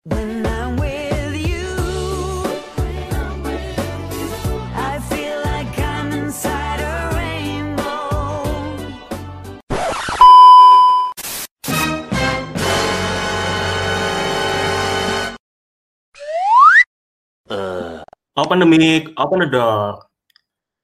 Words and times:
Open 0.00 0.40
the 18.56 18.64
mic, 18.64 19.12
open 19.20 19.44
the 19.44 19.52
door. 19.52 20.00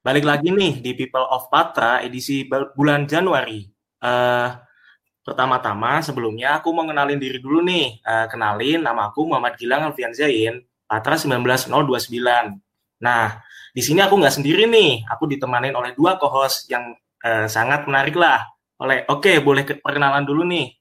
Balik 0.05 0.29
lagi 0.29 0.53
nih 0.53 0.77
di 0.77 0.93
People 0.93 1.25
of 1.25 1.49
Patra 1.49 2.05
edisi 2.05 2.45
bul- 2.45 2.69
bulan 2.77 3.09
Januari. 3.09 3.65
Eh, 3.97 4.66
pertama-tama 5.27 5.99
sebelumnya 5.99 6.63
aku 6.63 6.71
mau 6.71 6.87
kenalin 6.87 7.19
diri 7.19 7.43
dulu 7.43 7.59
nih. 7.59 7.99
Eh, 7.99 8.25
kenalin 8.31 8.79
nama 8.79 9.11
aku 9.11 9.27
Muhammad 9.27 9.59
Gilang 9.59 9.91
Alfian 9.91 10.15
Zain, 10.15 10.63
Patra 10.87 11.19
19029. 11.19 12.55
Nah, 13.03 13.43
di 13.75 13.81
sini 13.83 13.99
aku 13.99 14.15
nggak 14.15 14.39
sendiri 14.39 14.63
nih. 14.71 15.03
Aku 15.11 15.27
ditemanin 15.27 15.75
oleh 15.75 15.91
dua 15.91 16.15
co-host 16.15 16.71
yang 16.71 16.95
eh, 17.27 17.51
sangat 17.51 17.83
menarik 17.83 18.15
lah. 18.15 18.47
Oleh, 18.79 19.03
oke, 19.11 19.43
boleh 19.43 19.67
ke- 19.67 19.83
perkenalan 19.83 20.23
dulu 20.23 20.47
nih. 20.47 20.71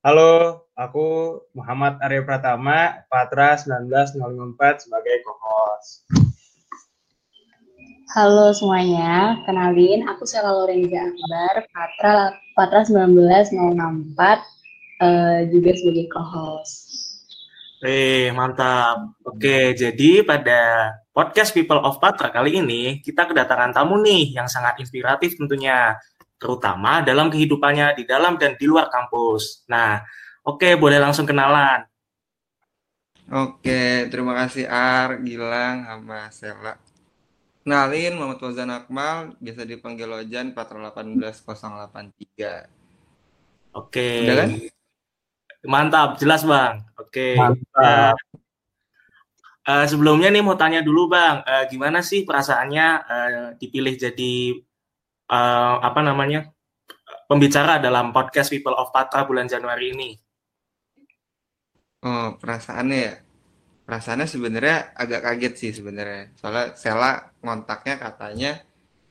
Halo, 0.00 0.64
aku 0.78 1.36
Muhammad 1.52 1.98
Arya 2.00 2.22
Pratama, 2.24 3.04
Patra 3.10 3.58
19054 3.58 4.86
sebagai 4.86 5.18
co-host. 5.26 6.06
Halo 8.10 8.50
semuanya, 8.50 9.38
kenalin 9.46 10.02
aku 10.02 10.26
Sela 10.26 10.50
Lorenza 10.50 10.98
Akbar, 10.98 11.54
Patra 11.70 12.34
Patra 12.58 12.82
19064 12.82 13.54
eh, 14.98 15.46
juga 15.46 15.70
sebagai 15.78 16.10
co-host. 16.10 16.90
Eh, 17.86 18.34
mantap. 18.34 19.14
Oke, 19.22 19.78
jadi 19.78 20.26
pada 20.26 20.90
podcast 21.14 21.54
People 21.54 21.78
of 21.78 22.02
Patra 22.02 22.34
kali 22.34 22.58
ini 22.58 22.98
kita 22.98 23.30
kedatangan 23.30 23.70
tamu 23.78 24.02
nih 24.02 24.34
yang 24.34 24.50
sangat 24.50 24.82
inspiratif 24.82 25.38
tentunya, 25.38 25.94
terutama 26.34 27.06
dalam 27.06 27.30
kehidupannya 27.30 27.94
di 27.94 28.10
dalam 28.10 28.34
dan 28.42 28.58
di 28.58 28.66
luar 28.66 28.90
kampus. 28.90 29.62
Nah, 29.70 30.02
oke, 30.42 30.74
boleh 30.82 30.98
langsung 30.98 31.30
kenalan. 31.30 31.86
Oke, 33.30 34.10
terima 34.10 34.34
kasih 34.34 34.66
Ar, 34.66 35.22
Gilang, 35.22 35.86
sama 35.86 36.26
Sela. 36.34 36.89
Kenalin, 37.70 38.18
Muhammad 38.18 38.42
Fauzan 38.42 38.66
Akmal, 38.74 39.38
biasa 39.38 39.62
dipanggil 39.62 40.10
Ojan, 40.10 40.50
Patra 40.50 40.90
18083. 40.90 42.66
Oke. 43.78 44.26
Udah 44.26 44.34
kan? 44.42 44.58
Mantap, 45.70 46.18
jelas 46.18 46.42
Bang. 46.42 46.82
Oke. 46.98 47.38
Mantap. 47.38 48.18
Eh, 49.70 49.86
sebelumnya 49.86 50.34
nih 50.34 50.42
mau 50.42 50.58
tanya 50.58 50.82
dulu 50.82 51.14
Bang, 51.14 51.46
eh, 51.46 51.70
gimana 51.70 52.02
sih 52.02 52.26
perasaannya 52.26 52.86
eh, 53.06 53.54
dipilih 53.62 53.94
jadi 53.94 54.34
eh, 55.30 55.74
apa 55.78 56.02
namanya 56.02 56.50
pembicara 57.30 57.78
dalam 57.78 58.10
podcast 58.10 58.50
People 58.50 58.74
of 58.74 58.90
Patra 58.90 59.22
bulan 59.22 59.46
Januari 59.46 59.94
ini? 59.94 60.18
Oh, 62.02 62.34
perasaannya 62.34 62.98
ya? 62.98 63.14
Perasaannya 63.90 64.30
sebenarnya 64.30 64.94
agak 64.94 65.20
kaget 65.26 65.54
sih 65.58 65.70
sebenarnya. 65.74 66.30
Soalnya 66.38 66.78
Sela 66.78 67.26
ngontaknya 67.42 67.98
katanya 67.98 68.62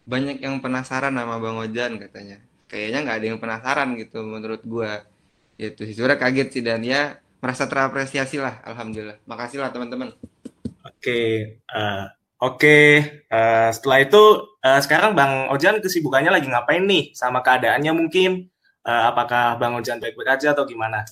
banyak 0.08 0.39
yang 0.39 0.63
penasaran 0.63 1.11
sama 1.11 1.36
Bang 1.36 1.59
Ojan 1.59 1.99
katanya. 1.99 2.39
Kayaknya 2.71 2.99
nggak 3.03 3.17
ada 3.19 3.27
yang 3.27 3.39
penasaran 3.44 3.99
gitu 3.99 4.23
menurut 4.23 4.63
gua. 4.63 5.03
Itu 5.59 5.83
sih 5.83 5.91
sebenarnya 5.91 6.23
kaget 6.23 6.47
sih 6.55 6.63
dan 6.63 6.80
ya 6.88 7.19
merasa 7.44 7.67
terapresiasi 7.67 8.39
lah, 8.39 8.63
alhamdulillah. 8.63 9.19
Makasih 9.27 9.59
lah 9.59 9.67
teman-teman. 9.75 10.16
Oke, 10.88 11.19
eh, 11.59 12.05
oke. 12.39 12.80
Eh, 13.27 13.69
setelah 13.75 13.99
itu 13.99 14.23
eh, 14.64 14.80
sekarang 14.80 15.11
Bang 15.11 15.52
Ojan 15.52 15.83
kesibukannya 15.83 16.32
lagi 16.32 16.48
ngapain 16.48 16.87
nih? 16.87 17.11
Sama 17.11 17.43
keadaannya 17.43 17.92
mungkin? 17.92 18.48
Eh, 18.87 19.03
apakah 19.11 19.59
Bang 19.59 19.76
Ojan 19.76 19.99
baik-baik 19.99 20.39
aja 20.39 20.55
atau 20.55 20.64
gimana? 20.64 21.03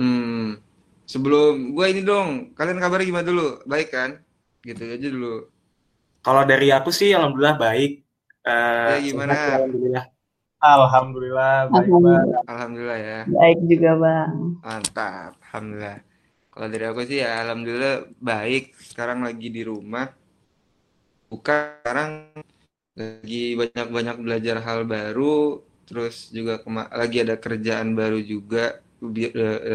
Hmm, 0.00 0.64
sebelum 1.04 1.74
gue 1.76 1.86
ini 1.92 2.02
dong, 2.04 2.28
kalian 2.56 2.78
kabarnya 2.82 3.06
gimana 3.10 3.26
dulu? 3.28 3.48
Baik 3.68 3.88
kan? 3.94 4.10
Gitu 4.64 4.82
aja 4.84 5.08
dulu. 5.08 5.34
Kalau 6.24 6.42
dari 6.48 6.68
aku 6.72 6.88
sih, 6.88 7.12
alhamdulillah 7.12 7.56
baik. 7.60 7.90
Eh, 8.44 8.88
Ya 8.88 8.96
gimana? 9.12 9.32
sehat, 9.36 9.60
alhamdulillah. 9.60 10.04
Alhamdulillah, 10.64 11.54
baik. 11.68 11.88
Alhamdulillah. 11.92 12.42
Alhamdulillah 12.48 12.98
ya, 13.00 13.18
Baik 13.28 13.58
juga 13.68 13.90
bang. 14.00 14.32
mantap. 14.64 15.32
Alhamdulillah. 15.44 15.98
Kalau 16.54 16.66
dari 16.70 16.84
aku 16.86 17.00
sih 17.04 17.18
ya 17.20 17.30
alhamdulillah 17.44 17.96
baik. 18.22 18.64
Sekarang 18.80 19.18
lagi 19.26 19.48
di 19.52 19.62
rumah. 19.66 20.06
Bukan 21.28 21.58
sekarang 21.82 22.10
lagi 22.94 23.58
banyak-banyak 23.58 24.16
belajar 24.22 24.56
hal 24.62 24.80
baru. 24.86 25.60
Terus 25.84 26.30
juga 26.32 26.62
lagi 26.94 27.18
ada 27.20 27.36
kerjaan 27.36 27.92
baru 27.92 28.22
juga. 28.24 28.80
Eh, 29.02 29.32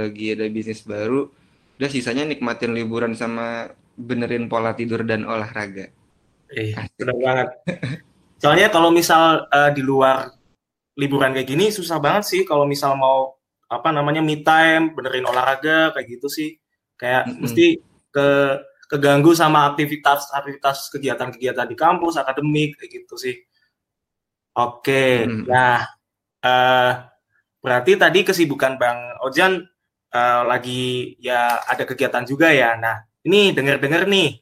Lagi 0.07 0.25
ada 0.37 0.45
bisnis 0.47 0.85
baru. 0.85 1.27
Udah 1.79 1.89
sisanya 1.89 2.27
nikmatin 2.27 2.75
liburan 2.75 3.15
sama 3.15 3.71
benerin 3.99 4.47
pola 4.47 4.75
tidur 4.75 5.03
dan 5.03 5.27
olahraga. 5.27 5.91
Eh, 6.51 6.75
benar 6.95 7.15
banget. 7.19 7.47
Soalnya 8.39 8.71
kalau 8.71 8.89
misal 8.89 9.47
eh, 9.51 9.71
di 9.75 9.83
luar 9.83 10.31
liburan 10.99 11.31
kayak 11.31 11.47
gini 11.47 11.71
susah 11.71 11.99
banget 11.99 12.27
sih 12.27 12.41
kalau 12.43 12.67
misal 12.67 12.95
mau 12.99 13.39
apa 13.69 13.93
namanya 13.93 14.19
me 14.19 14.41
time, 14.41 14.91
benerin 14.97 15.27
olahraga 15.27 15.93
kayak 15.93 16.07
gitu 16.19 16.27
sih. 16.27 16.57
Kayak 16.99 17.31
Mm-mm. 17.31 17.47
mesti 17.47 17.65
ke 18.09 18.27
keganggu 18.89 19.37
sama 19.37 19.69
aktivitas-aktivitas 19.69 20.89
kegiatan-kegiatan 20.89 21.67
di 21.69 21.77
kampus, 21.77 22.17
akademik 22.17 22.75
kayak 22.81 22.91
gitu 22.91 23.15
sih. 23.15 23.35
Oke. 24.57 25.29
Mm-mm. 25.29 25.45
Nah, 25.45 25.85
eh 26.43 26.91
berarti 27.59 27.99
tadi 27.99 28.23
kesibukan 28.23 28.79
Bang 28.79 29.19
Ojan 29.23 29.63
eh, 30.13 30.41
lagi 30.47 31.15
ya 31.19 31.61
ada 31.63 31.83
kegiatan 31.85 32.23
juga 32.25 32.49
ya. 32.51 32.75
Nah, 32.79 33.03
ini 33.27 33.51
dengar-dengar 33.51 34.07
nih 34.07 34.39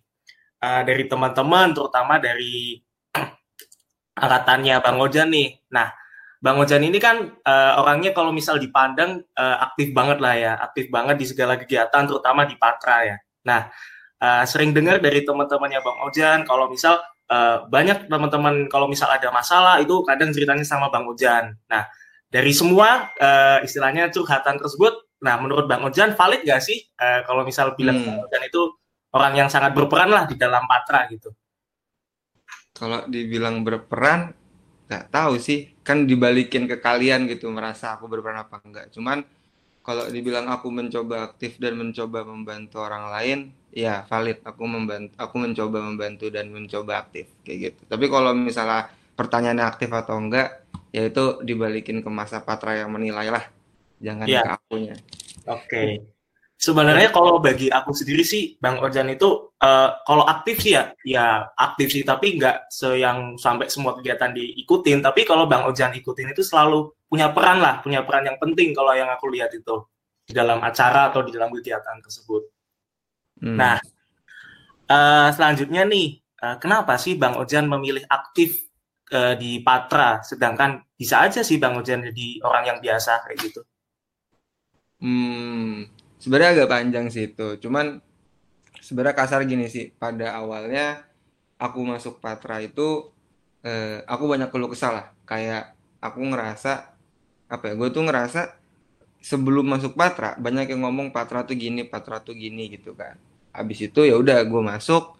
eh, 0.64 0.82
dari 0.86 1.04
teman-teman, 1.10 1.74
terutama 1.74 2.22
dari 2.22 2.78
angkatannya 4.22 4.76
Bang 4.82 4.98
Ojan 5.02 5.30
nih. 5.34 5.50
Nah, 5.74 5.90
Bang 6.38 6.62
Ojan 6.62 6.86
ini 6.86 6.98
kan 7.02 7.18
eh, 7.34 7.74
orangnya 7.82 8.14
kalau 8.14 8.30
misal 8.30 8.62
dipandang 8.62 9.26
eh, 9.34 9.58
aktif 9.66 9.92
banget 9.94 10.18
lah 10.22 10.34
ya, 10.38 10.54
aktif 10.62 10.88
banget 10.94 11.16
di 11.18 11.26
segala 11.26 11.58
kegiatan, 11.58 12.04
terutama 12.06 12.46
di 12.46 12.56
Patra 12.56 12.98
ya. 13.06 13.18
Nah, 13.50 13.70
eh, 14.22 14.44
sering 14.46 14.72
dengar 14.78 15.02
dari 15.02 15.26
teman-temannya 15.26 15.82
Bang 15.82 16.00
Ojan 16.06 16.46
kalau 16.46 16.70
misal 16.70 17.02
eh, 17.28 17.58
banyak 17.68 18.08
teman-teman 18.08 18.70
kalau 18.70 18.86
misal 18.88 19.10
ada 19.10 19.34
masalah 19.34 19.82
itu 19.82 20.00
kadang 20.06 20.30
ceritanya 20.32 20.64
sama 20.64 20.94
Bang 20.94 21.10
Ojan. 21.10 21.58
Nah, 21.70 21.90
dari 22.28 22.52
semua 22.52 23.12
eh, 23.16 23.64
istilahnya 23.64 24.12
curhatan 24.12 24.60
tersebut, 24.60 24.94
nah 25.24 25.40
menurut 25.40 25.66
Bang 25.66 25.84
Ojan 25.88 26.14
valid 26.14 26.44
gak 26.44 26.60
sih 26.60 26.84
eh, 26.84 27.24
kalau 27.24 27.48
misal 27.48 27.74
bilang 27.80 28.00
Hmm. 28.00 28.06
Bang 28.06 28.20
Ojan 28.28 28.44
itu 28.48 28.62
orang 29.16 29.34
yang 29.34 29.50
sangat 29.50 29.72
berperan 29.74 30.12
lah 30.12 30.28
di 30.28 30.36
dalam 30.36 30.68
Patra 30.68 31.08
gitu? 31.10 31.32
Kalau 32.78 33.10
dibilang 33.10 33.66
berperan, 33.66 34.38
nggak 34.86 35.06
tahu 35.10 35.42
sih. 35.42 35.74
Kan 35.82 36.06
dibalikin 36.06 36.70
ke 36.70 36.78
kalian 36.78 37.26
gitu, 37.26 37.50
merasa 37.50 37.98
aku 37.98 38.06
berperan 38.06 38.38
apa 38.38 38.62
enggak. 38.62 38.94
Cuman 38.94 39.26
kalau 39.82 40.06
dibilang 40.12 40.46
aku 40.52 40.68
mencoba 40.70 41.32
aktif 41.32 41.58
dan 41.58 41.80
mencoba 41.80 42.22
membantu 42.28 42.84
orang 42.84 43.10
lain, 43.10 43.40
ya 43.74 44.06
valid. 44.06 44.44
Aku 44.46 44.68
membantu, 44.68 45.16
aku 45.18 45.36
mencoba 45.42 45.78
membantu 45.82 46.30
dan 46.30 46.52
mencoba 46.54 47.08
aktif 47.08 47.32
kayak 47.42 47.58
gitu. 47.74 47.82
Tapi 47.90 48.06
kalau 48.12 48.36
misalnya 48.38 48.92
pertanyaannya 49.18 49.66
aktif 49.66 49.90
atau 49.90 50.22
enggak, 50.22 50.67
ya 50.98 51.04
itu 51.14 51.46
dibalikin 51.46 52.02
ke 52.02 52.10
masa 52.10 52.42
Patra 52.42 52.74
yang 52.74 52.90
menilai 52.90 53.30
lah. 53.30 53.46
Jangan 54.02 54.26
Iya. 54.26 54.42
ke 54.42 54.50
akunya. 54.58 54.96
Oke. 55.46 55.84
Sebenarnya 56.58 57.14
kalau 57.14 57.38
bagi 57.38 57.70
aku 57.70 57.94
sendiri 57.94 58.26
sih, 58.26 58.58
Bang 58.58 58.82
Ojan 58.82 59.14
itu 59.14 59.54
eh, 59.62 59.90
kalau 60.10 60.26
aktif 60.26 60.58
sih 60.58 60.74
ya, 60.74 60.90
ya 61.06 61.54
aktif 61.54 61.94
sih, 61.94 62.02
tapi 62.02 62.42
nggak 62.42 62.74
se 62.74 62.98
yang 62.98 63.38
sampai 63.38 63.70
semua 63.70 63.94
kegiatan 63.94 64.34
diikutin. 64.34 65.06
Tapi 65.06 65.22
kalau 65.22 65.46
Bang 65.46 65.70
Ojan 65.70 65.94
ikutin 65.94 66.34
itu 66.34 66.42
selalu 66.42 66.90
punya 67.06 67.30
peran 67.30 67.62
lah, 67.62 67.78
punya 67.86 68.02
peran 68.02 68.26
yang 68.26 68.38
penting 68.42 68.74
kalau 68.74 68.90
yang 68.98 69.10
aku 69.14 69.30
lihat 69.30 69.54
itu 69.54 69.86
di 70.26 70.34
dalam 70.34 70.58
acara 70.66 71.14
atau 71.14 71.22
di 71.22 71.30
dalam 71.30 71.54
kegiatan 71.54 72.02
tersebut. 72.02 72.50
Hmm. 73.38 73.54
Nah, 73.54 73.78
eh, 74.90 75.30
selanjutnya 75.38 75.86
nih, 75.86 76.18
eh, 76.22 76.56
kenapa 76.58 76.98
sih 76.98 77.14
Bang 77.22 77.38
Ojan 77.38 77.70
memilih 77.70 78.02
aktif 78.10 78.67
eh, 79.12 79.36
di 79.40 79.60
Patra, 79.64 80.20
sedangkan 80.24 80.84
bisa 80.98 81.24
aja 81.24 81.42
sih 81.46 81.58
Bang 81.62 81.80
Ojan 81.80 82.04
jadi 82.12 82.42
orang 82.44 82.64
yang 82.76 82.80
biasa 82.84 83.28
kayak 83.28 83.38
gitu? 83.44 83.62
Hmm, 84.98 85.86
sebenarnya 86.18 86.64
agak 86.64 86.70
panjang 86.74 87.06
sih 87.14 87.30
itu. 87.30 87.62
Cuman 87.62 88.02
sebenarnya 88.82 89.16
kasar 89.16 89.46
gini 89.46 89.70
sih. 89.70 89.94
Pada 89.94 90.34
awalnya 90.38 91.06
aku 91.62 91.86
masuk 91.86 92.20
Patra 92.24 92.60
itu 92.64 93.14
eh, 93.62 94.02
aku 94.06 94.24
banyak 94.26 94.50
keluh 94.50 94.72
kesah 94.72 94.92
lah. 94.92 95.06
Kayak 95.30 95.78
aku 96.02 96.20
ngerasa 96.26 96.94
apa 97.48 97.64
ya? 97.70 97.74
Gue 97.78 97.90
tuh 97.94 98.04
ngerasa 98.08 98.58
sebelum 99.22 99.66
masuk 99.68 99.98
Patra 99.98 100.38
banyak 100.38 100.72
yang 100.72 100.88
ngomong 100.88 101.12
Patra 101.12 101.44
tuh 101.44 101.58
gini 101.58 101.84
Patra 101.84 102.22
tuh 102.22 102.38
gini 102.38 102.70
gitu 102.72 102.94
kan 102.94 103.18
abis 103.52 103.90
itu 103.90 104.06
ya 104.06 104.16
udah 104.16 104.46
gue 104.46 104.62
masuk 104.62 105.18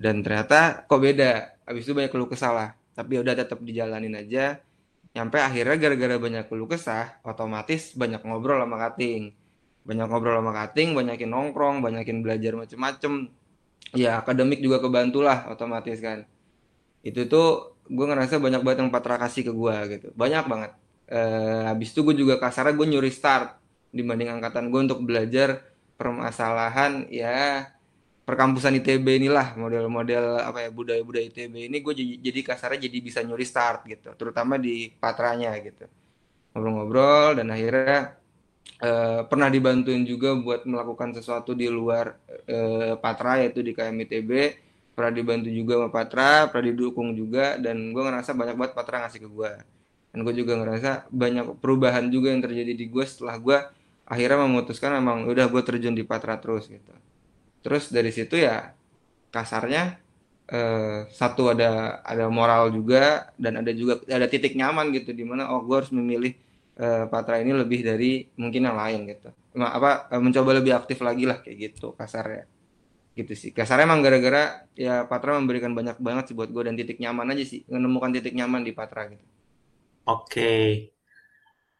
dan 0.00 0.24
ternyata 0.24 0.84
kok 0.88 1.00
beda 1.00 1.54
abis 1.68 1.84
itu 1.84 1.92
banyak 1.92 2.10
keluh 2.10 2.26
kesah 2.26 2.52
lah 2.52 2.70
tapi 2.94 3.20
udah 3.20 3.34
tetap 3.34 3.58
dijalanin 3.60 4.14
aja. 4.14 4.62
Nyampe 5.14 5.38
akhirnya 5.38 5.76
gara-gara 5.78 6.16
banyak 6.18 6.44
keluh 6.50 6.66
kesah 6.66 7.18
otomatis 7.26 7.94
banyak 7.94 8.22
ngobrol 8.22 8.58
sama 8.62 8.78
kating. 8.90 9.34
Banyak 9.84 10.06
ngobrol 10.10 10.40
sama 10.40 10.52
kating 10.54 10.94
banyakin 10.96 11.30
nongkrong 11.30 11.82
banyakin 11.82 12.22
belajar 12.22 12.54
macem-macem. 12.54 13.30
Ya 13.94 14.18
akademik 14.18 14.58
juga 14.58 14.82
kebantu 14.82 15.22
lah 15.22 15.50
otomatis 15.50 15.98
kan. 16.02 16.26
Itu 17.04 17.26
tuh 17.30 17.76
gue 17.84 18.06
ngerasa 18.08 18.40
banyak 18.40 18.64
banget 18.64 18.78
yang 18.80 18.90
Patra 18.90 19.20
kasih 19.20 19.46
ke 19.46 19.52
gue 19.52 19.76
gitu. 19.98 20.08
Banyak 20.16 20.44
banget. 20.48 20.72
Eh, 21.04 21.62
habis 21.68 21.92
itu 21.92 22.00
gue 22.00 22.16
juga 22.16 22.40
kasarnya 22.40 22.72
gue 22.72 22.86
nyuri 22.96 23.12
start 23.12 23.60
dibanding 23.92 24.40
angkatan 24.40 24.72
gue 24.72 24.80
untuk 24.90 25.04
belajar 25.04 25.62
permasalahan 25.94 27.06
ya 27.12 27.70
perkampusan 28.24 28.80
ITB 28.80 29.20
inilah 29.20 29.52
model-model 29.54 30.40
apa 30.40 30.64
ya 30.64 30.70
budaya-budaya 30.72 31.28
ITB 31.28 31.68
ini 31.68 31.78
gue 31.84 31.94
jadi, 31.94 32.14
jadi 32.24 32.40
kasarnya 32.40 32.88
jadi 32.88 32.98
bisa 33.04 33.20
nyuri 33.20 33.44
start 33.44 33.84
gitu 33.84 34.16
terutama 34.16 34.56
di 34.56 34.88
patranya 34.96 35.52
gitu. 35.60 35.84
Ngobrol-ngobrol 36.56 37.36
dan 37.38 37.52
akhirnya 37.52 38.16
eh, 38.80 39.20
pernah 39.28 39.48
dibantuin 39.52 40.08
juga 40.08 40.32
buat 40.34 40.64
melakukan 40.64 41.12
sesuatu 41.14 41.52
di 41.52 41.68
luar 41.68 42.16
eh, 42.48 42.96
patra 42.96 43.44
yaitu 43.44 43.60
di 43.60 43.76
KM 43.76 43.96
ITB 44.08 44.30
pernah 44.94 45.10
dibantu 45.10 45.50
juga 45.50 45.74
sama 45.74 45.90
Patra, 45.90 46.46
pernah 46.46 46.70
didukung 46.70 47.18
juga 47.18 47.58
dan 47.58 47.90
gue 47.90 48.02
ngerasa 48.02 48.30
banyak 48.30 48.54
banget 48.54 48.72
Patra 48.78 48.96
ngasih 49.02 49.20
ke 49.26 49.28
gue 49.28 49.50
dan 50.14 50.18
gue 50.22 50.34
juga 50.38 50.52
ngerasa 50.62 51.10
banyak 51.10 51.58
perubahan 51.58 52.06
juga 52.06 52.30
yang 52.30 52.38
terjadi 52.38 52.72
di 52.78 52.86
gue 52.86 53.02
setelah 53.02 53.34
gue 53.42 53.58
akhirnya 54.06 54.46
memutuskan 54.46 54.94
emang 54.94 55.26
udah 55.26 55.50
gue 55.50 55.62
terjun 55.66 55.98
di 55.98 56.06
Patra 56.06 56.38
terus 56.38 56.70
gitu 56.70 56.94
terus 57.64 57.88
dari 57.88 58.12
situ 58.12 58.36
ya 58.36 58.76
kasarnya 59.32 59.96
eh, 60.52 61.08
satu 61.08 61.56
ada 61.56 62.00
ada 62.04 62.28
moral 62.28 62.68
juga 62.68 63.32
dan 63.40 63.64
ada 63.64 63.72
juga 63.72 64.04
ada 64.04 64.28
titik 64.28 64.52
nyaman 64.54 64.92
gitu 64.92 65.16
di 65.16 65.24
mana 65.24 65.48
oh 65.48 65.64
gue 65.64 65.76
harus 65.80 65.92
memilih 65.96 66.36
eh, 66.76 67.04
Patra 67.08 67.40
ini 67.40 67.56
lebih 67.56 67.80
dari 67.80 68.28
mungkin 68.36 68.68
yang 68.68 68.76
lain 68.76 69.00
gitu. 69.08 69.32
Apa 69.56 70.12
eh, 70.12 70.20
mencoba 70.20 70.60
lebih 70.60 70.76
aktif 70.76 71.00
lagi 71.00 71.24
lah 71.24 71.40
kayak 71.40 71.56
gitu 71.72 71.96
kasarnya. 71.96 72.44
Gitu 73.14 73.32
sih. 73.32 73.50
Kasarnya 73.54 73.88
emang 73.88 74.04
gara-gara 74.04 74.68
ya 74.76 75.08
Patra 75.08 75.40
memberikan 75.40 75.72
banyak 75.72 75.96
banget 76.02 76.30
sih 76.30 76.34
buat 76.36 76.52
gue 76.52 76.62
dan 76.68 76.76
titik 76.76 77.00
nyaman 77.00 77.32
aja 77.32 77.44
sih 77.48 77.64
menemukan 77.70 78.12
titik 78.12 78.36
nyaman 78.36 78.60
di 78.60 78.76
Patra 78.76 79.08
gitu. 79.08 79.24
Oke. 80.04 80.92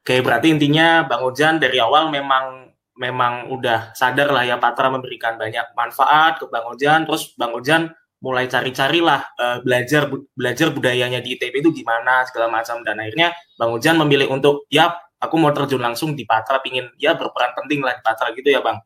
Oke, 0.04 0.20
berarti 0.20 0.52
intinya 0.52 1.08
Bang 1.08 1.25
Ojan 1.25 1.56
dari 1.56 1.81
awal 1.81 2.12
memang 2.12 2.74
memang 2.94 3.50
udah 3.50 3.91
sadar 3.94 4.31
lah 4.31 4.46
ya 4.46 4.56
Patra 4.62 4.87
memberikan 4.91 5.35
banyak 5.35 5.75
manfaat 5.75 6.38
ke 6.38 6.46
Bang 6.46 6.67
Ojan, 6.70 7.06
terus 7.06 7.35
Bang 7.35 7.55
Ojan 7.55 7.91
mulai 8.23 8.49
cari-cari 8.49 9.05
lah 9.05 9.20
eh, 9.37 9.58
belajar 9.61 10.08
bu- 10.08 10.31
belajar 10.32 10.73
budayanya 10.73 11.20
di 11.20 11.37
ITB 11.37 11.61
itu 11.61 11.70
gimana 11.75 12.25
segala 12.25 12.49
macam. 12.49 12.81
Dan 12.87 13.02
akhirnya 13.02 13.35
Bang 13.58 13.75
Ojan 13.75 13.99
memilih 13.99 14.31
untuk 14.32 14.64
ya 14.70 14.94
aku 15.19 15.35
mau 15.37 15.50
terjun 15.50 15.82
langsung 15.82 16.14
di 16.14 16.25
Patra 16.25 16.62
pingin 16.62 16.88
ya 16.96 17.19
berperan 17.19 17.52
penting 17.58 17.82
lah 17.82 17.99
di 17.99 18.02
Patra 18.05 18.31
gitu 18.32 18.49
ya 18.49 18.62
Bang. 18.62 18.79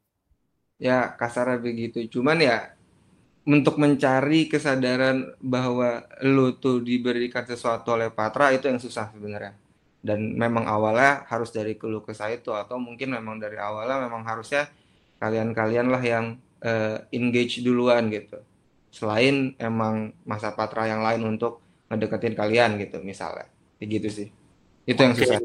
ya 0.79 1.15
kasarnya 1.19 1.59
begitu. 1.59 2.07
Cuman 2.07 2.39
ya 2.39 2.71
untuk 3.49 3.81
mencari 3.81 4.47
kesadaran 4.47 5.35
bahwa 5.41 6.05
lu 6.23 6.55
tuh 6.61 6.85
diberikan 6.85 7.43
sesuatu 7.49 7.97
oleh 7.97 8.13
Patra 8.13 8.53
itu 8.55 8.69
yang 8.69 8.79
susah 8.79 9.11
sebenarnya 9.11 9.68
dan 10.03 10.39
memang 10.39 10.65
awalnya 10.65 11.27
harus 11.27 11.51
dari 11.51 11.75
keluh 11.75 12.03
kesah 12.03 12.31
itu 12.31 12.55
atau 12.55 12.79
mungkin 12.79 13.15
memang 13.19 13.43
dari 13.43 13.59
awalnya 13.59 14.07
memang 14.07 14.23
harusnya 14.23 14.71
kalian-kalian 15.19 15.87
lah 15.91 16.03
yang 16.03 16.39
eh, 16.63 17.03
engage 17.11 17.61
duluan 17.63 18.07
gitu 18.11 18.39
selain 18.95 19.59
emang 19.59 20.15
masa 20.23 20.55
Patra 20.55 20.87
yang 20.89 21.03
lain 21.03 21.37
untuk 21.37 21.61
ngedeketin 21.91 22.39
kalian 22.39 22.79
gitu 22.79 23.03
misalnya 23.03 23.51
gitu 23.83 24.09
sih 24.09 24.29
itu 24.89 25.01
yang 25.03 25.15
susah 25.19 25.39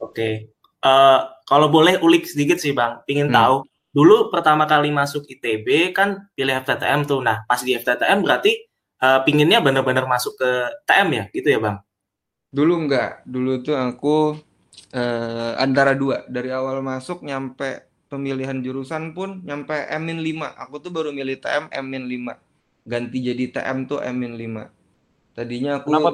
Oke. 0.00 0.48
Eh, 0.80 1.20
kalau 1.44 1.68
boleh 1.68 2.00
ulik 2.00 2.24
sedikit 2.24 2.56
sih 2.56 2.72
Bang, 2.72 3.04
pingin 3.04 3.28
Hmm. 3.28 3.36
tahu 3.36 3.56
dulu 3.92 4.32
pertama 4.32 4.64
kali 4.64 4.88
masuk 4.88 5.28
ITB 5.28 5.92
kan 5.92 6.30
pilih 6.32 6.56
FTTM 6.64 7.04
tuh. 7.04 7.20
Nah, 7.20 7.44
pas 7.44 7.60
di 7.60 7.76
FTTM 7.76 8.24
berarti 8.24 8.52
eh, 9.00 9.20
pinginnya 9.24 9.64
benar-benar 9.64 10.04
masuk 10.04 10.36
ke 10.36 10.50
TM 10.84 11.08
ya, 11.08 11.24
gitu 11.32 11.48
ya 11.48 11.60
Bang? 11.60 11.76
Dulu 12.50 12.72
enggak, 12.86 13.22
dulu 13.22 13.62
tuh 13.62 13.78
aku 13.78 14.34
eh, 14.90 15.52
antara 15.54 15.94
dua. 15.94 16.26
Dari 16.26 16.50
awal 16.50 16.82
masuk 16.82 17.22
nyampe 17.22 17.86
pemilihan 18.10 18.58
jurusan 18.58 19.14
pun 19.14 19.38
nyampe 19.46 19.86
M-5. 19.86 20.50
Aku 20.66 20.82
tuh 20.82 20.90
baru 20.90 21.14
milih 21.14 21.38
TM 21.38 21.70
M-5. 21.70 22.34
Ganti 22.82 23.18
jadi 23.22 23.44
TM 23.54 23.86
tuh 23.86 24.02
M-5. 24.02 24.66
Tadinya 25.30 25.78
aku 25.78 25.94
Kenapa 25.94 26.10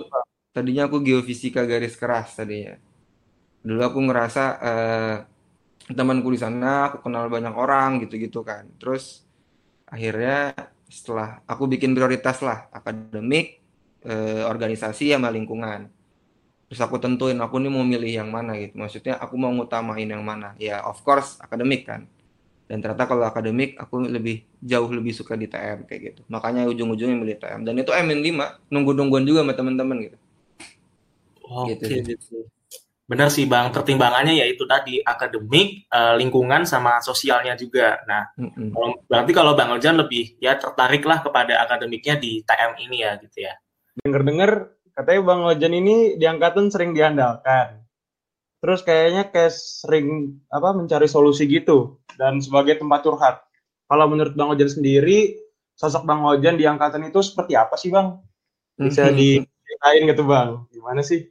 tadinya 0.53 0.89
aku 0.89 1.01
geofisika 1.01 1.65
garis 1.65 1.97
keras 1.97 2.37
tadinya. 2.37 2.77
Dulu 3.65 3.81
aku 3.81 3.99
ngerasa 4.05 4.45
eh, 4.61 5.17
temanku 5.97 6.29
di 6.29 6.37
sana, 6.37 6.93
aku 6.93 7.01
kenal 7.01 7.33
banyak 7.33 7.57
orang 7.57 8.05
gitu-gitu 8.05 8.45
kan. 8.45 8.69
Terus 8.77 9.25
akhirnya 9.89 10.53
setelah 10.93 11.41
aku 11.49 11.65
bikin 11.65 11.97
prioritas 11.97 12.45
lah 12.45 12.69
akademik, 12.77 13.57
eh, 14.05 14.45
organisasi 14.45 15.17
sama 15.17 15.33
lingkungan 15.33 15.96
terus 16.67 16.81
aku 16.83 16.99
tentuin 16.99 17.39
aku 17.39 17.63
nih 17.63 17.71
mau 17.71 17.87
milih 17.87 18.11
yang 18.11 18.31
mana 18.31 18.59
gitu 18.59 18.75
maksudnya 18.75 19.15
aku 19.23 19.39
mau 19.39 19.51
ngutamain 19.55 20.07
yang 20.07 20.23
mana 20.23 20.53
ya 20.59 20.83
of 20.83 20.99
course 21.07 21.39
akademik 21.39 21.87
kan 21.87 22.07
dan 22.67 22.83
ternyata 22.83 23.07
kalau 23.07 23.23
akademik 23.23 23.79
aku 23.79 24.03
lebih 24.11 24.43
jauh 24.59 24.91
lebih 24.91 25.15
suka 25.15 25.39
di 25.39 25.47
TM 25.47 25.87
kayak 25.87 26.01
gitu 26.03 26.21
makanya 26.27 26.67
ujung-ujungnya 26.67 27.15
milih 27.15 27.39
TM 27.39 27.63
dan 27.63 27.75
itu 27.79 27.95
MN5 27.95 28.67
nunggu-nungguan 28.75 29.23
juga 29.23 29.47
sama 29.47 29.55
teman-teman 29.55 29.97
gitu 30.11 30.19
Oke. 31.47 31.79
Gitu 31.79 32.51
Benar 33.07 33.31
sih 33.31 33.47
Bang, 33.47 33.71
pertimbangannya 33.71 34.35
yaitu 34.35 34.67
tadi 34.67 34.99
akademik, 34.99 35.87
eh, 35.87 36.15
lingkungan 36.19 36.67
sama 36.67 36.99
sosialnya 36.99 37.55
juga. 37.55 38.03
Nah, 38.03 38.27
Mm-mm. 38.35 38.75
kalau- 38.75 38.99
berarti 39.07 39.31
kalau 39.31 39.55
Bang 39.55 39.71
Ojan 39.79 39.95
lebih 39.95 40.35
ya 40.43 40.59
tertarik 40.59 41.07
lah 41.07 41.23
kepada 41.23 41.63
akademiknya 41.63 42.19
di 42.19 42.43
TM 42.43 42.75
ini 42.83 43.07
ya 43.07 43.15
gitu 43.23 43.47
ya. 43.47 43.55
Dengar-dengar 44.03 44.75
katanya 44.97 45.21
Bang 45.29 45.41
Ojan 45.45 45.75
ini 45.77 46.17
di 46.17 46.25
angkatan 46.25 46.73
sering 46.73 46.97
diandalkan. 46.97 47.85
Terus 48.65 48.81
kayaknya 48.83 49.29
kayak 49.31 49.53
sering 49.53 50.41
apa 50.49 50.73
mencari 50.73 51.07
solusi 51.07 51.45
gitu 51.47 52.01
dan 52.17 52.41
sebagai 52.41 52.81
tempat 52.81 53.05
curhat. 53.05 53.37
Kalau 53.87 54.07
menurut 54.11 54.35
Bang 54.35 54.51
Ojan 54.57 54.67
sendiri, 54.73 55.37
sosok 55.77 56.03
Bang 56.09 56.25
Ojan 56.25 56.57
di 56.59 56.65
angkatan 56.67 57.07
itu 57.07 57.21
seperti 57.23 57.55
apa 57.55 57.77
sih 57.79 57.93
Bang? 57.93 58.25
Bisa 58.81 59.13
Mhm. 59.13 59.19
diceritain 59.21 60.03
gitu 60.11 60.25
Bang? 60.27 60.49
Gimana 60.73 61.05
sih? 61.05 61.29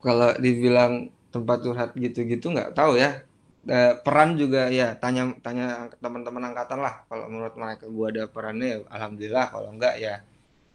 Kalau 0.00 0.32
dibilang 0.40 1.12
tempat 1.34 1.58
curhat 1.64 1.90
gitu-gitu 1.96 2.46
nggak 2.54 2.72
tahu 2.72 2.96
ya. 2.96 3.22
Eh, 3.66 3.92
peran 4.04 4.38
juga 4.38 4.70
ya 4.70 4.94
tanya 4.94 5.34
tanya 5.42 5.90
teman-teman 5.98 6.54
angkatan 6.54 6.78
lah. 6.86 7.02
Kalau 7.10 7.26
menurut 7.26 7.54
mereka 7.58 7.84
gua 7.90 8.06
ada 8.14 8.24
perannya 8.30 8.66
ya 8.72 8.78
alhamdulillah. 8.94 9.46
Kalau 9.52 9.68
enggak 9.74 9.94
ya 9.98 10.14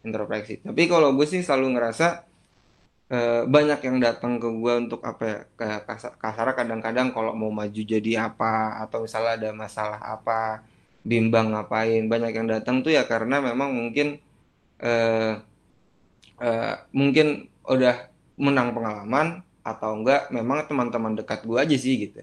introspeksi. 0.05 0.65
Tapi 0.65 0.83
kalau 0.89 1.13
gue 1.13 1.25
sih 1.29 1.41
selalu 1.45 1.77
ngerasa 1.77 2.25
eh, 3.11 3.43
banyak 3.45 3.79
yang 3.83 3.97
datang 3.99 4.39
ke 4.39 4.47
gua 4.55 4.79
untuk 4.79 5.03
apa 5.03 5.23
ya 5.27 5.37
kayak 5.59 5.81
kasar, 6.15 6.47
kadang-kadang 6.55 7.11
kalau 7.11 7.35
mau 7.35 7.51
maju 7.51 7.81
jadi 7.83 8.31
apa 8.31 8.79
atau 8.87 9.03
misalnya 9.03 9.33
ada 9.35 9.49
masalah 9.51 9.99
apa 9.99 10.63
bimbang 11.03 11.51
ngapain 11.51 12.07
banyak 12.07 12.31
yang 12.31 12.47
datang 12.47 12.85
tuh 12.85 12.93
ya 12.95 13.03
karena 13.03 13.43
memang 13.43 13.69
mungkin 13.75 14.07
eh, 14.79 15.33
eh, 16.39 16.75
mungkin 16.95 17.51
udah 17.67 17.95
menang 18.39 18.73
pengalaman 18.73 19.27
atau 19.61 19.93
enggak 19.93 20.31
memang 20.33 20.65
teman-teman 20.65 21.13
dekat 21.19 21.45
gue 21.45 21.57
aja 21.59 21.77
sih 21.77 21.93
gitu 22.09 22.21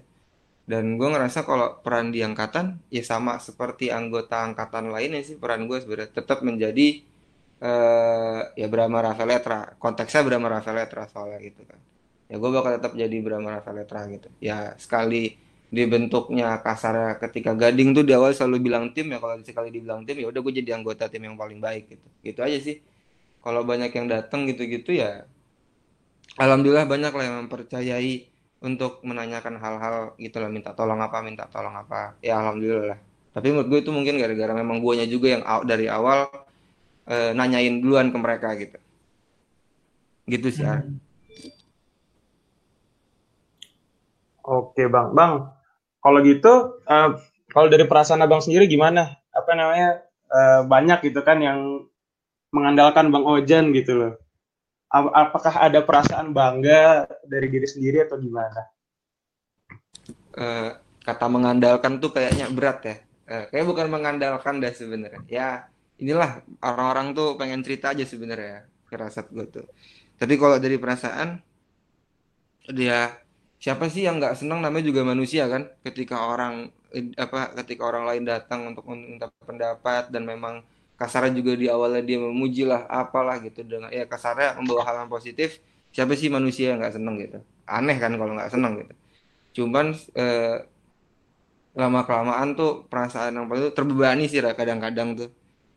dan 0.69 0.99
gue 0.99 1.07
ngerasa 1.07 1.47
kalau 1.47 1.79
peran 1.81 2.11
di 2.13 2.21
angkatan 2.21 2.77
ya 2.91 3.01
sama 3.01 3.39
seperti 3.39 3.89
anggota 3.89 4.43
angkatan 4.43 4.91
lainnya 4.91 5.23
sih 5.23 5.39
peran 5.39 5.65
gue 5.65 5.79
sebenarnya 5.79 6.11
tetap 6.13 6.43
menjadi 6.43 7.08
eh 7.59 8.41
ya 8.55 8.67
Brahma 8.71 9.03
Raffaletra 9.03 9.75
konteksnya 9.75 10.23
Brahma 10.23 10.47
Raffaletra 10.59 11.07
soalnya 11.11 11.39
gitu 11.43 11.61
kan. 11.67 11.79
Ya 12.29 12.35
gue 12.37 12.49
bakal 12.49 12.71
tetap 12.79 12.93
jadi 12.95 13.17
Brahma 13.19 13.59
Raffaletra 13.59 14.07
gitu. 14.11 14.29
Ya 14.39 14.75
sekali 14.79 15.35
dibentuknya 15.69 16.57
kasarnya 16.65 17.21
ketika 17.21 17.53
Gading 17.53 17.93
tuh 17.93 18.01
di 18.07 18.13
awal 18.17 18.33
selalu 18.33 18.71
bilang 18.71 18.89
tim 18.95 19.11
ya 19.13 19.21
kalau 19.21 19.37
sekali 19.45 19.69
dibilang 19.69 20.01
tim 20.07 20.17
ya 20.17 20.27
udah 20.31 20.41
gue 20.41 20.53
jadi 20.63 20.77
anggota 20.79 21.11
tim 21.11 21.23
yang 21.27 21.35
paling 21.35 21.59
baik 21.59 21.91
gitu. 21.93 22.07
Gitu 22.23 22.39
aja 22.39 22.57
sih. 22.63 22.79
Kalau 23.43 23.63
banyak 23.67 23.91
yang 23.95 24.07
datang 24.07 24.47
gitu-gitu 24.49 24.95
ya 24.95 25.23
Alhamdulillah 26.39 26.87
banyak 26.87 27.11
lah 27.11 27.23
yang 27.25 27.37
mempercayai 27.45 28.31
untuk 28.63 29.03
menanyakan 29.03 29.59
hal-hal 29.59 29.95
gitu 30.19 30.37
lah 30.39 30.51
minta 30.51 30.71
tolong 30.71 30.99
apa 31.03 31.19
minta 31.19 31.43
tolong 31.51 31.75
apa. 31.75 32.15
Ya 32.23 32.39
alhamdulillah. 32.39 32.95
Lah 32.95 32.99
tapi 33.29 33.53
menurut 33.53 33.67
gue 33.69 33.79
itu 33.85 33.91
mungkin 33.93 34.15
gara-gara 34.17 34.53
memang 34.57 34.81
guanya 34.81 35.05
juga 35.05 35.37
yang 35.37 35.43
dari 35.63 35.85
awal 35.85 36.27
eh, 37.09 37.31
nanyain 37.37 37.81
duluan 37.83 38.07
ke 38.13 38.17
mereka 38.21 38.49
gitu 38.61 38.77
gitu 40.29 40.47
sih 40.53 40.65
Ar. 40.65 40.85
Oke 44.45 44.83
bang, 44.89 45.13
bang. 45.13 45.33
Kalau 46.01 46.19
gitu, 46.25 46.53
eh, 46.87 47.09
kalau 47.53 47.67
dari 47.69 47.85
perasaan 47.85 48.23
abang 48.25 48.41
sendiri 48.41 48.65
gimana? 48.69 49.17
Apa 49.33 49.51
namanya? 49.53 49.89
eh, 50.29 50.61
banyak 50.61 51.09
gitu 51.09 51.25
kan 51.25 51.41
yang 51.41 51.89
mengandalkan 52.53 53.09
bang 53.13 53.25
Ojan 53.25 53.65
gitu 53.73 53.93
loh. 53.97 54.13
Ap- 54.93 55.13
Apakah 55.13 55.55
ada 55.69 55.81
perasaan 55.81 56.33
bangga 56.37 57.09
dari 57.25 57.47
diri 57.49 57.65
sendiri 57.65 58.05
atau 58.05 58.17
gimana? 58.21 58.61
Eh, 60.37 60.69
kata 61.05 61.25
mengandalkan 61.29 61.97
tuh 61.97 62.13
kayaknya 62.13 62.45
berat 62.53 62.79
ya. 62.85 62.95
Eh, 63.29 63.43
kayak 63.53 63.65
bukan 63.69 63.87
mengandalkan 63.89 64.61
dah 64.61 64.73
sebenarnya. 64.73 65.21
Ya 65.29 65.49
inilah 65.99 66.43
orang-orang 66.63 67.11
tuh 67.17 67.35
pengen 67.35 67.59
cerita 67.61 67.91
aja 67.91 68.03
sebenarnya 68.07 68.65
firasat 68.89 69.29
gue 69.29 69.45
tuh. 69.47 69.65
Tapi 70.19 70.33
kalau 70.41 70.57
dari 70.57 70.75
perasaan 70.79 71.39
dia 72.71 73.19
siapa 73.59 73.87
sih 73.91 74.07
yang 74.07 74.17
nggak 74.19 74.39
senang? 74.39 74.59
Namanya 74.63 74.85
juga 74.89 75.01
manusia 75.07 75.45
kan? 75.51 75.69
Ketika 75.85 76.15
orang 76.31 76.71
apa 77.15 77.53
ketika 77.61 77.85
orang 77.85 78.03
lain 78.09 78.23
datang 78.25 78.73
untuk 78.73 78.83
meminta 78.89 79.29
pendapat 79.45 80.09
dan 80.09 80.25
memang 80.25 80.65
kasarnya 80.97 81.37
juga 81.37 81.53
di 81.55 81.69
awalnya 81.69 82.01
dia 82.03 82.19
memuji 82.19 82.63
lah 82.67 82.87
apalah 82.89 83.37
gitu. 83.43 83.63
Dengan 83.63 83.91
ya 83.93 84.03
kasarnya 84.09 84.57
membawa 84.59 84.81
hal 84.87 85.05
yang 85.05 85.11
positif 85.11 85.59
siapa 85.95 86.13
sih 86.19 86.27
manusia 86.31 86.73
yang 86.75 86.81
nggak 86.81 86.95
seneng 86.97 87.15
gitu? 87.21 87.39
Aneh 87.69 87.97
kan 88.01 88.11
kalau 88.19 88.33
nggak 88.35 88.51
seneng 88.51 88.73
gitu. 88.83 88.93
Cuman 89.61 89.85
eh, 90.17 90.57
lama 91.79 92.01
kelamaan 92.07 92.57
tuh 92.59 92.89
perasaan 92.91 93.37
yang 93.37 93.45
paling 93.47 93.71
terbebani 93.77 94.25
sih 94.27 94.41
kadang-kadang 94.41 95.15
tuh 95.15 95.29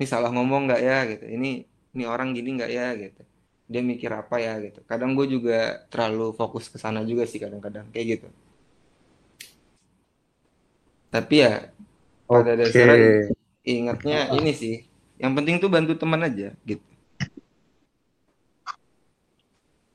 ini 0.02 0.10
salah 0.10 0.34
ngomong 0.34 0.66
nggak 0.66 0.82
ya? 0.82 0.98
Gitu. 1.06 1.24
Ini 1.38 1.50
ini 1.94 2.04
orang 2.10 2.34
gini 2.34 2.58
nggak 2.58 2.72
ya? 2.74 2.90
Gitu. 2.98 3.22
Dia 3.70 3.82
mikir 3.86 4.10
apa 4.10 4.42
ya? 4.42 4.58
Gitu. 4.58 4.82
Kadang 4.82 5.14
gue 5.14 5.30
juga 5.30 5.86
terlalu 5.86 6.34
fokus 6.34 6.66
ke 6.66 6.82
sana 6.82 7.06
juga 7.06 7.22
sih 7.22 7.38
kadang-kadang 7.38 7.86
kayak 7.94 8.18
gitu. 8.18 8.28
Tapi 11.14 11.34
ya 11.38 11.70
pada 12.26 12.52
dasarnya 12.58 13.30
ingatnya 13.62 14.18
ini 14.34 14.50
sih 14.50 14.76
yang 15.22 15.38
penting 15.38 15.62
tuh 15.62 15.70
bantu 15.70 15.94
teman 15.94 16.26
aja 16.26 16.50
gitu. 16.66 16.82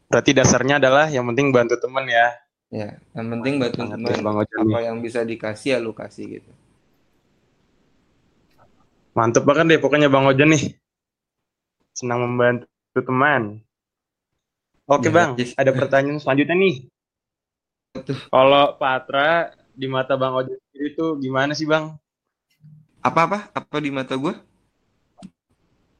Berarti 0.07 0.31
dasarnya 0.31 0.79
adalah 0.79 1.11
yang 1.11 1.27
penting 1.27 1.51
bantu 1.51 1.75
temen 1.83 2.07
ya. 2.07 2.31
ya 2.71 2.95
yang 3.11 3.27
penting 3.35 3.59
bantu 3.59 3.83
teman. 3.91 4.39
apa 4.39 4.79
yang 4.79 5.03
bisa 5.03 5.25
dikasih 5.25 5.75
ya 5.75 5.77
lu 5.83 5.91
kasih 5.91 6.39
gitu 6.39 6.51
Mantep 9.17 9.43
banget 9.49 9.65
deh 9.73 9.79
pokoknya 9.81 10.13
Bang 10.13 10.29
Ojan 10.29 10.53
nih. 10.53 10.77
Senang 11.97 12.21
membantu 12.21 12.69
teman. 12.93 13.65
Oke 14.85 15.09
Ya, 15.09 15.13
Bang, 15.17 15.29
yes. 15.35 15.57
ada 15.57 15.73
pertanyaan 15.73 16.21
selanjutnya 16.21 16.53
nih. 16.55 16.75
Kalau 18.29 18.77
Patra 18.77 19.51
di 19.73 19.89
mata 19.89 20.13
Bang 20.15 20.37
Ojan 20.37 20.55
sendiri 20.69 20.93
tuh 20.93 21.17
gimana 21.17 21.57
sih 21.57 21.65
Bang? 21.65 21.97
apa 22.97 23.23
apa 23.55 23.77
di 23.79 23.87
mata 23.87 24.19
gue 24.19 24.35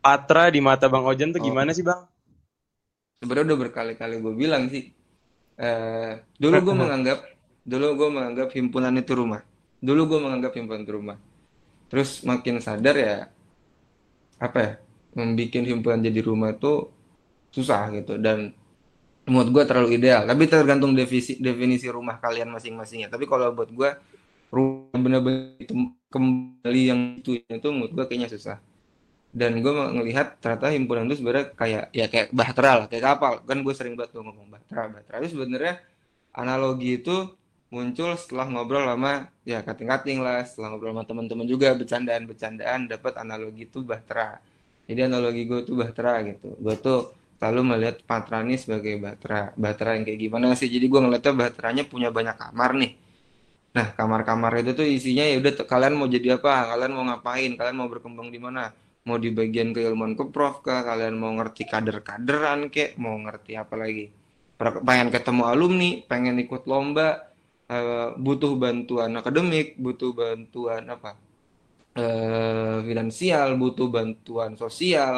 Patra 0.04 0.52
di 0.52 0.60
mata 0.60 0.92
Bang 0.92 1.08
Ojan 1.08 1.32
tuh 1.32 1.40
Oh. 1.40 1.46
gimana 1.46 1.72
sih 1.72 1.86
Bang? 1.86 2.04
sebenarnya 3.24 3.54
udah 3.54 3.60
berkali-kali 3.64 4.20
gue 4.20 4.34
bilang 4.36 4.68
sih 4.68 4.92
eh 5.56 6.20
dulu 6.36 6.58
gue 6.68 6.76
menganggap 6.84 7.24
dulu 7.64 7.86
gue 7.96 8.10
menganggap 8.12 8.50
himpunan 8.52 8.92
itu 8.94 9.14
rumah 9.16 9.42
dulu 9.80 10.02
gue 10.06 10.20
menganggap 10.20 10.52
himpunan 10.54 10.82
itu 10.84 10.94
rumah 10.94 11.18
terus 11.88 12.24
makin 12.24 12.60
sadar 12.60 12.96
ya 12.96 13.16
apa 14.38 14.58
ya 14.60 14.72
membuat 15.18 15.66
himpunan 15.66 16.00
jadi 16.04 16.20
rumah 16.22 16.54
itu 16.54 16.94
susah 17.50 17.90
gitu. 17.96 18.22
Dan 18.22 18.54
menurut 19.26 19.50
gue 19.50 19.64
terlalu 19.66 19.98
ideal. 19.98 20.24
Tapi 20.30 20.46
tergantung 20.46 20.94
definisi 20.94 21.42
definisi 21.42 21.90
rumah 21.90 22.22
kalian 22.22 22.54
masing-masingnya 22.54 23.10
tapi 23.10 23.26
kalau 23.26 23.50
buat 23.52 23.70
gue 23.74 23.90
rumah 24.48 24.96
bener-bener 24.96 25.60
itu 25.60 25.74
kembali 26.08 26.82
yang 26.88 27.02
itu 27.20 27.44
itu 27.44 27.68
menurut 27.74 27.92
gue 27.94 28.06
kayaknya 28.06 28.30
susah. 28.32 28.58
Dan 29.38 29.62
gue 29.62 29.70
ngelihat 29.70 30.42
ternyata 30.42 30.74
himpunan 30.74 31.06
itu 31.06 31.22
sebenarnya 31.22 31.54
kayak 31.54 31.84
ya 31.94 32.06
kayak 32.10 32.28
bahtera 32.34 32.72
lah 32.84 32.86
kayak 32.90 33.04
kapal. 33.06 33.34
Kan 33.44 33.62
gue 33.62 33.74
sering 33.76 33.94
banget 33.94 34.18
tuh 34.18 34.24
ngomong 34.26 34.48
bahtera 34.50 34.90
bahtera. 34.90 35.16
Itu 35.22 35.38
sebenarnya 35.38 35.82
analogi 36.34 37.02
itu 37.02 37.37
muncul 37.68 38.16
setelah 38.16 38.48
ngobrol 38.48 38.88
sama 38.88 39.28
ya 39.44 39.60
kating-kating 39.60 40.24
lah 40.24 40.48
setelah 40.48 40.76
ngobrol 40.76 40.96
sama 40.96 41.04
teman-teman 41.04 41.46
juga 41.48 41.76
bercandaan-bercandaan 41.76 42.88
dapat 42.88 43.14
analogi 43.20 43.68
itu 43.68 43.84
bahtera. 43.84 44.40
Jadi 44.88 45.00
analogi 45.04 45.44
gue 45.44 45.68
tuh 45.68 45.76
bahtera 45.76 46.24
gitu. 46.24 46.56
Gue 46.56 46.76
tuh 46.80 47.12
selalu 47.38 47.62
melihat 47.76 48.00
Patra 48.08 48.40
ini 48.40 48.56
sebagai 48.56 48.96
bahtera. 48.96 49.52
Bahtera 49.60 50.00
yang 50.00 50.08
kayak 50.08 50.20
gimana 50.20 50.56
sih? 50.56 50.72
Jadi 50.72 50.88
gue 50.88 51.00
ngeliatnya 51.04 51.34
bahteranya 51.36 51.84
punya 51.84 52.08
banyak 52.08 52.40
kamar 52.40 52.72
nih. 52.80 52.92
Nah 53.76 53.88
kamar-kamar 53.94 54.64
itu 54.64 54.72
tuh 54.72 54.88
isinya 54.88 55.28
ya 55.28 55.36
udah 55.38 55.52
tuh, 55.54 55.68
kalian 55.68 56.00
mau 56.00 56.08
jadi 56.08 56.40
apa? 56.40 56.72
Kalian 56.72 56.92
mau 56.96 57.04
ngapain? 57.04 57.52
Kalian 57.60 57.76
mau 57.76 57.92
berkembang 57.92 58.32
di 58.32 58.40
mana? 58.40 58.72
Mau 59.04 59.20
di 59.20 59.28
bagian 59.36 59.76
keilmuan 59.76 60.16
keprof 60.16 60.64
kah? 60.64 60.88
Kalian 60.88 61.20
mau 61.20 61.36
ngerti 61.36 61.68
kader-kaderan 61.68 62.72
kek? 62.72 62.96
Mau 62.96 63.20
ngerti 63.20 63.60
apa 63.60 63.76
lagi? 63.76 64.08
Pengen 64.58 65.14
ketemu 65.14 65.44
alumni 65.46 66.02
pengen 66.10 66.42
ikut 66.42 66.66
lomba 66.66 67.27
eh, 67.74 68.08
butuh 68.26 68.52
bantuan 68.64 69.12
akademik 69.20 69.68
butuh 69.86 70.12
bantuan 70.20 70.84
apa? 70.96 71.12
Eh, 71.98 72.78
finansial 72.90 73.48
butuh 73.62 73.88
bantuan 73.96 74.52
sosial. 74.64 75.16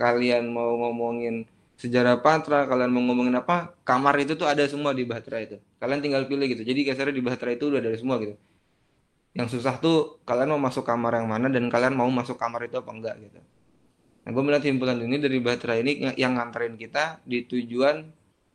Kalian 0.00 0.44
mau 0.56 0.72
ngomongin 0.82 1.34
sejarah 1.82 2.16
Patra 2.24 2.58
kalian 2.70 2.90
mau 2.94 3.02
ngomongin 3.08 3.36
apa 3.42 3.74
kamar 3.88 4.14
itu 4.22 4.32
tuh 4.40 4.48
ada 4.52 4.64
semua 4.72 4.92
di 4.98 5.04
Bahtera 5.10 5.38
itu. 5.46 5.56
Kalian 5.80 6.00
tinggal 6.04 6.22
pilih 6.30 6.46
gitu. 6.52 6.62
Jadi 6.70 6.80
kasarnya 6.88 7.14
di 7.18 7.24
Bahtera 7.26 7.50
itu 7.56 7.64
udah 7.70 7.80
ada 7.82 7.92
semua 8.02 8.16
gitu. 8.22 8.34
Yang 9.32 9.48
susah 9.60 9.74
tuh 9.80 10.20
kalian 10.28 10.48
mau 10.56 10.60
masuk 10.60 10.84
kamar 10.84 11.12
yang 11.20 11.28
mana 11.28 11.48
dan 11.48 11.64
kalian 11.72 11.94
mau 11.96 12.08
masuk 12.12 12.36
kamar 12.36 12.68
itu 12.68 12.76
apa 12.82 12.90
enggak 12.92 13.14
gitu. 13.24 13.40
Nah 14.22 14.30
gue 14.34 14.42
melihat 14.46 14.64
himpunan 14.68 14.98
ini 15.02 15.16
dari 15.18 15.38
Bahtera 15.42 15.74
ini 15.82 15.92
yang- 16.16 16.36
nganterin 16.36 16.74
kita 16.78 17.24
di 17.26 17.44
tujuan 17.50 17.96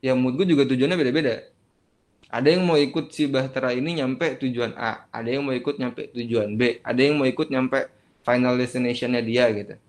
yang 0.05 0.17
menurut 0.21 0.45
gue 0.45 0.47
juga 0.53 0.63
tujuannya 0.69 0.97
beda-beda 0.97 1.35
ada 2.27 2.47
yang 2.51 2.67
mau 2.67 2.75
ikut 2.75 3.15
si 3.15 3.27
Bahtera 3.31 3.71
ini 3.71 4.03
nyampe 4.03 4.35
tujuan 4.43 4.75
A, 4.75 5.07
ada 5.11 5.29
yang 5.31 5.47
mau 5.47 5.55
ikut 5.55 5.79
nyampe 5.79 6.11
tujuan 6.11 6.59
B, 6.59 6.83
ada 6.83 6.99
yang 6.99 7.15
mau 7.15 7.23
ikut 7.23 7.47
nyampe 7.47 7.87
final 8.27 8.59
destination-nya 8.59 9.23
dia 9.23 9.47
gitu. 9.55 9.79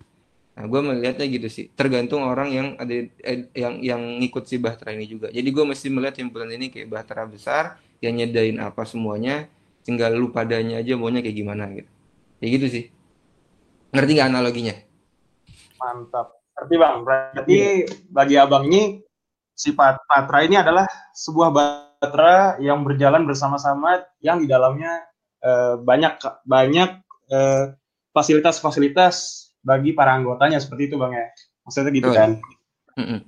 Nah, 0.55 0.63
gue 0.67 0.81
melihatnya 0.83 1.27
gitu 1.27 1.47
sih. 1.51 1.71
Tergantung 1.71 2.23
orang 2.23 2.51
yang 2.51 2.67
ada 2.79 2.91
eh, 3.23 3.47
yang 3.55 3.79
yang 3.79 4.01
ngikut 4.23 4.43
si 4.47 4.55
Bahtera 4.59 4.95
ini 4.95 5.07
juga. 5.07 5.27
Jadi 5.31 5.47
gue 5.51 5.65
mesti 5.67 5.87
melihat 5.91 6.19
himpunan 6.19 6.51
ini 6.51 6.71
kayak 6.71 6.87
Bahtera 6.87 7.23
besar 7.27 7.79
yang 7.99 8.15
nyedain 8.15 8.59
apa 8.59 8.87
semuanya, 8.87 9.47
tinggal 9.83 10.15
lu 10.15 10.31
padanya 10.31 10.79
aja 10.79 10.95
maunya 10.95 11.19
kayak 11.19 11.35
gimana 11.35 11.67
gitu. 11.75 11.91
Kayak 12.39 12.51
gitu 12.55 12.67
sih. 12.71 12.85
Ngerti 13.91 14.11
nggak 14.15 14.29
analoginya? 14.31 14.75
Mantap. 15.79 16.39
Berarti 16.55 16.75
Bang, 16.75 16.95
berarti 17.07 17.57
bagi 18.11 18.35
Abang 18.35 18.67
ini 18.67 18.99
si 19.55 19.71
Pat- 19.71 20.03
Patra 20.07 20.43
ini 20.43 20.59
adalah 20.59 20.87
sebuah 21.15 21.51
Patra 21.99 22.55
yang 22.63 22.87
berjalan 22.87 23.27
bersama-sama 23.27 24.07
yang 24.23 24.39
di 24.39 24.47
dalamnya 24.47 25.03
eh, 25.43 25.75
banyak 25.75 26.15
banyak 26.47 26.89
eh, 27.27 27.63
fasilitas-fasilitas 28.15 29.15
bagi 29.59 29.91
para 29.91 30.15
anggotanya 30.15 30.63
seperti 30.63 30.87
itu 30.87 30.95
Bang 30.95 31.11
ya. 31.11 31.27
Maksudnya 31.67 31.91
gitu 31.91 32.09
Oh, 32.09 32.15
kan. 32.15 32.29
Mm-mm. 32.95 33.19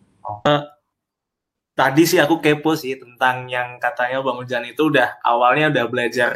Tadi 1.72 2.04
sih 2.04 2.20
aku 2.20 2.44
kepo 2.44 2.76
sih 2.76 3.00
tentang 3.00 3.48
yang 3.48 3.80
katanya 3.80 4.20
Bang 4.24 4.40
Ujan 4.40 4.64
itu 4.68 4.92
udah 4.92 5.20
awalnya 5.24 5.72
udah 5.72 5.86
belajar 5.88 6.32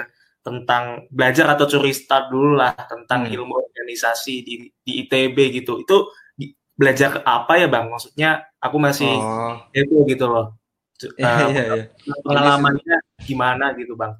tentang 0.45 1.07
belajar 1.11 1.55
atau 1.57 1.65
curi 1.67 1.91
start 1.91 2.31
dulu 2.31 2.55
lah 2.55 2.71
tentang 2.87 3.27
Hmm. 3.27 3.33
ilmu 3.35 3.53
organisasi 3.53 4.33
di, 4.45 4.53
di 4.85 4.91
ITB 5.03 5.37
gitu. 5.59 5.83
Itu 5.83 6.07
di- 6.39 6.55
belajar 6.75 7.19
apa 7.27 7.59
ya 7.59 7.67
Bang? 7.67 7.91
Maksudnya 7.91 8.47
aku 8.63 8.77
masih 8.79 9.11
Oh, 9.11 9.59
kepo 9.75 10.03
gitu 10.07 10.25
loh. 10.27 10.55
Eh, 11.03 11.11
iya 11.19 11.63
iya. 11.67 11.83
pengalamannya 12.23 12.97
gimana 13.27 13.75
gitu 13.75 13.99
Bang? 13.99 14.15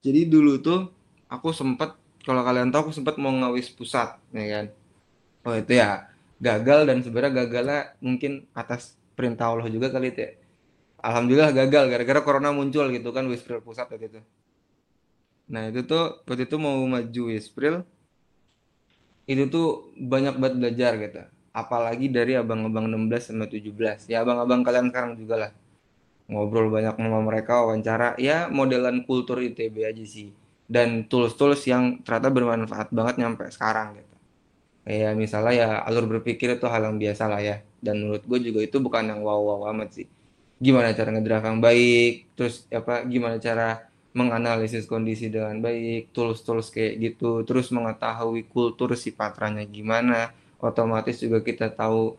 Jadi 0.00 0.24
dulu 0.24 0.56
tuh 0.56 0.88
aku 1.28 1.52
sempet 1.52 1.92
kalau 2.24 2.40
kalian 2.40 2.72
tahu 2.72 2.88
aku 2.88 2.92
sempet 2.96 3.20
mau 3.20 3.28
ngawis 3.28 3.68
pusat, 3.76 4.16
ya 4.32 4.46
kan? 4.48 4.66
Oh 5.44 5.52
itu 5.52 5.76
ya 5.76 6.08
gagal 6.40 6.88
dan 6.88 7.04
sebenarnya 7.04 7.32
gagalnya 7.44 7.80
mungkin 8.00 8.48
atas 8.56 8.96
perintah 9.12 9.52
Allah 9.52 9.68
juga 9.68 9.92
kali 9.92 10.16
itu 10.16 10.24
ya. 10.24 10.32
Alhamdulillah 11.04 11.52
gagal 11.52 11.92
gara-gara 11.92 12.20
corona 12.24 12.48
muncul 12.48 12.88
gitu 12.88 13.12
kan 13.12 13.28
Wispril 13.28 13.60
pusat 13.60 13.84
waktu 13.92 14.08
itu. 14.08 14.20
Nah 15.52 15.68
itu 15.68 15.84
tuh 15.84 16.24
waktu 16.24 16.48
itu 16.48 16.56
mau 16.56 16.80
maju 16.88 17.22
Wispril 17.28 17.84
itu 19.28 19.44
tuh 19.52 19.92
banyak 20.00 20.40
banget 20.40 20.54
belajar 20.56 20.92
gitu. 20.96 21.20
Apalagi 21.52 22.08
dari 22.08 22.40
abang-abang 22.40 22.88
16 22.88 23.28
sama 23.28 23.44
17. 23.44 24.08
Ya 24.08 24.24
abang-abang 24.24 24.64
kalian 24.64 24.88
sekarang 24.88 25.12
juga 25.20 25.36
lah 25.36 25.52
ngobrol 26.30 26.72
banyak 26.72 26.96
sama 26.96 27.20
mereka 27.20 27.64
wawancara. 27.64 28.16
Ya 28.20 28.48
modelan 28.48 29.04
kultur 29.04 29.40
ITB 29.40 29.84
aja 29.84 30.04
sih. 30.04 30.32
Dan 30.64 31.04
tools-tools 31.08 31.60
yang 31.68 32.00
ternyata 32.00 32.32
bermanfaat 32.32 32.88
banget 32.88 33.14
nyampe 33.20 33.44
sekarang 33.52 34.00
gitu. 34.00 34.14
Kayak 34.84 35.12
misalnya 35.16 35.52
ya 35.52 35.68
alur 35.84 36.08
berpikir 36.08 36.56
itu 36.56 36.66
hal 36.68 36.88
yang 36.88 36.96
biasa 36.96 37.24
lah 37.28 37.40
ya. 37.40 37.56
Dan 37.84 38.04
menurut 38.04 38.24
gue 38.24 38.38
juga 38.52 38.60
itu 38.64 38.76
bukan 38.80 39.04
yang 39.12 39.20
wow 39.20 39.40
wow 39.40 39.72
amat 39.76 40.02
sih. 40.02 40.06
Gimana 40.56 40.96
cara 40.96 41.12
ngedraft 41.12 41.44
yang 41.44 41.60
baik 41.60 42.12
terus 42.38 42.64
apa 42.72 43.04
gimana 43.04 43.36
cara 43.36 43.92
menganalisis 44.14 44.86
kondisi 44.86 45.26
dengan 45.26 45.58
baik, 45.58 46.14
tools-tools 46.14 46.70
kayak 46.70 46.94
gitu, 47.02 47.42
terus 47.42 47.74
mengetahui 47.74 48.46
kultur 48.46 48.94
si 48.94 49.10
patranya 49.10 49.66
gimana, 49.66 50.30
otomatis 50.62 51.18
juga 51.18 51.42
kita 51.42 51.74
tahu 51.74 52.14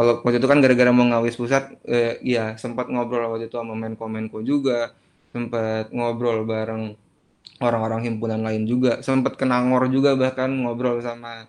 kalau 0.00 0.24
waktu 0.24 0.40
itu 0.40 0.48
kan 0.48 0.64
gara-gara 0.64 0.88
mau 0.96 1.04
ngawis 1.04 1.36
pusat, 1.36 1.76
eh, 1.84 2.16
ya 2.24 2.56
sempat 2.56 2.88
ngobrol 2.88 3.36
waktu 3.36 3.52
itu 3.52 3.60
sama 3.60 3.76
Menko 3.76 4.08
Menko 4.08 4.40
juga, 4.40 4.96
sempat 5.28 5.92
ngobrol 5.92 6.48
bareng 6.48 6.96
orang-orang 7.60 8.08
himpunan 8.08 8.40
lain 8.40 8.64
juga, 8.64 9.04
sempat 9.04 9.36
kenangor 9.36 9.84
juga 9.92 10.16
bahkan 10.16 10.48
ngobrol 10.48 11.04
sama 11.04 11.44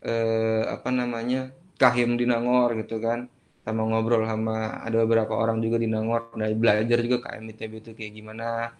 eh, 0.00 0.64
apa 0.64 0.88
namanya 0.88 1.52
Kahim 1.76 2.16
di 2.16 2.24
Nangor 2.24 2.72
gitu 2.80 2.96
kan, 3.04 3.28
sama 3.60 3.82
ngobrol 3.84 4.24
sama 4.24 4.80
ada 4.86 4.96
beberapa 5.04 5.36
orang 5.36 5.60
juga 5.60 5.76
di 5.76 5.88
Nangor, 5.92 6.32
nah 6.40 6.48
belajar 6.48 6.98
juga 7.04 7.28
KMITB 7.28 7.72
itu 7.84 7.90
kayak 7.92 8.12
gimana, 8.16 8.72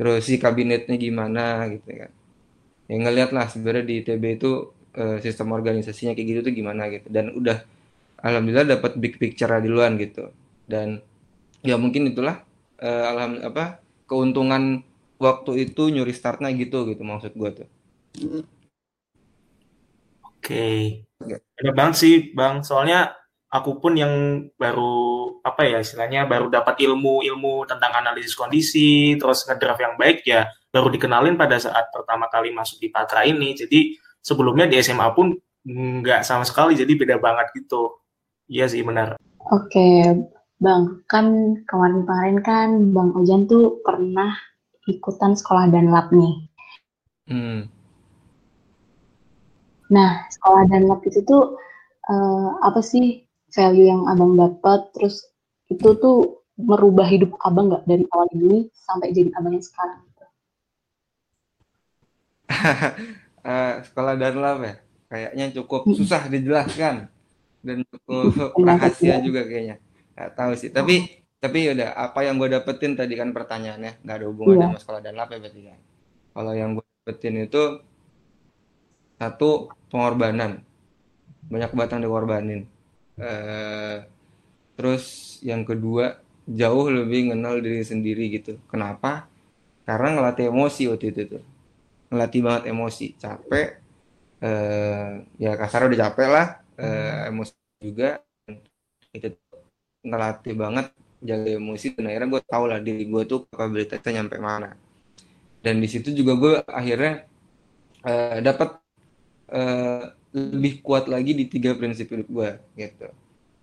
terus 0.00 0.24
si 0.24 0.40
kabinetnya 0.40 0.96
gimana 0.96 1.68
gitu 1.68 1.90
kan. 2.00 2.10
Ya 2.88 2.96
ngeliat 3.00 3.30
lah 3.36 3.46
sebenarnya 3.52 3.84
di 3.84 3.94
ITB 4.00 4.24
itu 4.40 4.72
eh, 4.96 5.18
sistem 5.20 5.52
organisasinya 5.52 6.16
kayak 6.16 6.28
gitu 6.32 6.40
tuh 6.48 6.54
gimana 6.56 6.88
gitu. 6.92 7.08
Dan 7.12 7.36
udah 7.36 7.58
alhamdulillah 8.24 8.80
dapat 8.80 8.96
big 8.96 9.20
picture 9.20 9.52
duluan 9.60 10.00
gitu 10.00 10.32
dan 10.64 11.04
ya 11.60 11.76
mungkin 11.76 12.08
itulah 12.08 12.40
eh, 12.80 13.04
alham 13.04 13.44
apa 13.44 13.84
keuntungan 14.08 14.80
waktu 15.20 15.68
itu 15.68 15.92
nyuri 15.92 16.16
startnya 16.16 16.48
gitu 16.56 16.88
gitu 16.88 17.04
maksud 17.04 17.36
gue 17.36 17.50
tuh 17.62 17.68
Oke. 20.44 21.00
Oke. 21.24 21.40
Ada 21.56 21.72
banget 21.72 21.94
sih, 21.96 22.14
Bang. 22.36 22.60
Soalnya 22.60 23.16
aku 23.48 23.80
pun 23.80 23.96
yang 23.96 24.44
baru 24.60 25.40
apa 25.40 25.64
ya 25.64 25.80
istilahnya 25.80 26.28
baru 26.28 26.52
dapat 26.52 26.84
ilmu-ilmu 26.84 27.64
tentang 27.64 27.96
analisis 27.96 28.36
kondisi, 28.36 29.16
terus 29.16 29.48
ngedraft 29.48 29.80
yang 29.80 29.96
baik 29.96 30.20
ya 30.28 30.44
baru 30.68 30.92
dikenalin 30.92 31.40
pada 31.40 31.56
saat 31.56 31.88
pertama 31.88 32.28
kali 32.28 32.52
masuk 32.52 32.76
di 32.76 32.92
Patra 32.92 33.24
ini. 33.24 33.56
Jadi 33.56 33.96
sebelumnya 34.20 34.68
di 34.68 34.76
SMA 34.84 35.08
pun 35.16 35.32
nggak 35.64 36.20
sama 36.28 36.44
sekali, 36.44 36.76
jadi 36.76 36.92
beda 36.92 37.16
banget 37.16 37.48
gitu. 37.56 38.03
Iya 38.48 38.66
sih 38.68 38.82
benar. 38.84 39.16
Oke, 39.52 39.88
Bang, 40.60 41.04
kan 41.08 41.56
kemarin-kemarin 41.68 42.38
kan 42.44 42.68
Bang 42.96 43.12
Ojan 43.16 43.44
tuh 43.48 43.80
pernah 43.84 44.32
ikutan 44.88 45.36
sekolah 45.36 45.68
dan 45.72 45.88
lab 45.92 46.12
nih. 46.12 46.34
hmm. 47.28 47.60
Nah, 49.92 50.24
sekolah 50.32 50.64
dan 50.72 50.88
lab 50.88 51.00
itu 51.04 51.20
tuh 51.24 51.56
eh, 52.08 52.48
apa 52.64 52.80
sih 52.80 53.24
value 53.52 53.88
yang 53.88 54.08
abang 54.08 54.36
dapat? 54.36 54.92
Terus 54.96 55.24
itu 55.68 55.96
tuh 56.00 56.44
merubah 56.56 57.08
hidup 57.08 57.36
abang 57.44 57.68
nggak 57.72 57.84
dari 57.88 58.04
awal 58.12 58.28
dulu 58.32 58.68
sampai 58.72 59.12
jadi 59.12 59.30
abang 59.36 59.56
yang 59.56 59.64
sekarang? 59.64 60.02
Eh, 63.44 63.74
sekolah 63.84 64.16
dan 64.16 64.40
lab 64.40 64.64
ya 64.64 64.80
kayaknya 65.12 65.52
cukup 65.52 65.84
susah 65.92 66.32
dijelaskan 66.32 67.12
dan 67.64 67.80
rahasia 68.68 69.18
juga 69.24 69.42
kayaknya. 69.48 69.76
Nggak 70.14 70.30
tahu 70.36 70.52
sih. 70.54 70.70
Tapi 70.70 70.96
tapi 71.40 71.58
udah 71.72 71.92
apa 71.96 72.24
yang 72.24 72.36
gue 72.40 72.48
dapetin 72.52 72.92
tadi 72.94 73.16
kan 73.16 73.32
pertanyaannya. 73.32 74.04
Nggak 74.04 74.16
ada 74.20 74.26
hubungannya 74.28 74.60
Iya. 74.60 74.68
sama 74.70 74.80
sekolah 74.80 75.00
dan 75.00 75.14
lab 75.16 75.28
ya 75.32 75.38
berarti 75.40 75.60
kan? 75.64 75.78
Kalau 76.34 76.52
yang 76.52 76.70
gue 76.76 76.84
dapetin 76.84 77.34
itu 77.40 77.62
satu 79.18 79.72
pengorbanan. 79.88 80.60
Banyak 81.48 81.70
banget 81.72 81.90
yang 81.96 82.02
dikorbanin. 82.04 82.60
Eh 83.20 83.96
terus 84.74 85.38
yang 85.46 85.62
kedua 85.62 86.18
jauh 86.44 86.90
lebih 86.90 87.32
kenal 87.32 87.60
diri 87.62 87.84
sendiri 87.84 88.28
gitu. 88.32 88.58
Kenapa? 88.68 89.28
Karena 89.84 90.16
ngelatih 90.16 90.48
emosi 90.50 90.88
waktu 90.88 91.06
itu 91.12 91.22
tuh. 91.38 91.44
Ngelatih 92.10 92.40
banget 92.40 92.62
emosi. 92.72 93.06
Capek 93.16 93.68
eh 94.44 95.24
ya 95.38 95.56
kasar 95.56 95.86
udah 95.88 95.98
capek 96.10 96.28
lah 96.28 96.46
eh, 96.78 97.30
emosi 97.30 97.54
juga 97.82 98.22
itu 99.14 99.30
ngelatih 100.04 100.54
banget 100.58 100.86
jaga 101.24 101.50
emosi 101.56 101.96
dan 101.96 102.12
akhirnya 102.12 102.28
gue 102.36 102.42
tau 102.44 102.64
lah 102.68 102.78
diri 102.82 103.04
gue 103.08 103.22
tuh 103.24 103.48
kapabilitasnya 103.48 104.10
nyampe 104.20 104.36
mana. 104.38 104.76
Dan 105.64 105.80
di 105.80 105.88
situ 105.88 106.12
juga 106.12 106.32
gue 106.36 106.54
akhirnya 106.68 107.24
eh, 108.04 108.38
dapat 108.44 108.80
eh, 109.52 110.04
lebih 110.34 110.82
kuat 110.82 111.06
lagi 111.06 111.32
di 111.32 111.46
tiga 111.48 111.72
prinsip 111.78 112.10
hidup 112.10 112.28
gue 112.28 112.50
gitu. 112.76 113.08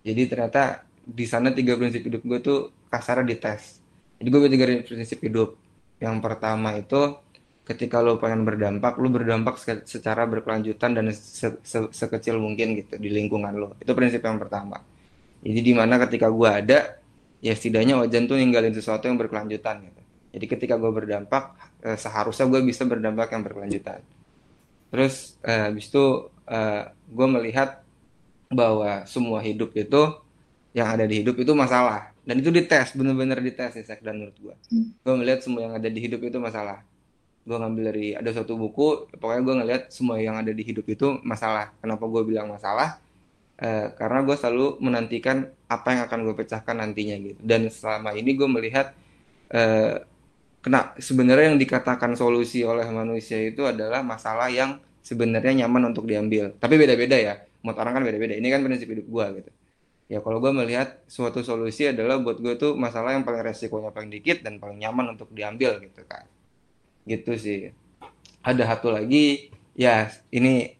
Jadi 0.02 0.22
ternyata 0.26 0.82
di 1.02 1.26
sana 1.28 1.54
tiga 1.54 1.78
prinsip 1.78 2.02
hidup 2.02 2.22
gue 2.24 2.38
tuh 2.42 2.58
kasarnya 2.90 3.26
dites 3.26 3.82
jadi 4.22 4.30
gue 4.30 4.38
punya 4.38 4.54
tiga 4.54 4.66
prinsip 4.86 5.18
hidup. 5.18 5.58
Yang 5.98 6.16
pertama 6.22 6.78
itu 6.78 7.18
ketika 7.62 8.02
lo 8.02 8.18
pengen 8.18 8.42
berdampak, 8.48 8.98
lo 8.98 9.08
berdampak 9.12 9.54
se- 9.60 9.86
secara 9.86 10.26
berkelanjutan 10.26 10.98
dan 10.98 11.06
se- 11.14 11.60
se- 11.62 11.92
sekecil 11.94 12.36
mungkin 12.42 12.74
gitu 12.78 12.98
di 12.98 13.08
lingkungan 13.10 13.54
lo. 13.54 13.68
Itu 13.78 13.94
prinsip 13.94 14.22
yang 14.22 14.38
pertama. 14.42 14.82
Jadi 15.42 15.60
di 15.62 15.72
mana 15.74 15.98
ketika 16.02 16.30
gue 16.30 16.50
ada, 16.50 16.78
ya 17.42 17.52
setidaknya 17.54 17.98
Ojan 18.02 18.26
tuh 18.30 18.38
ninggalin 18.38 18.74
sesuatu 18.74 19.06
yang 19.10 19.18
berkelanjutan 19.18 19.82
gitu. 19.86 20.00
Jadi 20.32 20.44
ketika 20.48 20.74
gue 20.78 20.90
berdampak, 20.90 21.54
eh, 21.86 21.98
seharusnya 21.98 22.46
gue 22.50 22.60
bisa 22.66 22.82
berdampak 22.86 23.30
yang 23.34 23.42
berkelanjutan. 23.46 24.00
Terus 24.92 25.38
eh, 25.42 25.70
habis 25.70 25.88
itu 25.88 26.28
gue 27.08 27.28
melihat 27.32 27.80
bahwa 28.52 29.08
semua 29.08 29.40
hidup 29.40 29.72
itu 29.72 30.02
yang 30.76 30.92
ada 30.92 31.08
di 31.08 31.24
hidup 31.24 31.40
itu 31.40 31.52
masalah 31.56 32.12
dan 32.28 32.44
itu 32.44 32.52
dites 32.52 32.92
bener-bener 32.92 33.40
dites 33.40 33.72
di 33.72 33.84
sekdan 33.88 34.20
menurut 34.20 34.36
gue. 34.36 34.54
Gue 35.00 35.14
melihat 35.16 35.40
semua 35.40 35.64
yang 35.64 35.74
ada 35.80 35.88
di 35.88 35.96
hidup 35.96 36.20
itu 36.20 36.36
masalah 36.36 36.84
gue 37.42 37.56
ngambil 37.58 37.82
dari 37.90 38.06
ada 38.14 38.30
satu 38.30 38.54
buku 38.54 39.10
pokoknya 39.18 39.42
gue 39.42 39.54
ngeliat 39.62 39.82
semua 39.90 40.22
yang 40.22 40.38
ada 40.38 40.54
di 40.54 40.62
hidup 40.62 40.86
itu 40.86 41.18
masalah. 41.26 41.74
Kenapa 41.82 42.04
gue 42.06 42.22
bilang 42.22 42.46
masalah? 42.50 43.02
Eh, 43.58 43.86
karena 43.98 44.22
gue 44.22 44.36
selalu 44.38 44.78
menantikan 44.82 45.50
apa 45.66 45.88
yang 45.94 46.02
akan 46.06 46.18
gue 46.26 46.34
pecahkan 46.38 46.76
nantinya 46.78 47.16
gitu. 47.18 47.40
Dan 47.42 47.66
selama 47.70 48.14
ini 48.14 48.30
gue 48.38 48.48
melihat 48.50 48.94
eh, 49.50 50.06
kena 50.62 50.94
sebenarnya 51.02 51.54
yang 51.54 51.58
dikatakan 51.58 52.14
solusi 52.14 52.62
oleh 52.62 52.86
manusia 52.90 53.38
itu 53.42 53.66
adalah 53.66 54.06
masalah 54.06 54.46
yang 54.46 54.78
sebenarnya 55.02 55.66
nyaman 55.66 55.90
untuk 55.90 56.06
diambil. 56.06 56.54
Tapi 56.62 56.74
beda-beda 56.78 57.18
ya. 57.18 57.34
Menurut 57.62 57.78
orang 57.78 57.92
kan 57.98 58.02
beda-beda. 58.06 58.34
Ini 58.38 58.48
kan 58.50 58.60
prinsip 58.62 58.86
hidup 58.90 59.06
gue 59.10 59.26
gitu. 59.42 59.50
Ya 60.10 60.18
kalau 60.22 60.38
gue 60.38 60.52
melihat 60.54 61.02
suatu 61.10 61.42
solusi 61.42 61.90
adalah 61.90 62.20
buat 62.22 62.38
gue 62.38 62.54
tuh 62.54 62.78
masalah 62.78 63.16
yang 63.16 63.24
paling 63.26 63.42
resikonya 63.42 63.90
paling 63.90 64.12
dikit 64.12 64.44
dan 64.44 64.60
paling 64.60 64.78
nyaman 64.78 65.16
untuk 65.16 65.32
diambil 65.32 65.80
gitu 65.80 66.04
kan 66.04 66.28
gitu 67.06 67.34
sih. 67.38 67.70
Ada 68.42 68.76
satu 68.76 68.90
lagi 68.94 69.50
ya 69.72 70.10
ini 70.34 70.74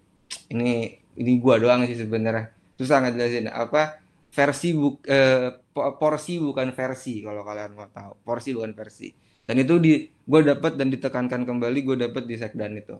ini 0.52 0.98
ini 1.18 1.32
gua 1.38 1.60
doang 1.60 1.84
sih 1.88 1.96
sebenarnya. 1.98 2.52
Susah 2.78 3.04
ngejelasin 3.04 3.48
apa 3.52 4.02
versi 4.32 4.72
buk 4.72 5.04
eh, 5.06 5.52
po- 5.72 5.94
porsi 6.00 6.40
bukan 6.40 6.72
versi 6.72 7.20
kalau 7.20 7.44
kalian 7.44 7.72
mau 7.76 7.88
tahu. 7.88 8.12
Porsi 8.24 8.56
bukan 8.56 8.72
versi. 8.72 9.12
Dan 9.42 9.58
itu 9.58 9.76
di 9.82 10.06
gue 10.06 10.40
dapat 10.46 10.78
dan 10.78 10.88
ditekankan 10.88 11.42
kembali 11.42 11.78
gue 11.82 11.96
dapat 12.08 12.24
di 12.24 12.38
sekdan 12.38 12.78
itu. 12.78 12.96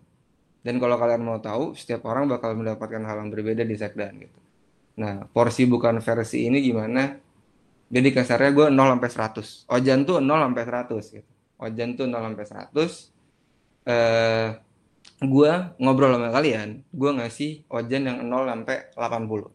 Dan 0.63 0.79
kalau 0.79 0.99
kalian 0.99 1.23
mau 1.23 1.39
tahu 1.39 1.75
setiap 1.75 2.07
orang 2.07 2.31
bakal 2.31 2.55
mendapatkan 2.55 3.03
hal 3.03 3.17
yang 3.23 3.31
berbeda 3.31 3.63
di 3.63 3.77
sekdan 3.79 4.19
gitu. 4.21 4.41
Nah 4.99 5.27
porsi 5.31 5.65
bukan 5.65 6.03
versi 6.03 6.51
ini 6.51 6.61
gimana? 6.61 7.15
Jadi 7.93 8.09
kasarnya 8.09 8.51
gue 8.57 8.67
0 8.73 8.97
sampai 8.97 9.11
100 9.13 9.69
Ojan 9.69 9.99
tuh 10.09 10.19
0 10.25 10.49
sampai 10.49 10.65
100 10.65 11.17
gitu. 11.17 11.31
Ojan 11.63 11.89
tuh 11.95 12.07
0 12.09 12.33
sampai 12.33 12.47
100 12.49 13.12
eh 13.87 14.49
gua 15.23 15.75
ngobrol 15.79 16.19
sama 16.19 16.31
kalian, 16.35 16.83
gua 16.91 17.11
ngasih 17.19 17.67
Ojan 17.71 18.03
yang 18.07 18.19
0 18.27 18.47
sampai 18.51 18.91
80. 18.99 19.51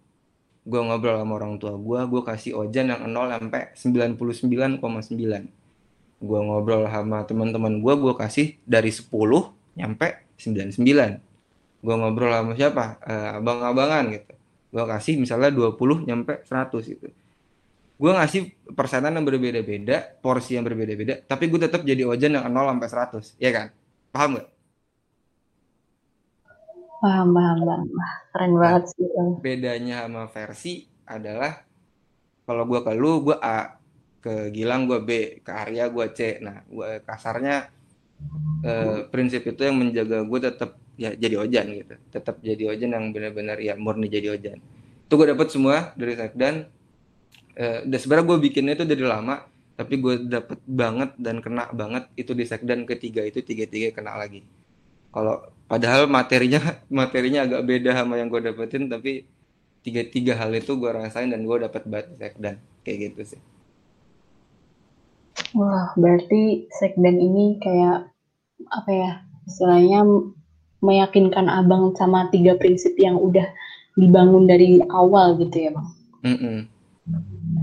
Gua 0.68 0.82
ngobrol 0.84 1.16
sama 1.20 1.34
orang 1.40 1.54
tua 1.60 1.74
gua, 1.76 2.04
gua 2.08 2.22
kasih 2.24 2.56
Ojan 2.56 2.92
yang 2.92 3.02
0 3.08 3.32
sampai 3.32 3.72
99,9. 3.76 5.48
Gua 6.24 6.40
ngobrol 6.44 6.88
sama 6.88 7.24
teman-teman 7.28 7.80
gua, 7.84 7.94
gua 8.00 8.14
kasih 8.16 8.56
dari 8.64 8.92
10 8.92 9.08
nyampe 9.76 10.24
99. 10.40 11.20
Gua 11.84 11.96
ngobrol 12.00 12.32
sama 12.32 12.52
siapa? 12.56 12.86
Eh, 13.04 13.30
abang-abangan 13.40 14.04
gitu. 14.12 14.34
Gua 14.72 14.84
kasih 14.88 15.16
misalnya 15.20 15.52
20 15.52 16.04
nyampe 16.04 16.44
100 16.48 16.84
gitu. 16.84 17.08
Gua 17.98 18.14
ngasih 18.22 18.54
persenan 18.78 19.18
yang 19.18 19.26
berbeda-beda, 19.26 20.16
porsi 20.22 20.54
yang 20.54 20.62
berbeda-beda, 20.68 21.18
tapi 21.26 21.50
gue 21.50 21.58
tetap 21.66 21.82
jadi 21.82 22.06
Ojan 22.06 22.38
yang 22.38 22.46
0 22.46 22.78
sampai 22.78 22.90
100, 22.94 23.42
ya 23.42 23.50
kan? 23.50 23.68
Paham 24.14 24.30
nggak? 24.38 24.48
Paham, 26.98 27.28
paham, 27.30 27.58
paham. 27.62 27.88
Keren 28.34 28.52
Nah, 28.52 28.60
banget 28.62 28.84
sih. 28.94 29.06
Bedanya 29.38 29.96
sama 30.10 30.24
versi 30.30 30.74
adalah 31.06 31.62
kalau 32.48 32.64
gua 32.66 32.82
ke 32.82 32.92
lu 32.98 33.22
gua 33.22 33.38
A, 33.44 33.60
ke 34.24 34.50
Gilang 34.50 34.90
gua 34.90 35.00
B, 35.06 35.42
ke 35.46 35.52
Arya 35.54 35.94
gua 35.94 36.10
C. 36.10 36.42
Nah, 36.42 36.66
gua 36.66 36.98
kasarnya 37.06 37.70
eh, 38.66 39.06
prinsip 39.14 39.46
itu 39.46 39.62
yang 39.62 39.78
menjaga 39.78 40.26
gue 40.26 40.40
tetap 40.42 40.72
ya 40.98 41.14
jadi 41.14 41.36
ojan 41.46 41.66
gitu, 41.78 41.94
tetap 42.10 42.42
jadi 42.42 42.74
ojan 42.74 42.90
yang 42.98 43.06
benar-benar 43.14 43.58
ya 43.62 43.78
murni 43.78 44.10
jadi 44.10 44.34
ojan. 44.34 44.58
Itu 45.06 45.14
gue 45.16 45.28
dapet 45.30 45.48
semua 45.54 45.94
dari 45.94 46.18
sekdan. 46.18 46.66
Eh, 47.58 47.80
dan 47.86 47.98
sebenarnya 47.98 48.26
gue 48.26 48.38
bikinnya 48.50 48.74
itu 48.78 48.86
dari 48.86 49.06
lama, 49.06 49.46
tapi 49.78 49.94
gue 50.02 50.26
dapet 50.26 50.58
banget 50.66 51.14
dan 51.22 51.38
kena 51.40 51.70
banget 51.70 52.10
itu 52.18 52.34
di 52.34 52.44
sekdan 52.50 52.84
ketiga 52.90 53.22
itu 53.22 53.46
tiga-tiga 53.46 53.94
kena 53.94 54.18
lagi 54.18 54.42
kalau 55.14 55.40
padahal 55.70 56.10
materinya 56.10 56.60
materinya 57.00 57.46
agak 57.46 57.62
beda 57.64 57.92
sama 57.94 58.18
yang 58.18 58.28
gue 58.34 58.42
dapetin 58.42 58.90
tapi 58.90 59.24
tiga-tiga 59.86 60.36
hal 60.36 60.52
itu 60.52 60.74
gue 60.76 60.90
rasain 60.90 61.30
dan 61.30 61.46
gue 61.46 61.58
dapet 61.62 61.86
banget 61.86 62.08
di 62.12 62.18
sekdan 62.20 62.56
kayak 62.82 62.98
gitu 63.14 63.38
sih 63.38 63.42
Wah, 65.54 65.94
berarti 65.94 66.66
sekden 66.74 67.22
ini 67.22 67.62
kayak 67.62 68.10
apa 68.74 68.90
ya 68.92 69.12
istilahnya 69.46 70.02
meyakinkan 70.82 71.48
abang 71.48 71.94
sama 71.96 72.28
tiga 72.34 72.58
prinsip 72.58 72.98
yang 72.98 73.18
udah 73.18 73.46
dibangun 73.98 74.46
dari 74.46 74.82
awal 74.92 75.38
gitu 75.42 75.58
ya 75.58 75.72
bang. 75.74 75.88
Mm-mm. 76.26 76.58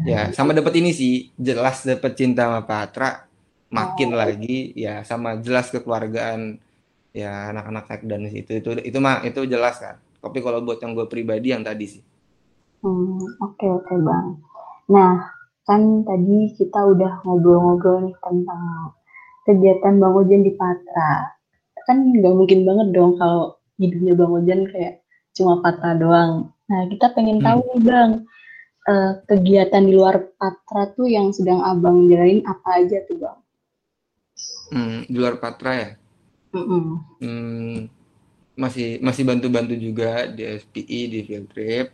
Ya, 0.04 0.28
sama 0.36 0.52
dapat 0.52 0.74
ini 0.80 0.90
sih, 0.92 1.32
jelas 1.40 1.80
dapat 1.88 2.12
cinta 2.20 2.44
sama 2.44 2.60
Patra, 2.68 3.24
makin 3.72 4.10
Oh. 4.12 4.20
lagi 4.20 4.70
ya 4.76 5.00
sama 5.08 5.40
jelas 5.40 5.72
kekeluargaan 5.72 6.60
ya 7.16 7.50
anak-anak 7.52 7.84
sekdan 7.90 8.22
sih 8.32 8.40
itu 8.44 8.52
itu 8.60 8.70
itu 8.90 8.98
mah 9.06 9.24
itu 9.28 9.40
jelas 9.54 9.76
kan. 9.84 9.96
Tapi 10.24 10.38
kalau 10.44 10.60
buat 10.66 10.78
yang 10.84 10.92
gue 10.98 11.06
pribadi 11.12 11.48
yang 11.54 11.64
tadi 11.68 11.86
sih. 11.88 12.02
Hmm, 12.82 13.18
oke 13.46 13.66
oke 13.78 13.94
bang. 14.06 14.26
Nah 14.94 15.12
kan 15.68 15.82
tadi 16.08 16.38
kita 16.58 16.80
udah 16.92 17.12
ngobrol-ngobrol 17.24 17.96
nih 18.06 18.16
tentang 18.24 18.62
kegiatan 19.46 19.94
bang 20.02 20.14
Ojan 20.20 20.42
di 20.48 20.52
Patra. 20.60 21.12
Kan 21.86 21.98
nggak 22.18 22.34
mungkin 22.38 22.60
banget 22.68 22.88
dong 22.96 23.12
kalau 23.20 23.44
hidupnya 23.80 24.12
bang 24.20 24.32
Ojan 24.38 24.60
kayak 24.72 24.94
cuma 25.36 25.54
Patra 25.64 25.90
doang. 26.02 26.32
Nah 26.70 26.82
kita 26.92 27.06
pengen 27.16 27.38
Hmm. 27.38 27.46
tahu 27.46 27.60
nih 27.74 27.80
bang 27.90 28.10
eh, 28.92 29.12
kegiatan 29.28 29.82
di 29.88 29.92
luar 29.98 30.16
Patra 30.38 30.82
tuh 30.96 31.08
yang 31.16 31.28
sedang 31.36 31.60
abang 31.70 31.96
jalanin 32.10 32.40
apa 32.52 32.68
aja 32.80 32.98
tuh 33.08 33.16
bang? 33.22 33.38
Hmm, 34.72 35.06
di 35.08 35.16
luar 35.20 35.36
Patra 35.42 35.72
ya. 35.82 35.88
Mm-mm. 36.54 37.04
Hmm, 37.22 37.88
masih 38.58 39.00
masih 39.06 39.24
bantu-bantu 39.28 39.74
juga 39.78 40.26
di 40.30 40.42
SPI 40.46 41.00
di 41.12 41.20
field 41.26 41.48
trip. 41.52 41.86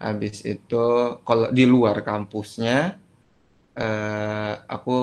Habis 0.00 0.36
itu 0.46 0.86
kalau 1.28 1.48
di 1.54 1.64
luar 1.68 2.02
kampusnya 2.04 2.98
eh 3.76 4.52
aku 4.76 4.96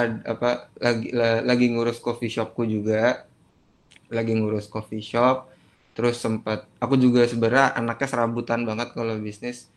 ad- 0.00 0.24
apa 0.34 0.50
lagi 0.84 1.08
la- 1.18 1.42
lagi 1.50 1.66
ngurus 1.72 1.98
coffee 2.06 2.32
shopku 2.32 2.62
juga, 2.68 3.26
lagi 4.10 4.32
ngurus 4.38 4.66
coffee 4.74 5.04
shop. 5.04 5.48
Terus 5.96 6.16
sempat 6.24 6.64
aku 6.84 6.94
juga 6.96 7.26
sebenarnya 7.28 7.76
anaknya 7.80 8.08
serabutan 8.12 8.60
banget 8.68 8.88
kalau 8.96 9.14
bisnis 9.20 9.68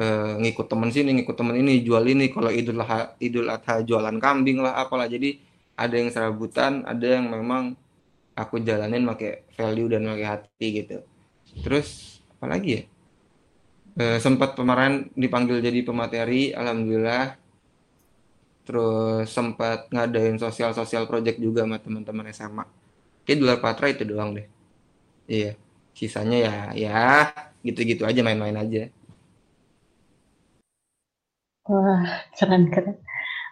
eh, 0.00 0.32
ngikut 0.40 0.66
temen 0.72 0.88
sini, 0.88 1.10
ngikut 1.20 1.36
temen 1.36 1.56
ini, 1.60 1.84
jual 1.84 2.04
ini. 2.08 2.32
Kalau 2.32 2.48
Idul 2.48 2.80
Adha, 2.80 3.14
Idul 3.20 3.48
Adha 3.52 3.84
jualan 3.84 4.16
kambing 4.16 4.64
lah 4.64 4.80
apalah. 4.80 5.04
Jadi 5.04 5.36
ada 5.76 5.94
yang 5.96 6.08
serabutan, 6.08 6.84
ada 6.88 7.04
yang 7.04 7.28
memang 7.28 7.76
aku 8.36 8.64
jalanin 8.64 9.04
pakai 9.04 9.44
value 9.56 9.88
dan 9.92 10.08
pakai 10.08 10.26
hati 10.26 10.66
gitu. 10.82 10.96
Terus 11.60 12.20
apa 12.40 12.46
lagi 12.56 12.70
ya? 12.80 12.82
Eh, 14.00 14.18
sempat 14.22 14.56
kemarin 14.56 15.12
dipanggil 15.12 15.60
jadi 15.60 15.84
pemateri, 15.84 16.56
alhamdulillah. 16.56 17.36
Terus 18.64 19.26
sempat 19.28 19.90
ngadain 19.90 20.38
sosial-sosial 20.38 21.04
project 21.10 21.42
juga 21.42 21.66
sama 21.66 21.76
teman-teman 21.82 22.30
SMA. 22.30 22.64
Kayak 23.26 23.36
di 23.42 23.44
Patra 23.60 23.86
itu 23.90 24.04
doang 24.06 24.32
deh. 24.32 24.46
Iya. 25.26 25.58
Sisanya 25.90 26.38
ya 26.38 26.54
ya 26.72 27.00
gitu-gitu 27.66 28.06
aja 28.08 28.20
main-main 28.24 28.56
aja. 28.56 28.88
Wah 31.70 32.26
keren 32.34 32.66
keren. 32.66 32.98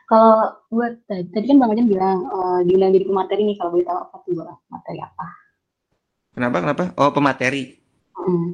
Kalau 0.08 0.56
buat 0.72 1.04
tadi, 1.06 1.30
tadi 1.30 1.44
kan 1.46 1.56
bang 1.62 1.70
Ojan 1.70 1.86
bilang 1.86 2.18
eh, 2.26 2.60
diundang 2.66 2.90
jadi 2.96 3.06
pemateri 3.06 3.42
nih 3.46 3.56
kalau 3.60 3.70
boleh 3.76 3.86
tahu 3.86 3.98
apa 4.02 4.16
tuh 4.24 4.32
bang 4.34 4.58
materi 4.66 4.98
apa? 5.04 5.26
Kenapa? 6.34 6.56
Kenapa? 6.64 6.84
Oh, 6.98 7.10
pemateri. 7.14 7.64
Mm. 8.18 8.48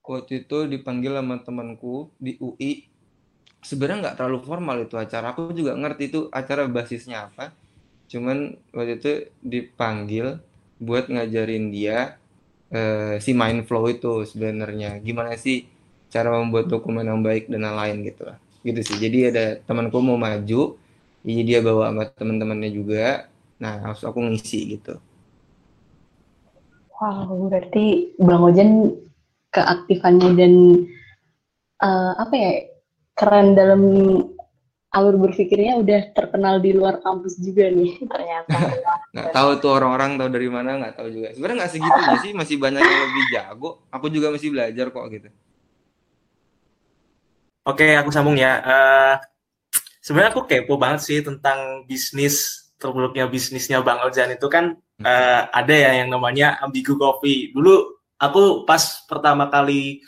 Waktu 0.00 0.32
itu 0.46 0.58
dipanggil 0.66 1.12
sama 1.18 1.36
temanku 1.44 2.08
di 2.16 2.40
UI. 2.40 2.88
Sebenarnya 3.60 4.08
nggak 4.08 4.16
terlalu 4.16 4.38
formal 4.40 4.76
itu 4.80 4.96
acara. 4.96 5.36
Aku 5.36 5.52
juga 5.52 5.76
ngerti 5.76 6.08
itu 6.08 6.20
acara 6.32 6.64
basisnya 6.64 7.28
apa. 7.28 7.52
Cuman 8.08 8.56
waktu 8.72 8.96
itu 8.96 9.12
dipanggil 9.44 10.40
buat 10.80 11.12
ngajarin 11.12 11.68
dia 11.68 12.16
eh, 12.72 13.20
si 13.20 13.36
mind 13.36 13.68
flow 13.68 13.84
itu 13.90 14.24
sebenarnya. 14.24 14.96
Gimana 15.04 15.36
sih 15.36 15.68
cara 16.10 16.34
membuat 16.38 16.66
dokumen 16.70 17.06
yang 17.06 17.20
baik 17.20 17.50
dan 17.52 17.66
lain-lain 17.66 18.06
gitu 18.06 18.30
lah. 18.30 18.38
Gitu 18.60 18.80
sih. 18.84 18.96
Jadi 19.00 19.18
ada 19.32 19.44
temanku 19.64 19.98
mau 20.00 20.20
maju, 20.20 20.76
jadi 21.24 21.42
dia 21.44 21.58
bawa 21.60 21.92
sama 21.92 22.04
teman-temannya 22.12 22.70
juga. 22.72 23.28
Nah, 23.60 23.80
harus 23.84 24.00
aku 24.04 24.20
ngisi 24.24 24.80
gitu. 24.80 24.96
Wow, 27.00 27.48
berarti 27.48 28.12
Bang 28.20 28.44
Ojan 28.44 28.92
keaktifannya 29.52 30.30
dan 30.36 30.52
eh, 31.80 32.12
apa 32.20 32.34
ya 32.36 32.52
keren 33.16 33.56
dalam 33.56 33.82
alur 34.90 35.16
berpikirnya 35.22 35.78
udah 35.78 36.00
terkenal 36.12 36.58
di 36.58 36.74
luar 36.74 36.98
kampus 36.98 37.38
juga 37.38 37.70
nih 37.70 38.00
ternyata. 38.12 38.56
Nggak 39.14 39.30
tahu 39.34 39.50
tuh 39.62 39.70
orang-orang 39.74 40.18
tahu 40.18 40.28
dari 40.30 40.48
mana 40.50 40.78
nggak 40.78 40.94
tahu 40.94 41.08
juga. 41.10 41.28
Sebenarnya 41.34 41.56
nggak 41.66 41.72
segitunya 41.74 42.16
sih, 42.22 42.32
masih 42.36 42.56
banyak 42.62 42.78
yang 42.78 43.02
lebih 43.10 43.24
jago. 43.34 43.70
Aku 43.90 44.06
juga 44.06 44.30
masih 44.30 44.54
belajar 44.54 44.86
kok 44.94 45.06
gitu. 45.10 45.28
Oke, 47.70 47.86
aku 48.00 48.10
sambung 48.10 48.34
ya. 48.34 48.52
Eh, 48.66 49.14
sebenarnya 50.04 50.30
aku 50.34 50.42
kepo 50.50 50.74
banget 50.80 51.00
sih 51.06 51.18
tentang 51.22 51.86
bisnis 51.86 52.34
terburuknya 52.80 53.28
bisnisnya 53.28 53.78
Bang 53.84 54.00
Ojan 54.06 54.32
itu 54.32 54.46
kan 54.48 54.74
eh, 55.04 55.42
ada 55.60 55.74
ya 55.84 55.90
yang 56.02 56.08
namanya 56.14 56.58
ambigu 56.64 56.96
coffee. 56.98 57.52
Dulu 57.54 57.74
aku 58.18 58.66
pas 58.68 58.82
pertama 59.06 59.46
kali 59.54 60.02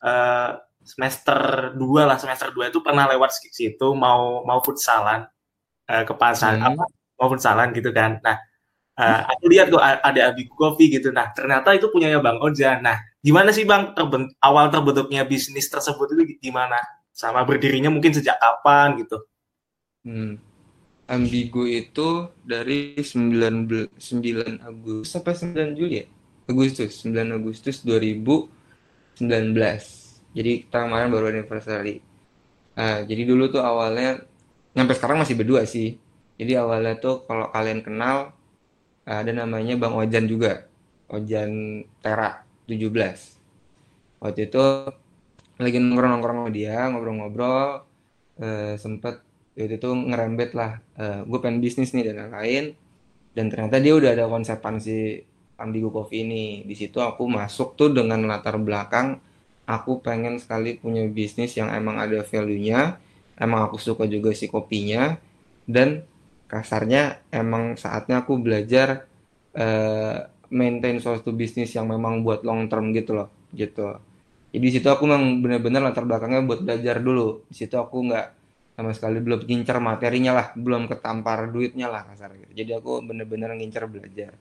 eh, 0.00 0.50
semester 0.84 1.38
2 1.76 2.08
lah, 2.08 2.16
semester 2.20 2.48
2 2.52 2.70
itu 2.72 2.78
pernah 2.84 3.04
lewat 3.12 3.30
situ 3.52 3.88
mau 3.96 4.44
mau 4.48 4.60
futsalan 4.64 5.20
eh, 5.90 6.04
ke 6.08 6.14
pasar 6.16 6.56
Hmm. 6.60 6.68
apa 6.72 6.84
mau 7.20 7.28
futsalan 7.32 7.68
gitu 7.76 7.90
kan. 7.94 8.18
Nah, 8.24 8.36
eh, 8.98 9.20
aku 9.32 9.44
lihat 9.50 9.66
kok 9.74 9.82
ada 9.82 10.20
ambigu 10.30 10.54
coffee 10.54 10.88
gitu. 10.98 11.10
Nah, 11.10 11.30
ternyata 11.34 11.74
itu 11.74 11.90
punyanya 11.90 12.18
Bang 12.22 12.38
Ojan. 12.42 12.82
Nah, 12.82 12.98
gimana 13.22 13.50
sih 13.50 13.66
Bang 13.66 13.94
terben- 13.96 14.30
awal 14.42 14.70
terbentuknya 14.70 15.26
bisnis 15.26 15.66
tersebut 15.70 16.14
itu 16.14 16.22
gimana? 16.42 16.78
Sama 17.14 17.42
berdirinya 17.46 17.90
mungkin 17.94 18.10
sejak 18.14 18.38
kapan 18.38 18.98
gitu? 19.02 19.18
Hmm. 20.04 20.36
Ambigu 21.04 21.68
itu 21.68 22.32
dari 22.44 22.96
19, 22.96 23.92
9 24.00 24.56
Agustus 24.64 25.12
sampai 25.12 25.36
9 25.36 25.76
Juli 25.76 26.00
ya? 26.00 26.06
Agustus, 26.48 27.04
9 27.04 27.28
Agustus 27.36 27.84
2019. 27.84 28.48
Jadi 30.32 30.64
kita 30.66 30.88
kemarin 30.88 31.12
baru 31.12 31.28
anniversary. 31.30 32.00
Ah, 32.74 33.04
jadi 33.04 33.22
dulu 33.28 33.52
tuh 33.52 33.62
awalnya, 33.62 34.24
sampai 34.74 34.94
sekarang 34.96 35.18
masih 35.22 35.36
berdua 35.38 35.62
sih. 35.68 36.00
Jadi 36.40 36.52
awalnya 36.58 36.98
tuh 36.98 37.22
kalau 37.28 37.46
kalian 37.54 37.84
kenal, 37.86 38.34
ada 39.04 39.30
namanya 39.30 39.76
Bang 39.76 39.94
Ojan 39.96 40.24
juga. 40.28 40.68
Ojan 41.12 41.84
Tera 42.00 42.42
17. 42.66 44.20
Waktu 44.24 44.40
itu 44.48 44.64
lagi 45.60 45.78
nongkrong-nongkrong 45.78 46.38
sama 46.44 46.50
dia, 46.50 46.88
ngobrol-ngobrol, 46.90 47.84
eh, 48.40 48.74
sempet 48.80 49.20
itu 49.54 49.90
ngerembet 49.92 50.50
lah, 50.56 50.82
eh, 50.98 51.22
gue 51.22 51.38
pengen 51.38 51.62
bisnis 51.62 51.94
nih 51.94 52.10
dan 52.10 52.26
lain-lain. 52.26 52.74
Dan 53.36 53.52
ternyata 53.52 53.78
dia 53.78 53.94
udah 53.94 54.10
ada 54.16 54.26
konsepan 54.26 54.80
si 54.82 55.22
Ambigu 55.60 55.92
Coffee 55.94 56.26
ini. 56.26 56.46
Di 56.66 56.74
situ 56.74 56.98
aku 56.98 57.28
masuk 57.30 57.78
tuh 57.78 57.94
dengan 57.94 58.24
latar 58.26 58.58
belakang 58.58 59.20
aku 59.64 60.00
pengen 60.04 60.36
sekali 60.36 60.76
punya 60.76 61.04
bisnis 61.08 61.56
yang 61.56 61.72
emang 61.72 61.96
ada 61.96 62.20
value-nya, 62.20 63.00
emang 63.40 63.68
aku 63.68 63.80
suka 63.80 64.04
juga 64.04 64.32
si 64.36 64.46
kopinya, 64.48 65.16
dan 65.64 66.04
kasarnya 66.46 67.24
emang 67.32 67.74
saatnya 67.80 68.22
aku 68.22 68.38
belajar 68.38 69.08
eh, 69.56 70.18
maintain 70.54 70.96
suatu 71.02 71.34
bisnis 71.34 71.72
yang 71.74 71.90
memang 71.90 72.22
buat 72.22 72.46
long 72.46 72.70
term 72.70 72.94
gitu 72.94 73.16
loh, 73.16 73.28
gitu. 73.56 73.98
Jadi 74.54 74.62
di 74.62 74.70
situ 74.70 74.86
aku 74.86 75.02
memang 75.10 75.42
benar-benar 75.42 75.82
latar 75.90 76.06
belakangnya 76.06 76.46
buat 76.46 76.62
belajar 76.62 77.02
dulu. 77.02 77.42
Di 77.50 77.54
situ 77.58 77.74
aku 77.74 78.06
nggak 78.06 78.26
sama 78.74 78.90
sekali 78.94 79.18
belum 79.18 79.46
ngincer 79.46 79.78
materinya 79.82 80.32
lah, 80.34 80.46
belum 80.54 80.86
ketampar 80.86 81.50
duitnya 81.50 81.90
lah 81.90 82.06
kasar 82.06 82.38
gitu. 82.38 82.52
Jadi 82.54 82.70
aku 82.74 83.02
bener-bener 83.02 83.50
ngincer 83.58 83.86
belajar. 83.90 84.34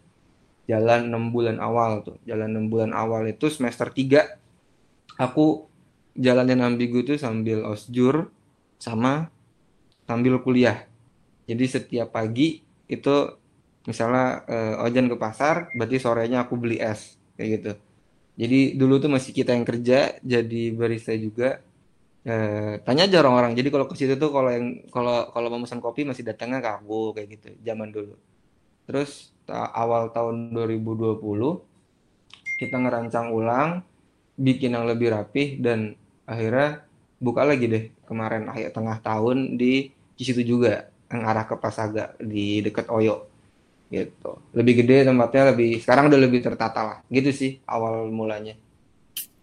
Jalan 0.70 1.12
6 1.12 1.34
bulan 1.34 1.58
awal 1.60 2.06
tuh, 2.06 2.18
jalan 2.30 2.50
6 2.56 2.72
bulan 2.72 2.92
awal 2.96 3.26
itu 3.28 3.50
semester 3.52 3.90
3 3.90 4.40
aku 5.18 5.68
jalanin 6.18 6.62
ambigu 6.62 7.02
tuh 7.06 7.18
sambil 7.18 7.66
osjur 7.66 8.30
sama 8.78 9.34
sambil 10.06 10.38
kuliah. 10.46 10.86
Jadi 11.50 11.66
setiap 11.68 12.10
pagi 12.16 12.62
itu 12.88 13.16
misalnya 13.90 14.48
eh, 14.48 14.84
Ojan 14.86 15.08
ke 15.12 15.18
pasar, 15.20 15.56
berarti 15.76 15.98
sorenya 16.00 16.48
aku 16.48 16.56
beli 16.60 16.78
es 16.80 17.20
kayak 17.36 17.50
gitu. 17.60 17.72
Jadi 18.42 18.60
dulu 18.80 18.96
tuh 19.04 19.12
masih 19.14 19.32
kita 19.36 19.52
yang 19.58 19.66
kerja 19.68 20.18
jadi 20.24 20.62
barista 20.76 21.14
juga 21.18 21.62
Eh, 22.24 22.80
tanya 22.88 23.04
aja 23.08 23.20
orang-orang. 23.24 23.52
Jadi 23.60 23.68
kalau 23.74 23.86
ke 23.90 23.96
situ 24.00 24.16
tuh 24.16 24.32
kalau 24.32 24.48
yang 24.48 24.88
kalau 24.96 25.28
kalau 25.36 25.48
mau 25.52 25.60
pesan 25.66 25.84
kopi 25.84 26.08
masih 26.08 26.24
datangnya 26.24 26.60
ke 26.64 26.70
aku 26.80 27.12
kayak 27.16 27.28
gitu 27.36 27.50
zaman 27.68 27.90
dulu. 27.92 28.16
Terus 28.88 29.32
ta- 29.48 29.72
awal 29.72 30.12
tahun 30.16 30.52
2020 30.56 31.64
kita 32.62 32.76
ngerancang 32.80 33.34
ulang, 33.34 33.84
bikin 34.38 34.76
yang 34.76 34.86
lebih 34.90 35.14
rapih 35.14 35.60
dan 35.62 35.96
akhirnya 36.30 36.86
buka 37.20 37.44
lagi 37.48 37.66
deh 37.70 37.86
kemarin 38.10 38.48
akhir 38.52 38.76
tengah 38.78 38.98
tahun 39.04 39.58
di 39.60 39.90
situ 40.20 40.44
juga 40.46 40.88
yang 41.14 41.30
arah 41.30 41.46
ke 41.46 41.54
Pasaga 41.62 42.18
di 42.18 42.66
dekat 42.66 42.90
Oyo 42.90 43.30
gitu. 43.94 44.42
Lebih 44.58 44.82
gede 44.82 45.06
tempatnya 45.06 45.54
lebih 45.54 45.78
sekarang 45.78 46.10
udah 46.10 46.18
lebih 46.18 46.42
tertata 46.42 46.82
lah. 46.82 46.98
Gitu 47.14 47.30
sih 47.30 47.52
awal 47.70 48.10
mulanya. 48.10 48.58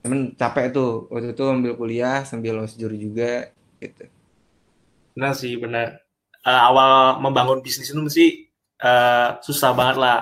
Cuman 0.03 0.35
capek 0.35 0.75
tuh 0.75 1.07
waktu 1.07 1.39
itu 1.39 1.45
ambil 1.47 1.79
kuliah 1.79 2.27
sambil 2.27 2.59
losjur 2.59 2.91
juga 2.99 3.55
gitu. 3.79 4.11
Benar 5.15 5.33
sih, 5.39 5.55
benar. 5.55 6.03
Eh, 6.43 6.61
awal 6.67 7.23
membangun 7.23 7.63
bisnis 7.63 7.95
itu 7.95 8.01
mesti 8.03 8.27
eh, 8.81 9.29
susah 9.45 9.71
banget 9.71 9.97
lah. 10.03 10.19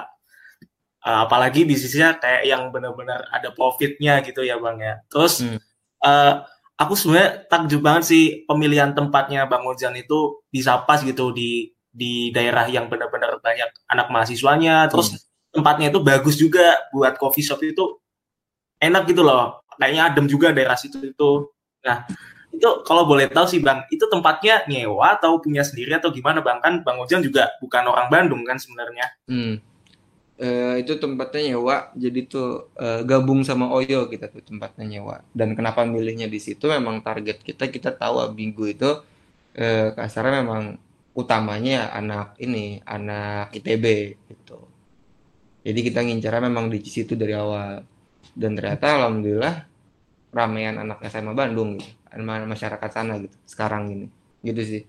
Eh, 1.01 1.19
apalagi 1.25 1.65
bisnisnya 1.65 2.19
kayak 2.21 2.43
yang 2.45 2.63
benar-benar 2.69 3.25
ada 3.33 3.49
profitnya 3.55 4.21
gitu 4.21 4.45
ya 4.45 4.61
Bang 4.61 4.83
ya. 4.83 5.01
Terus 5.09 5.41
Hmm. 5.41 5.57
eh, 6.05 6.35
aku 6.79 6.95
sebenarnya 6.95 7.45
takjub 7.51 7.83
banget 7.83 8.05
sih 8.07 8.25
pemilihan 8.47 8.95
tempatnya 8.95 9.45
Bang 9.51 9.67
Ojan 9.67 9.99
itu 9.99 10.41
bisa 10.49 10.79
pas 10.87 11.03
gitu 11.03 11.35
di 11.35 11.75
di 11.91 12.31
daerah 12.31 12.71
yang 12.71 12.87
benar-benar 12.87 13.43
banyak 13.43 13.69
anak 13.91 14.07
mahasiswanya. 14.14 14.87
Terus 14.87 15.19
tempatnya 15.51 15.91
itu 15.91 15.99
bagus 15.99 16.38
juga 16.38 16.79
buat 16.95 17.19
coffee 17.19 17.43
shop 17.43 17.61
itu 17.67 17.99
enak 18.79 19.11
gitu 19.11 19.27
loh. 19.27 19.67
Kayaknya 19.75 20.03
adem 20.07 20.27
juga 20.31 20.55
daerah 20.55 20.79
situ 20.79 21.03
itu. 21.03 21.31
Nah, 21.83 22.07
itu 22.55 22.69
kalau 22.87 23.07
boleh 23.07 23.27
tahu 23.31 23.47
sih 23.47 23.59
Bang, 23.62 23.87
itu 23.91 24.07
tempatnya 24.07 24.62
nyewa 24.71 25.19
atau 25.19 25.38
punya 25.43 25.67
sendiri 25.67 25.99
atau 25.99 26.14
gimana 26.14 26.43
Bang? 26.43 26.62
Kan 26.62 26.87
Bang 26.87 27.03
Ojan 27.03 27.23
juga 27.23 27.51
bukan 27.59 27.87
orang 27.91 28.07
Bandung 28.11 28.43
kan 28.47 28.59
sebenarnya. 28.59 29.07
Hmm. 29.27 29.59
Eh, 30.38 30.87
itu 30.87 30.94
tempatnya 31.03 31.51
nyewa, 31.51 31.90
jadi 31.98 32.22
tuh 32.31 32.70
eh, 32.79 33.03
gabung 33.03 33.42
sama 33.42 33.74
Oyo 33.74 34.07
kita 34.07 34.31
tuh 34.31 34.38
tempatnya 34.46 34.87
nyewa. 34.87 35.18
Dan 35.35 35.59
kenapa 35.59 35.83
milihnya 35.83 36.31
di 36.31 36.38
situ? 36.38 36.70
Memang 36.70 37.03
target 37.03 37.42
kita 37.42 37.66
kita 37.66 37.90
tahu 37.90 38.22
Abigo 38.22 38.62
itu 38.70 39.03
eh, 39.59 39.90
kasarnya 39.98 40.46
memang 40.46 40.79
utamanya 41.18 41.90
anak 41.90 42.38
ini, 42.38 42.79
anak 42.87 43.51
ITB 43.51 44.14
gitu. 44.31 44.62
Jadi 45.66 45.81
kita 45.90 46.07
ngincarnya 46.07 46.46
memang 46.46 46.70
di 46.70 46.87
situ 46.87 47.18
dari 47.18 47.35
awal. 47.35 47.83
Dan 48.31 48.55
ternyata 48.55 48.94
alhamdulillah 48.94 49.66
ramean 50.31 50.79
anak 50.79 51.03
SMA 51.11 51.35
Bandung 51.35 51.83
gitu, 51.83 51.98
masyarakat 52.22 52.90
sana 52.94 53.18
gitu 53.18 53.35
sekarang 53.42 53.90
ini. 53.90 54.07
Gitu 54.46 54.62
sih. 54.62 54.83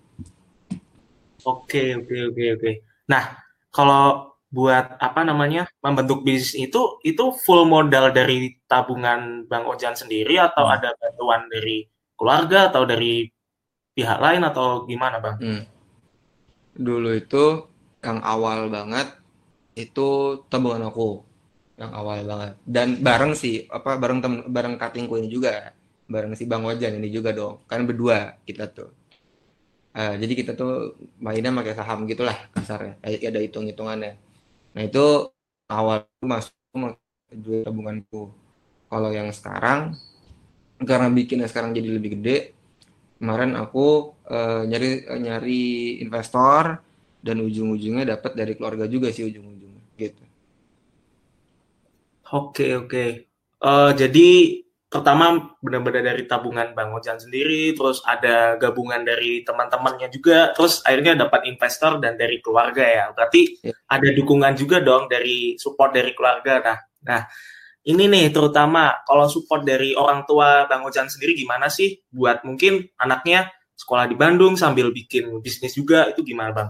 Oke, 1.42 1.98
oke, 1.98 2.16
oke, 2.30 2.44
oke. 2.54 2.72
Nah, 3.10 3.34
kalau 3.74 4.29
buat 4.50 4.98
apa 4.98 5.22
namanya 5.22 5.70
membentuk 5.86 6.26
bisnis 6.26 6.58
itu 6.58 6.98
itu 7.06 7.24
full 7.46 7.70
modal 7.70 8.10
dari 8.10 8.58
tabungan 8.66 9.46
Bang 9.46 9.70
Ojan 9.70 9.94
sendiri 9.94 10.42
atau 10.42 10.66
Hmm. 10.66 10.76
ada 10.76 10.90
bantuan 10.98 11.46
dari 11.54 11.86
keluarga 12.18 12.74
atau 12.74 12.84
dari 12.84 13.30
pihak 13.94 14.18
lain 14.18 14.42
atau 14.46 14.90
gimana 14.90 15.18
Bang? 15.22 15.38
Hmm. 15.38 15.64
Dulu 16.74 17.10
itu 17.14 17.44
yang 18.02 18.20
awal 18.24 18.72
banget 18.72 19.08
itu 19.76 20.08
tabungan 20.50 20.88
aku 20.90 21.24
yang 21.80 21.92
awal 21.96 22.20
banget 22.24 22.54
dan 22.68 22.88
bareng 23.00 23.32
sih 23.36 23.64
apa 23.72 23.96
bareng 23.96 24.20
tem 24.20 24.34
bareng 24.48 24.76
katingku 24.76 25.16
ini 25.16 25.28
juga 25.32 25.72
bareng 26.10 26.36
si 26.36 26.44
Bang 26.44 26.64
Ojan 26.68 27.00
ini 27.00 27.08
juga 27.12 27.32
dong 27.32 27.64
kan 27.70 27.84
berdua 27.88 28.40
kita 28.44 28.68
tuh 28.72 28.92
Eh, 29.90 30.16
jadi 30.22 30.34
kita 30.38 30.52
tuh 30.54 30.94
mainnya 31.18 31.50
pakai 31.50 31.74
saham 31.74 32.06
gitulah 32.06 32.38
kasarnya 32.54 33.02
ada 33.02 33.40
hitung-hitungannya 33.42 34.29
nah 34.76 34.82
itu 34.86 35.06
awal 35.70 36.06
masuk 36.22 36.54
duit 37.30 37.66
tabunganku 37.66 38.34
kalau 38.90 39.10
yang 39.14 39.30
sekarang 39.30 39.94
karena 40.82 41.08
bikinnya 41.12 41.48
sekarang 41.50 41.76
jadi 41.76 41.90
lebih 42.00 42.20
gede 42.20 42.38
kemarin 43.20 43.54
aku 43.60 44.16
eh, 44.30 44.64
nyari 44.66 44.90
nyari 45.20 45.62
investor 46.02 46.80
dan 47.20 47.38
ujung-ujungnya 47.44 48.16
dapat 48.16 48.32
dari 48.34 48.56
keluarga 48.56 48.88
juga 48.88 49.12
sih 49.12 49.28
ujung-ujungnya 49.28 49.84
gitu 50.00 50.24
Oke, 52.30 52.78
oke. 52.78 53.06
Eh, 53.60 53.92
jadi 53.98 54.30
pertama 54.90 55.54
benar-benar 55.62 56.02
dari 56.02 56.26
tabungan 56.26 56.74
Bang 56.74 56.90
Ojan 56.98 57.22
sendiri, 57.22 57.78
terus 57.78 58.02
ada 58.02 58.58
gabungan 58.58 59.06
dari 59.06 59.46
teman-temannya 59.46 60.10
juga, 60.10 60.50
terus 60.58 60.82
akhirnya 60.82 61.14
dapat 61.30 61.46
investor 61.46 62.02
dan 62.02 62.18
dari 62.18 62.42
keluarga 62.42 62.82
ya. 62.82 63.06
Berarti 63.14 63.62
Ya. 63.62 63.74
ada 63.86 64.10
dukungan 64.10 64.58
juga 64.58 64.82
dong 64.82 65.06
dari 65.06 65.54
support 65.62 65.94
dari 65.94 66.10
keluarga. 66.18 66.58
Nah, 66.66 66.78
nah 67.06 67.22
ini 67.86 68.10
nih 68.10 68.34
terutama 68.34 69.06
kalau 69.06 69.30
support 69.30 69.62
dari 69.62 69.94
orang 69.94 70.26
tua 70.26 70.66
Bang 70.66 70.82
Ojan 70.90 71.06
sendiri 71.06 71.38
gimana 71.38 71.70
sih 71.70 72.02
buat 72.10 72.42
mungkin 72.42 72.90
anaknya 72.98 73.54
sekolah 73.78 74.10
di 74.10 74.18
Bandung 74.18 74.58
sambil 74.58 74.90
bikin 74.90 75.38
bisnis 75.40 75.78
juga 75.78 76.10
itu 76.10 76.26
gimana 76.26 76.52
Bang? 76.52 76.70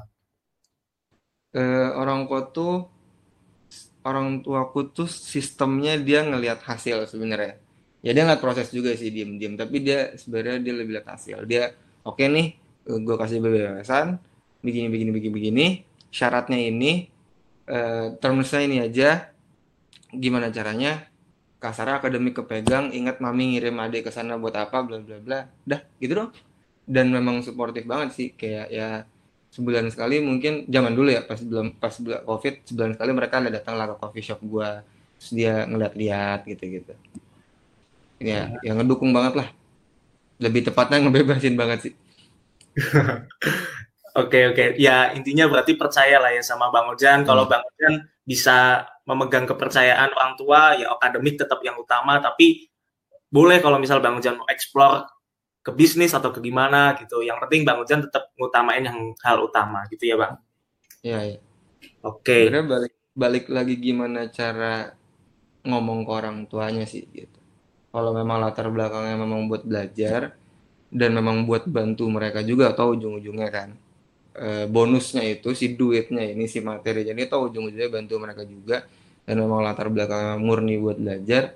Eh, 1.55 1.89
orang 1.95 2.27
tua 2.27 2.51
tuh 2.51 2.75
orang 4.03 4.43
tuaku 4.43 4.91
tuh 4.91 5.07
sistemnya 5.07 5.95
dia 5.97 6.21
ngelihat 6.21 6.61
hasil 6.61 7.09
sebenarnya 7.09 7.68
ya 7.99 8.11
dia 8.15 8.23
ngeliat 8.23 8.39
proses 8.39 8.71
juga 8.71 8.95
sih 8.95 9.11
diem-diem 9.11 9.59
tapi 9.59 9.83
dia 9.83 10.15
sebenarnya 10.15 10.57
dia 10.63 10.73
lebih 10.75 10.91
lihat 10.99 11.07
hasil. 11.15 11.43
Dia 11.43 11.75
oke 12.03 12.23
nih 12.23 12.55
gue 12.87 13.15
kasih 13.19 13.43
bebesan 13.43 14.17
begini 14.63 14.87
begini 14.87 15.11
begini 15.11 15.33
begini. 15.33 15.65
Syaratnya 16.09 16.57
ini 16.57 17.07
eh, 17.67 18.07
termsnya 18.17 18.61
ini 18.63 18.77
aja. 18.81 19.29
Gimana 20.09 20.49
caranya? 20.49 21.05
Kasarnya 21.59 21.99
akademik 21.99 22.39
kepegang 22.39 22.95
ingat 22.95 23.19
mami 23.19 23.53
ngirim 23.53 23.75
adik 23.83 24.07
ke 24.07 24.11
sana 24.15 24.39
buat 24.39 24.55
apa 24.55 24.79
bla 24.81 25.03
bla 25.03 25.19
bla. 25.19 25.39
Dah 25.67 25.83
gitu 25.99 26.15
dong. 26.15 26.31
Dan 26.87 27.11
memang 27.13 27.43
suportif 27.45 27.83
banget 27.85 28.15
sih. 28.15 28.27
Kayak 28.33 28.67
ya 28.71 28.89
sebulan 29.51 29.91
sekali 29.91 30.23
mungkin 30.23 30.65
zaman 30.69 30.93
dulu 30.93 31.09
ya 31.09 31.25
pas 31.25 31.41
belum 31.41 31.81
pas 31.81 31.93
covid 31.99 32.63
sebulan 32.69 32.93
sekali 32.95 33.11
mereka 33.17 33.41
ada 33.41 33.49
datang 33.49 33.75
lah 33.75 33.91
ke 33.91 33.95
coffee 33.99 34.25
shop 34.25 34.39
gua. 34.47 34.81
Terus 35.19 35.31
dia 35.35 35.67
ngeliat-liat 35.67 36.47
gitu-gitu 36.47 36.95
ya 38.19 38.53
yang 38.65 38.75
ngedukung 38.79 39.11
banget 39.15 39.33
lah. 39.43 39.47
Lebih 40.39 40.71
tepatnya 40.71 41.03
ngebebasin 41.03 41.55
banget 41.59 41.79
sih. 41.89 41.93
Oke 44.17 44.49
oke. 44.49 44.65
Ya 44.81 45.13
intinya 45.13 45.45
berarti 45.45 45.77
percaya 45.77 46.17
lah 46.17 46.33
ya 46.33 46.41
sama 46.41 46.73
Bang 46.73 46.89
Ojan. 46.91 47.23
Kalau 47.23 47.45
Hmm. 47.45 47.51
Bang 47.55 47.63
Ojan 47.75 47.93
bisa 48.25 48.85
memegang 49.05 49.45
kepercayaan 49.45 50.09
orang 50.17 50.33
tua 50.33 50.73
ya 50.75 50.89
akademik 50.93 51.37
tetap 51.37 51.61
yang 51.61 51.77
utama. 51.77 52.17
Tapi 52.19 52.67
boleh 53.29 53.61
kalau 53.61 53.77
misal 53.77 54.01
Bang 54.01 54.17
Ojan 54.17 54.41
mau 54.41 54.49
explore 54.49 55.05
ke 55.61 55.71
bisnis 55.75 56.11
atau 56.17 56.33
ke 56.33 56.41
gimana 56.41 56.97
gitu. 56.97 57.21
Yang 57.21 57.37
penting 57.45 57.61
Bang 57.67 57.79
Ojan 57.85 58.01
tetap 58.05 58.33
ngutamain 58.35 58.81
yang 58.81 59.13
hal 59.21 59.37
utama 59.45 59.85
gitu 59.93 60.09
ya 60.09 60.17
Bang. 60.17 60.33
Ya 61.05 61.19
ya 61.23 61.37
oke. 62.03 62.49
Sebenarnya 62.49 62.65
balik 62.67 62.93
balik 63.13 63.45
lagi 63.51 63.75
gimana 63.77 64.27
cara 64.33 64.95
ngomong 65.67 66.07
ke 66.07 66.11
orang 66.11 66.37
tuanya 66.49 66.83
sih 66.87 67.03
gitu 67.11 67.38
kalau 67.89 68.11
memang 68.13 68.37
latar 68.41 68.69
belakangnya 68.69 69.15
memang 69.17 69.49
buat 69.49 69.65
belajar 69.65 70.37
dan 70.89 71.09
memang 71.13 71.45
buat 71.45 71.65
bantu 71.69 72.09
mereka 72.09 72.41
juga 72.45 72.73
atau 72.73 72.93
ujung-ujungnya 72.97 73.49
kan. 73.49 73.69
Eh, 74.39 74.65
bonusnya 74.69 75.25
itu 75.25 75.51
si 75.57 75.73
duitnya 75.75 76.23
ini 76.23 76.45
si 76.47 76.61
materi 76.63 77.03
jadi 77.03 77.27
tahu 77.27 77.53
ujung-ujungnya 77.53 77.89
bantu 77.89 78.13
mereka 78.21 78.43
juga. 78.45 78.85
Dan 79.25 79.45
memang 79.45 79.61
latar 79.61 79.93
belakangnya 79.93 80.41
murni 80.41 80.81
buat 80.81 80.97
belajar 80.97 81.53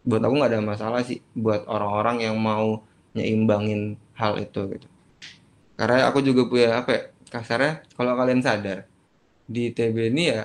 buat 0.00 0.22
aku 0.24 0.34
nggak 0.40 0.50
ada 0.56 0.60
masalah 0.64 1.00
sih 1.04 1.20
buat 1.36 1.68
orang-orang 1.68 2.24
yang 2.24 2.36
mau 2.40 2.80
nyeimbangin 3.12 4.00
hal 4.16 4.40
itu 4.40 4.60
gitu. 4.76 4.88
Karena 5.76 6.08
aku 6.08 6.20
juga 6.24 6.44
punya 6.48 6.80
apa 6.80 6.90
ya, 6.92 7.02
kasarnya 7.32 7.84
kalau 7.96 8.12
kalian 8.16 8.40
sadar 8.44 8.84
di 9.44 9.72
TB 9.72 9.96
ini 10.12 10.22
ya 10.32 10.42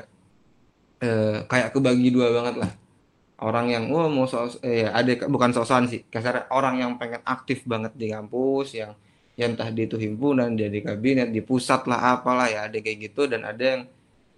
eh, 1.03 1.37
kayak 1.47 1.71
kebagi 1.75 2.09
dua 2.11 2.27
banget 2.35 2.55
lah 2.65 2.71
orang 3.43 3.67
yang 3.71 3.83
wah 3.91 4.07
mau 4.07 4.27
sos 4.29 4.61
eh 4.63 4.87
ada 4.87 5.27
bukan 5.27 5.51
sosokan 5.51 5.91
sih 5.91 6.07
kasarnya 6.07 6.47
orang 6.55 6.79
yang 6.79 6.91
pengen 6.95 7.19
aktif 7.27 7.67
banget 7.67 7.91
di 7.95 8.07
kampus 8.11 8.79
yang 8.79 8.95
yang 9.35 9.59
entah 9.59 9.67
di 9.67 9.83
itu 9.83 9.99
himpunan 9.99 10.55
dia 10.55 10.71
di 10.71 10.79
kabinet 10.79 11.27
di 11.35 11.43
pusat 11.43 11.83
lah 11.91 12.15
apalah 12.15 12.47
ya 12.47 12.71
ada 12.71 12.79
kayak 12.79 13.11
gitu 13.11 13.27
dan 13.27 13.43
ada 13.43 13.63
yang 13.63 13.81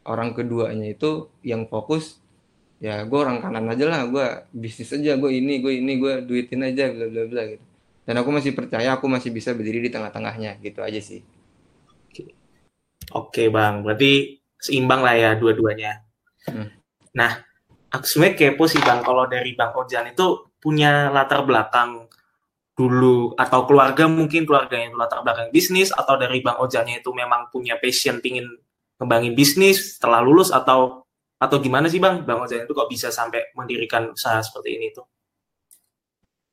orang 0.10 0.33
keduanya 0.33 0.89
itu 0.89 1.29
yang 1.45 1.69
fokus 1.69 2.17
ya 2.77 3.05
gue 3.05 3.19
orang 3.19 3.41
kanan 3.41 3.69
aja 3.69 3.86
lah 3.86 4.01
gue 4.10 4.25
bisnis 4.53 4.93
aja 4.93 5.17
gue 5.17 5.31
ini 5.33 5.62
gue 5.62 5.73
ini 5.77 5.93
gue 6.01 6.13
duitin 6.25 6.65
aja 6.65 6.89
bla 6.93 7.05
bla 7.10 7.23
bla 7.29 7.43
gitu. 7.45 7.65
Dan 8.07 8.23
aku 8.23 8.31
masih 8.31 8.55
percaya 8.55 8.95
aku 8.95 9.12
masih 9.12 9.36
bisa 9.36 9.51
berdiri 9.51 9.83
di 9.83 9.91
tengah-tengahnya 9.91 10.63
gitu 10.63 10.79
aja 10.79 10.95
sih. 11.03 11.19
Oke 13.12 13.51
Bang. 13.51 13.83
Berarti 13.83 14.39
seimbang 14.55 15.03
lah 15.03 15.15
ya 15.19 15.29
dua-duanya. 15.36 16.07
Hmm. 16.47 16.71
nah 17.12 17.43
aku 17.97 18.05
sebenarnya 18.05 18.36
kepo 18.38 18.63
sih 18.69 18.81
Bang 18.81 19.01
kalau 19.01 19.25
dari 19.25 19.57
Bang 19.57 19.73
Ojan 19.73 20.13
itu 20.13 20.47
punya 20.62 21.10
latar 21.10 21.43
belakang 21.43 22.05
dulu 22.77 23.33
atau 23.33 23.65
keluarga 23.65 24.05
mungkin 24.05 24.45
keluarganya 24.45 24.93
itu 24.93 24.97
latar 24.97 25.25
belakang 25.25 25.49
bisnis 25.49 25.89
atau 25.89 26.15
dari 26.15 26.39
Bang 26.45 26.62
Ojannya 26.62 27.01
itu 27.01 27.10
memang 27.12 27.49
punya 27.49 27.81
passion 27.81 28.21
pingin 28.21 28.45
ngembangin 29.01 29.33
bisnis 29.33 29.97
setelah 29.97 30.21
lulus 30.21 30.53
atau 30.53 31.05
atau 31.38 31.57
gimana 31.62 31.86
sih 31.89 32.01
Bang? 32.01 32.25
Bang 32.25 32.41
Ojan 32.41 32.65
itu 32.65 32.73
kok 32.73 32.89
bisa 32.89 33.10
sampai 33.10 33.53
mendirikan 33.57 34.13
usaha 34.13 34.41
seperti 34.41 34.69
ini 34.77 34.89
tuh? 34.93 35.05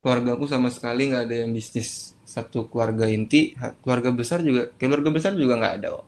keluarga 0.05 0.37
aku 0.37 0.45
sama 0.45 0.69
sekali 0.69 1.09
nggak 1.09 1.25
ada 1.25 1.37
yang 1.49 1.57
bisnis. 1.57 2.13
Satu 2.29 2.69
keluarga 2.69 3.09
inti 3.09 3.57
keluarga 3.81 4.13
besar 4.13 4.45
juga 4.45 4.69
keluarga 4.77 5.09
besar 5.09 5.33
juga 5.33 5.57
nggak 5.57 5.75
ada 5.81 6.03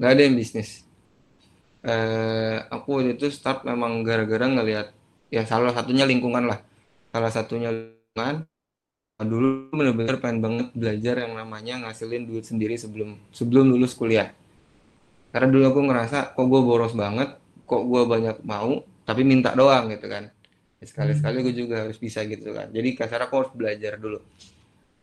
nggak 0.00 0.10
ada 0.16 0.22
yang 0.24 0.34
bisnis 0.38 0.87
eh 1.86 2.58
aku 2.66 2.98
waktu 2.98 3.14
itu 3.14 3.30
start 3.30 3.62
memang 3.62 4.02
gara-gara 4.02 4.50
ngelihat 4.50 4.90
ya 5.30 5.46
salah 5.46 5.70
satunya 5.70 6.04
lingkungan 6.08 6.48
lah. 6.50 6.58
Salah 7.14 7.30
satunya 7.30 7.70
lingkungan. 7.70 8.44
Dulu 9.18 9.74
bener-bener 9.74 10.16
pengen 10.22 10.38
banget 10.38 10.68
belajar 10.78 11.26
yang 11.26 11.34
namanya 11.34 11.82
ngasilin 11.82 12.30
duit 12.30 12.46
sendiri 12.46 12.78
sebelum 12.78 13.18
sebelum 13.34 13.74
lulus 13.74 13.94
kuliah. 13.98 14.30
Karena 15.34 15.50
dulu 15.50 15.64
aku 15.70 15.80
ngerasa 15.90 16.38
kok 16.38 16.46
gue 16.46 16.60
boros 16.62 16.94
banget 16.94 17.34
kok 17.68 17.82
gue 17.84 18.02
banyak 18.08 18.36
mau 18.46 18.80
tapi 19.02 19.22
minta 19.26 19.52
doang 19.58 19.90
gitu 19.90 20.06
kan. 20.06 20.30
Ya, 20.78 20.84
sekali-sekali 20.86 21.42
gue 21.42 21.54
juga 21.54 21.86
harus 21.86 21.98
bisa 21.98 22.22
gitu 22.22 22.54
kan. 22.54 22.70
Jadi 22.70 22.94
kasar 22.94 23.26
aku 23.26 23.34
harus 23.42 23.52
belajar 23.54 23.98
dulu. 23.98 24.22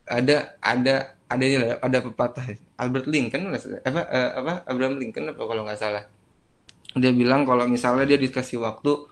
Ada 0.07 0.55
ada 0.63 0.95
ada 1.27 1.43
ini 1.43 1.75
ada 1.75 1.97
pepatah. 1.99 2.55
Albert 2.79 3.07
Lincoln 3.11 3.51
apa 3.51 4.01
eh, 4.07 4.31
apa 4.39 4.53
Abraham 4.63 4.95
Lincoln 4.95 5.27
apa 5.35 5.43
kalau 5.43 5.67
nggak 5.67 5.79
salah 5.79 6.03
dia 6.95 7.11
bilang 7.11 7.43
kalau 7.43 7.67
misalnya 7.67 8.07
dia 8.07 8.19
dikasih 8.19 8.63
waktu 8.63 9.11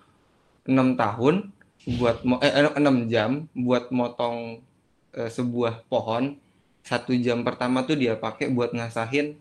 enam 0.63 0.95
tahun 0.95 1.51
buat 1.99 2.23
eh, 2.39 2.71
enam 2.79 3.11
jam 3.11 3.51
buat 3.51 3.91
motong 3.91 4.63
eh, 5.11 5.27
sebuah 5.27 5.83
pohon 5.91 6.39
satu 6.83 7.11
jam 7.19 7.43
pertama 7.43 7.83
tuh 7.83 7.99
dia 7.99 8.15
pakai 8.15 8.47
buat 8.47 8.71
ngasahin 8.71 9.35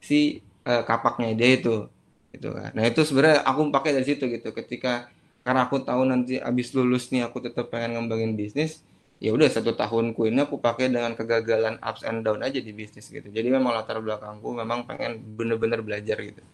si 0.00 0.44
eh, 0.68 0.82
kapaknya 0.84 1.32
dia 1.32 1.56
itu 1.56 1.88
gitu 2.36 2.52
kan. 2.52 2.70
Nah 2.76 2.84
itu 2.84 3.00
sebenarnya 3.00 3.40
aku 3.48 3.72
pakai 3.72 3.96
dari 3.96 4.04
situ 4.04 4.28
gitu. 4.28 4.52
Ketika 4.52 5.08
karena 5.40 5.64
aku 5.64 5.80
tahu 5.80 6.04
nanti 6.04 6.36
abis 6.36 6.76
lulus 6.76 7.08
nih 7.08 7.24
aku 7.24 7.40
tetap 7.40 7.72
pengen 7.72 7.96
ngembangin 7.96 8.36
bisnis 8.36 8.82
ya 9.16 9.32
udah 9.32 9.48
satu 9.48 9.72
tahunku 9.72 10.28
ini 10.28 10.44
aku 10.44 10.60
pakai 10.60 10.92
dengan 10.92 11.16
kegagalan 11.16 11.80
ups 11.80 12.04
and 12.04 12.20
down 12.20 12.44
aja 12.44 12.60
di 12.60 12.76
bisnis 12.76 13.08
gitu. 13.08 13.24
Jadi 13.32 13.48
memang 13.48 13.72
latar 13.72 13.96
belakangku 14.04 14.52
memang 14.52 14.84
pengen 14.84 15.16
bener-bener 15.16 15.80
belajar 15.80 16.20
gitu 16.20 16.44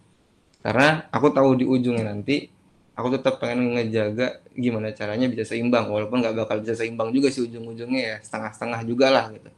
karena 0.63 1.11
aku 1.11 1.27
tahu 1.35 1.59
di 1.59 1.65
ujungnya 1.67 2.07
nanti 2.15 2.47
aku 2.95 3.19
tetap 3.19 3.43
pengen 3.43 3.75
ngejaga 3.75 4.39
gimana 4.55 4.95
caranya 4.95 5.27
bisa 5.27 5.43
seimbang. 5.43 5.91
Walaupun 5.91 6.23
nggak 6.23 6.35
bakal 6.39 6.63
bisa 6.63 6.79
seimbang 6.79 7.11
juga 7.11 7.27
sih 7.27 7.43
ujung-ujungnya 7.43 8.01
ya. 8.01 8.17
Setengah-setengah 8.23 8.81
juga 8.87 9.11
lah 9.11 9.25
gitu. 9.35 9.51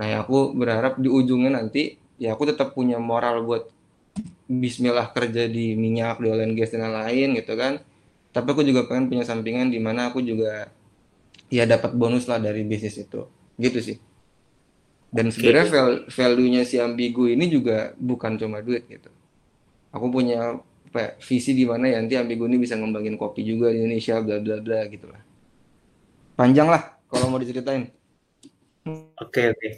Nah 0.00 0.06
ya 0.08 0.16
aku 0.24 0.56
berharap 0.56 0.96
di 0.96 1.12
ujungnya 1.12 1.60
nanti 1.60 2.00
ya 2.16 2.32
aku 2.32 2.48
tetap 2.48 2.72
punya 2.72 2.96
moral 2.96 3.44
buat 3.44 3.68
Bismillah 4.48 5.12
kerja 5.12 5.50
di 5.50 5.76
minyak 5.76 6.22
di 6.22 6.32
oil 6.32 6.40
and 6.40 6.56
gas 6.56 6.72
dan 6.72 6.88
lain-lain 6.88 7.36
gitu 7.36 7.52
kan. 7.52 7.84
Tapi 8.32 8.48
aku 8.56 8.62
juga 8.64 8.88
pengen 8.88 9.12
punya 9.12 9.24
sampingan 9.28 9.68
di 9.68 9.76
mana 9.76 10.08
aku 10.08 10.24
juga 10.24 10.72
ya 11.52 11.68
dapat 11.68 11.92
bonus 11.92 12.24
lah 12.24 12.40
dari 12.40 12.64
bisnis 12.64 12.96
itu. 12.96 13.28
Gitu 13.60 13.78
sih. 13.84 13.96
Dan 15.12 15.28
sebenarnya 15.28 15.66
val- 15.68 16.04
value-nya 16.08 16.62
si 16.64 16.80
ambigu 16.80 17.28
ini 17.28 17.52
juga 17.52 17.92
bukan 18.00 18.40
cuma 18.40 18.64
duit 18.64 18.88
gitu 18.88 19.12
aku 19.94 20.06
punya 20.14 20.58
ya, 20.96 21.06
visi 21.28 21.52
di 21.58 21.64
mana 21.70 21.84
ya 21.92 21.96
nanti 22.02 22.14
ambigu 22.16 22.44
ini 22.48 22.56
bisa 22.64 22.74
ngembangin 22.78 23.16
kopi 23.20 23.42
juga 23.50 23.66
di 23.72 23.78
Indonesia 23.84 24.14
bla 24.24 24.36
bla 24.44 24.56
bla 24.64 24.80
gitu 24.92 25.06
lah 25.12 25.20
panjang 26.36 26.68
lah 26.68 26.82
kalau 27.08 27.28
mau 27.32 27.40
diceritain 27.40 27.88
Oke 29.20 29.42
oke. 29.52 29.68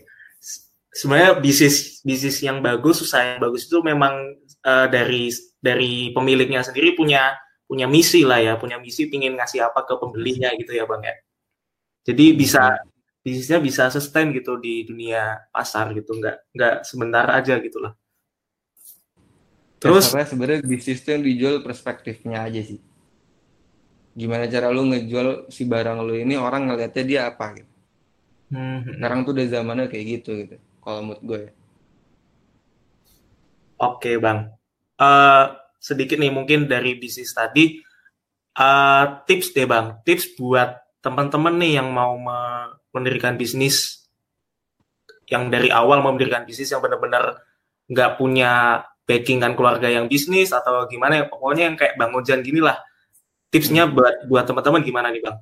Se- 0.41 0.67
Sebenarnya 0.89 1.39
bisnis 1.39 2.01
bisnis 2.03 2.41
yang 2.43 2.59
bagus, 2.65 3.05
usaha 3.05 3.21
yang 3.37 3.41
bagus 3.45 3.69
itu 3.69 3.79
memang 3.85 4.35
eh, 4.65 4.87
dari 4.91 5.31
dari 5.61 6.11
pemiliknya 6.17 6.65
sendiri 6.65 6.97
punya 6.97 7.37
punya 7.69 7.85
misi 7.87 8.25
lah 8.25 8.41
ya, 8.41 8.57
punya 8.57 8.81
misi 8.81 9.07
pingin 9.13 9.37
ngasih 9.37 9.69
apa 9.69 9.85
ke 9.85 9.95
pembelinya 10.01 10.49
gitu 10.57 10.73
ya 10.75 10.89
bang 10.89 11.03
ya. 11.05 11.15
Jadi 12.09 12.27
bisa 12.37 12.63
bisnisnya 13.25 13.59
bisa 13.63 13.85
sustain 13.93 14.33
gitu 14.37 14.57
di 14.63 14.85
dunia 14.89 15.39
pasar 15.55 15.93
gitu, 15.97 16.17
nggak 16.19 16.37
nggak 16.57 16.75
sebentar 16.89 17.27
aja 17.37 17.61
gitu 17.63 17.79
lah. 17.85 17.93
Terus? 19.79 20.05
Kasarnya 20.11 20.27
sebenarnya 20.27 20.61
bisnis 20.67 20.99
itu 21.03 21.09
yang 21.15 21.23
dijual 21.23 21.57
perspektifnya 21.63 22.43
aja 22.47 22.61
sih. 22.63 22.79
Gimana 24.19 24.51
cara 24.51 24.75
lu 24.75 24.83
ngejual 24.91 25.47
si 25.55 25.63
barang 25.63 26.03
lu 26.03 26.15
ini 26.19 26.35
orang 26.35 26.67
ngelihatnya 26.67 27.05
dia 27.07 27.21
apa 27.31 27.55
gitu. 27.55 27.73
Hmm, 28.49 28.81
sekarang 28.97 29.19
tuh 29.29 29.33
udah 29.37 29.47
zamannya 29.47 29.87
kayak 29.93 30.05
gitu 30.19 30.31
gitu 30.43 30.57
kalau 30.83 31.01
menurut 31.05 31.23
gue 31.23 31.41
ya. 31.47 31.53
Oke 33.79 34.19
bang, 34.19 34.51
Eh, 34.99 35.45
sedikit 35.79 36.19
nih 36.19 36.35
mungkin 36.35 36.67
dari 36.67 36.99
bisnis 36.99 37.31
tadi. 37.31 37.79
Eh, 38.59 39.05
tips 39.31 39.55
deh 39.55 39.67
bang, 39.71 40.03
tips 40.03 40.35
buat 40.35 40.83
teman-teman 40.99 41.55
nih 41.63 41.79
yang 41.79 41.89
mau 41.95 42.19
me- 42.19 42.75
mendirikan 42.91 43.39
bisnis, 43.39 44.03
yang 45.31 45.47
dari 45.55 45.71
awal 45.71 46.03
mau 46.03 46.11
mendirikan 46.11 46.43
bisnis 46.43 46.75
yang 46.75 46.83
benar-benar 46.83 47.39
nggak 47.87 48.19
punya 48.19 48.83
backingan 49.09 49.57
keluarga 49.57 49.89
yang 49.89 50.07
bisnis 50.13 50.53
atau 50.53 50.85
gimana 50.93 51.25
ya, 51.25 51.25
pokoknya 51.33 51.63
yang 51.73 51.77
kayak 51.81 51.95
bang 51.97 52.13
Ojan 52.13 52.41
gini 52.45 52.61
lah. 52.61 52.77
Tipsnya 53.53 53.89
buat 53.89 54.29
buat 54.31 54.45
teman-teman 54.49 54.83
gimana 54.85 55.09
nih 55.15 55.23
bang? 55.25 55.37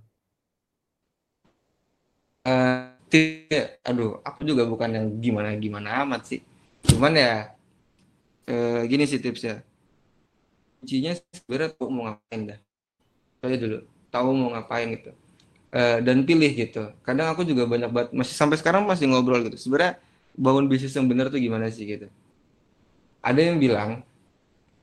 Eh, 2.46 2.78
ti- 3.10 3.50
aduh, 3.82 4.22
aku 4.22 4.40
juga 4.46 4.62
bukan 4.70 4.90
yang 4.96 5.06
gimana-gimana 5.18 6.06
amat 6.06 6.22
sih. 6.30 6.40
Cuman 6.86 7.12
ya, 7.18 7.50
eh, 8.46 8.80
gini 8.90 9.04
sih 9.10 9.20
tipsnya. 9.22 9.62
Kuncinya 10.80 11.12
sebenarnya 11.34 11.70
tahu 11.76 11.88
mau 11.90 12.02
ngapain 12.10 12.40
dah. 12.54 12.58
Aja 13.44 13.56
dulu, 13.58 13.78
tahu 14.12 14.28
mau 14.36 14.48
ngapain 14.54 14.88
gitu. 14.96 15.10
Eh, 15.74 15.98
dan 16.06 16.24
pilih 16.28 16.52
gitu. 16.52 16.84
Kadang 17.06 17.28
aku 17.32 17.42
juga 17.46 17.64
banyak 17.68 17.90
banget, 17.92 18.10
masih 18.16 18.34
sampai 18.36 18.56
sekarang 18.60 18.82
masih 18.86 19.06
ngobrol 19.10 19.42
gitu. 19.46 19.58
Sebenarnya 19.58 19.98
bangun 20.36 20.66
bisnis 20.70 20.94
yang 20.96 21.08
benar 21.10 21.28
tuh 21.32 21.40
gimana 21.42 21.68
sih 21.72 21.84
gitu. 21.86 22.08
Ada 23.26 23.40
yang 23.42 23.58
bilang, 23.58 23.90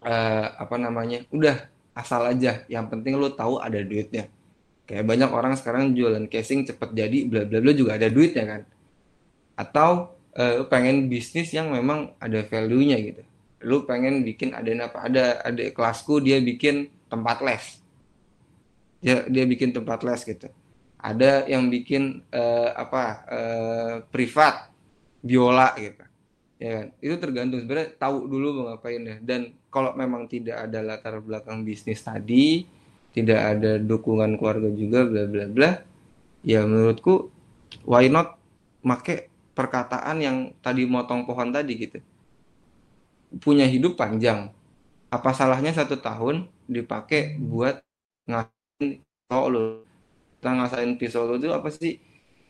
eh, 0.03 0.47
apa 0.60 0.75
namanya, 0.75 1.23
udah 1.32 1.71
asal 1.95 2.27
aja. 2.27 2.67
Yang 2.67 2.86
penting 2.91 3.15
lu 3.15 3.32
tahu 3.32 3.63
ada 3.63 3.79
duitnya. 3.79 4.27
Kayak 4.84 5.06
banyak 5.08 5.32
orang 5.32 5.53
sekarang 5.56 5.95
jualan 5.95 6.27
casing 6.27 6.67
cepet 6.67 6.89
jadi 6.91 7.17
bla 7.23 7.47
bla 7.47 7.63
bla 7.63 7.71
juga 7.71 7.95
ada 7.95 8.12
duitnya 8.12 8.43
kan. 8.43 8.62
Atau 9.56 10.19
eh, 10.36 10.67
pengen 10.67 11.08
bisnis 11.08 11.56
yang 11.56 11.71
memang 11.71 12.12
ada 12.19 12.43
value-nya 12.43 12.99
gitu. 12.99 13.23
Lu 13.63 13.88
pengen 13.88 14.27
bikin 14.27 14.51
ada 14.51 14.67
apa? 14.91 15.08
Ada 15.08 15.23
ada 15.39 15.63
kelasku 15.71 16.19
dia 16.19 16.43
bikin 16.43 16.91
tempat 17.08 17.39
les. 17.39 17.79
Dia 18.99 19.23
dia 19.32 19.47
bikin 19.47 19.71
tempat 19.71 20.03
les 20.03 20.19
gitu. 20.27 20.51
Ada 20.99 21.47
yang 21.47 21.71
bikin 21.71 22.27
eh, 22.27 22.69
apa? 22.75 23.03
eh, 23.32 23.95
privat 24.12 24.67
biola 25.23 25.71
gitu. 25.79 26.03
Ya 26.63 26.71
kan? 26.80 26.88
Itu 27.04 27.19
tergantung 27.19 27.60
sebenarnya 27.60 27.91
tahu 27.99 28.32
dulu 28.32 28.47
mau 28.56 28.63
ngapain 28.71 29.04
ya. 29.04 29.17
Dan 29.19 29.52
kalau 29.67 29.91
memang 29.99 30.32
tidak 30.32 30.63
ada 30.63 30.80
latar 30.80 31.19
belakang 31.19 31.67
bisnis 31.67 31.99
tadi, 31.99 32.63
tidak 33.13 33.39
ada 33.39 33.71
dukungan 33.78 34.36
keluarga 34.41 34.73
juga 34.73 35.06
bla 35.06 35.23
bla 35.30 35.45
bla 35.45 35.71
ya 36.41 36.65
menurutku 36.65 37.30
why 37.86 38.10
not 38.10 38.36
make 38.82 39.30
perkataan 39.54 40.17
yang 40.19 40.38
tadi 40.60 40.84
motong 40.89 41.30
pohon 41.30 41.54
tadi 41.54 41.78
gitu 41.78 42.02
punya 43.38 43.69
hidup 43.69 43.95
panjang 43.95 44.49
apa 45.13 45.30
salahnya 45.32 45.71
satu 45.71 46.02
tahun 46.02 46.49
dipakai 46.65 47.38
buat 47.38 47.86
ngasain 48.26 49.06
pisau 49.06 49.43
lo 49.47 49.62
kita 50.41 50.49
ngasain 50.58 50.91
pisau 50.97 51.23
lo 51.30 51.38
itu 51.38 51.54
apa 51.54 51.69
sih 51.69 52.02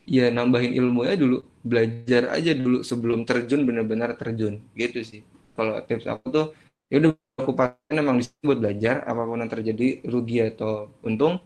ya 0.04 0.28
nambahin 0.30 0.72
ilmu 0.76 1.08
ya 1.08 1.14
dulu. 1.16 1.42
Belajar 1.64 2.28
aja 2.36 2.52
dulu 2.52 2.84
sebelum 2.84 3.24
terjun 3.24 3.64
benar-benar 3.64 4.16
terjun. 4.20 4.60
Gitu 4.76 5.00
sih. 5.00 5.20
Kalau 5.56 5.80
tips 5.84 6.06
aku 6.08 6.24
tuh 6.28 6.46
ya 6.92 7.00
udah 7.00 7.12
aku 7.40 7.52
pakai 7.56 7.98
emang 7.98 8.20
disebut 8.20 8.56
belajar. 8.60 9.04
Apa 9.08 9.24
pun 9.24 9.40
yang 9.40 9.52
terjadi 9.52 10.04
rugi 10.04 10.44
atau 10.44 10.92
untung 11.02 11.40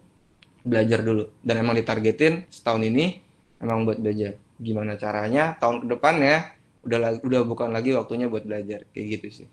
belajar 0.67 1.01
dulu. 1.07 1.31
Dan 1.41 1.63
emang 1.63 1.79
ditargetin 1.79 2.51
setahun 2.51 2.83
ini 2.83 3.23
emang 3.63 3.87
buat 3.87 3.99
belajar. 4.03 4.37
Gimana 4.59 4.99
caranya? 4.99 5.55
Tahun 5.57 5.87
ke 5.87 5.87
depannya 5.87 6.55
udah 6.83 7.23
udah 7.23 7.41
bukan 7.47 7.71
lagi 7.71 7.95
waktunya 7.95 8.27
buat 8.27 8.43
belajar. 8.43 8.87
Kayak 8.91 9.07
gitu 9.19 9.29
sih. 9.45 9.49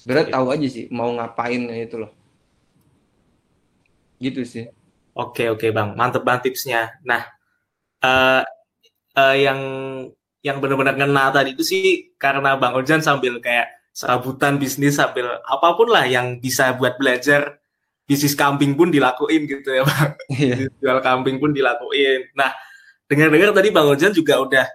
Sebenarnya 0.00 0.36
tahu 0.36 0.46
aja 0.52 0.66
sih 0.68 0.84
mau 0.92 1.08
ngapain 1.12 1.64
itu 1.72 1.96
loh. 1.96 2.12
Gitu 4.20 4.44
sih. 4.44 4.68
Oke 5.18 5.50
oke 5.50 5.66
bang, 5.74 5.98
mantep 5.98 6.22
banget 6.22 6.52
tipsnya. 6.52 6.94
Nah, 7.02 7.26
eh 8.02 8.42
eh, 9.18 9.36
yang 9.42 9.60
yang 10.46 10.62
benar-benar 10.62 10.94
ngena 10.94 11.34
tadi 11.34 11.52
itu 11.52 11.64
sih 11.66 11.82
karena 12.14 12.54
bang 12.54 12.74
Ojan 12.78 13.02
sambil 13.02 13.42
kayak 13.42 13.74
serabutan 13.90 14.62
bisnis 14.62 14.94
sambil 14.94 15.42
apa 15.42 15.68
pun 15.74 15.90
lah 15.90 16.06
yang 16.06 16.38
bisa 16.38 16.70
buat 16.78 16.94
belajar 16.94 17.58
bisnis 18.08 18.38
kambing 18.38 18.78
pun 18.78 18.88
dilakuin 18.88 19.44
gitu 19.44 19.68
ya 19.68 19.82
bang. 19.84 20.10
Bisnis 20.30 20.72
jual 20.80 20.98
kambing 21.02 21.36
pun 21.42 21.50
dilakuin. 21.52 22.30
Nah, 22.32 22.54
dengar-dengar 23.10 23.52
tadi 23.52 23.68
Bang 23.68 23.90
Ojan 23.90 24.16
juga 24.16 24.40
udah 24.40 24.66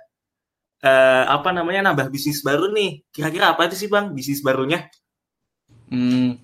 eh, 0.84 1.24
apa 1.26 1.50
namanya 1.50 1.90
nambah 1.90 2.14
bisnis 2.14 2.44
baru 2.46 2.70
nih. 2.70 3.02
Kira-kira 3.10 3.56
apa 3.56 3.66
itu 3.66 3.76
sih 3.80 3.90
Bang 3.90 4.14
bisnis 4.14 4.44
barunya? 4.46 4.86
Hmm, 5.90 6.38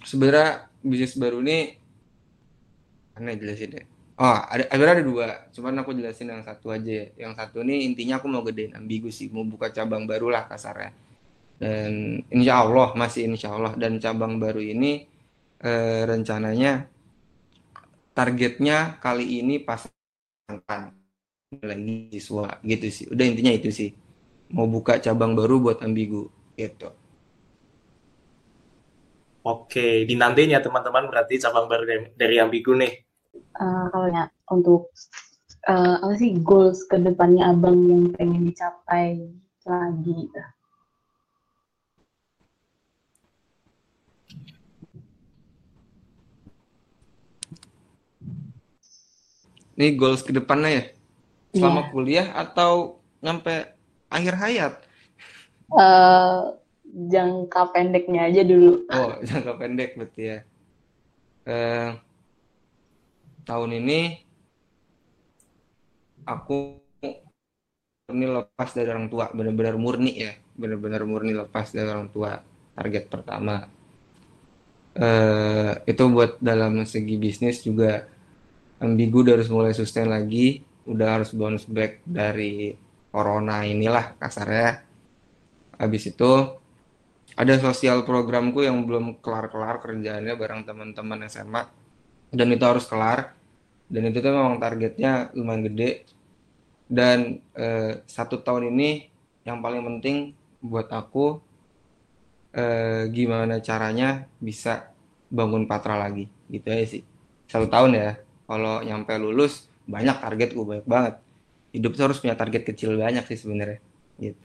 sebenarnya 0.00 0.70
bisnis 0.80 1.18
baru 1.18 1.44
ini 1.44 1.76
aneh 3.18 3.34
jelasin 3.36 3.74
deh. 3.74 3.84
Oh, 4.14 4.38
ada 4.46 4.62
sebenarnya 4.70 5.02
ada 5.02 5.06
dua. 5.06 5.26
Cuman 5.50 5.74
aku 5.82 5.90
jelasin 5.98 6.30
yang 6.30 6.42
satu 6.46 6.70
aja. 6.70 6.86
ya. 6.86 7.06
Yang 7.18 7.32
satu 7.34 7.56
ini 7.66 7.82
intinya 7.88 8.22
aku 8.22 8.26
mau 8.30 8.46
gedein 8.46 8.78
ambigu 8.78 9.10
sih, 9.10 9.26
mau 9.34 9.42
buka 9.42 9.74
cabang 9.74 10.06
baru 10.06 10.30
lah 10.30 10.46
kasarnya. 10.46 10.94
Dan 11.58 12.22
insya 12.30 12.62
Allah 12.62 12.94
masih 12.94 13.26
insya 13.30 13.54
Allah 13.54 13.74
dan 13.74 13.98
cabang 13.98 14.38
baru 14.38 14.62
ini 14.62 15.06
eh, 15.62 16.02
rencananya 16.06 16.86
targetnya 18.14 19.02
kali 19.02 19.42
ini 19.42 19.58
pasangkan 19.62 20.94
lagi 21.62 21.94
siswa 22.14 22.58
gitu 22.62 22.86
sih. 22.90 23.06
Udah 23.10 23.24
intinya 23.26 23.50
itu 23.54 23.70
sih. 23.74 23.90
Mau 24.54 24.70
buka 24.70 25.02
cabang 25.02 25.34
baru 25.34 25.58
buat 25.58 25.78
ambigu 25.82 26.30
gitu. 26.54 26.90
Oke, 29.44 30.08
dinantinya 30.08 30.58
teman-teman 30.64 31.04
berarti 31.10 31.36
cabang 31.36 31.68
baru 31.68 31.84
dari, 31.84 32.02
dari 32.16 32.36
Ambigu 32.40 32.72
nih. 32.80 32.92
Eh, 33.34 33.84
kalau 33.90 34.08
ya 34.10 34.24
untuk 34.50 34.90
eh, 35.66 35.94
apa 36.02 36.14
sih 36.18 36.34
goals 36.42 36.86
ke 36.90 36.98
depannya 36.98 37.50
abang 37.50 37.78
yang 37.86 38.04
pengen 38.14 38.50
dicapai 38.50 39.22
lagi 39.66 40.12
gitu. 40.26 40.42
Ini 49.74 49.98
goals 49.98 50.22
ke 50.22 50.30
depannya 50.30 50.70
ya? 50.70 50.84
Selama 51.54 51.80
Iya. 51.82 51.90
kuliah 51.90 52.26
atau 52.34 53.02
nyampe 53.18 53.74
akhir 54.10 54.34
hayat? 54.38 54.74
Eh, 55.74 56.40
jangka 57.10 57.74
pendeknya 57.74 58.30
aja 58.30 58.42
dulu. 58.46 58.86
Oh, 58.90 59.18
jangka 59.28 59.52
pendek 59.58 59.98
berarti 59.98 60.22
ya. 60.22 60.38
Eh, 61.44 61.90
tahun 63.44 63.70
ini 63.78 64.00
aku 66.24 66.80
ini 68.12 68.26
lepas 68.28 68.76
dari 68.76 68.88
orang 68.92 69.08
tua, 69.08 69.32
benar-benar 69.32 69.80
murni 69.80 70.12
ya, 70.20 70.32
benar-benar 70.56 71.08
murni 71.08 71.32
lepas 71.32 71.72
dari 71.72 71.88
orang 71.88 72.12
tua. 72.12 72.40
Target 72.74 73.04
pertama. 73.08 73.64
Eh, 74.94 75.72
itu 75.88 76.02
buat 76.12 76.38
dalam 76.38 76.84
segi 76.84 77.16
bisnis 77.16 77.64
juga 77.64 78.06
ambigu 78.78 79.24
udah 79.24 79.40
harus 79.40 79.48
mulai 79.48 79.72
sustain 79.72 80.06
lagi, 80.10 80.62
udah 80.84 81.20
harus 81.20 81.32
bounce 81.32 81.64
back 81.64 82.04
dari 82.04 82.76
corona 83.08 83.64
inilah 83.64 84.18
kasarnya. 84.20 84.84
Habis 85.80 86.12
itu 86.12 86.32
ada 87.34 87.54
sosial 87.58 88.06
programku 88.06 88.62
yang 88.62 88.86
belum 88.86 89.18
kelar-kelar 89.18 89.82
kerjaannya 89.82 90.34
bareng 90.38 90.62
teman-teman 90.62 91.26
SMA 91.26 91.83
dan 92.34 92.48
itu 92.50 92.64
harus 92.66 92.84
kelar. 92.84 93.32
Dan 93.86 94.10
itu 94.10 94.18
tuh 94.18 94.34
memang 94.34 94.58
targetnya 94.58 95.30
lumayan 95.38 95.70
gede. 95.70 96.04
Dan 96.90 97.40
eh, 97.54 98.02
satu 98.04 98.42
tahun 98.42 98.74
ini 98.74 99.08
yang 99.46 99.62
paling 99.62 99.80
penting 99.86 100.34
buat 100.58 100.90
aku 100.90 101.38
eh, 102.52 103.06
gimana 103.14 103.62
caranya 103.62 104.26
bisa 104.42 104.90
bangun 105.30 105.70
Patra 105.70 105.94
lagi. 105.94 106.26
Gitu 106.50 106.66
aja 106.66 106.86
sih. 106.98 107.02
Satu 107.46 107.70
tahun 107.70 107.94
ya. 107.94 108.10
Kalau 108.44 108.84
nyampe 108.84 109.14
lulus 109.16 109.70
banyak 109.86 110.18
target 110.20 110.48
gue 110.52 110.66
banyak 110.66 110.88
banget. 110.90 111.14
Hidup 111.70 111.96
tuh 111.96 112.04
harus 112.10 112.18
punya 112.18 112.34
target 112.34 112.66
kecil 112.66 112.98
banyak 112.98 113.24
sih 113.30 113.38
sebenarnya. 113.38 113.80
Gitu. 114.18 114.42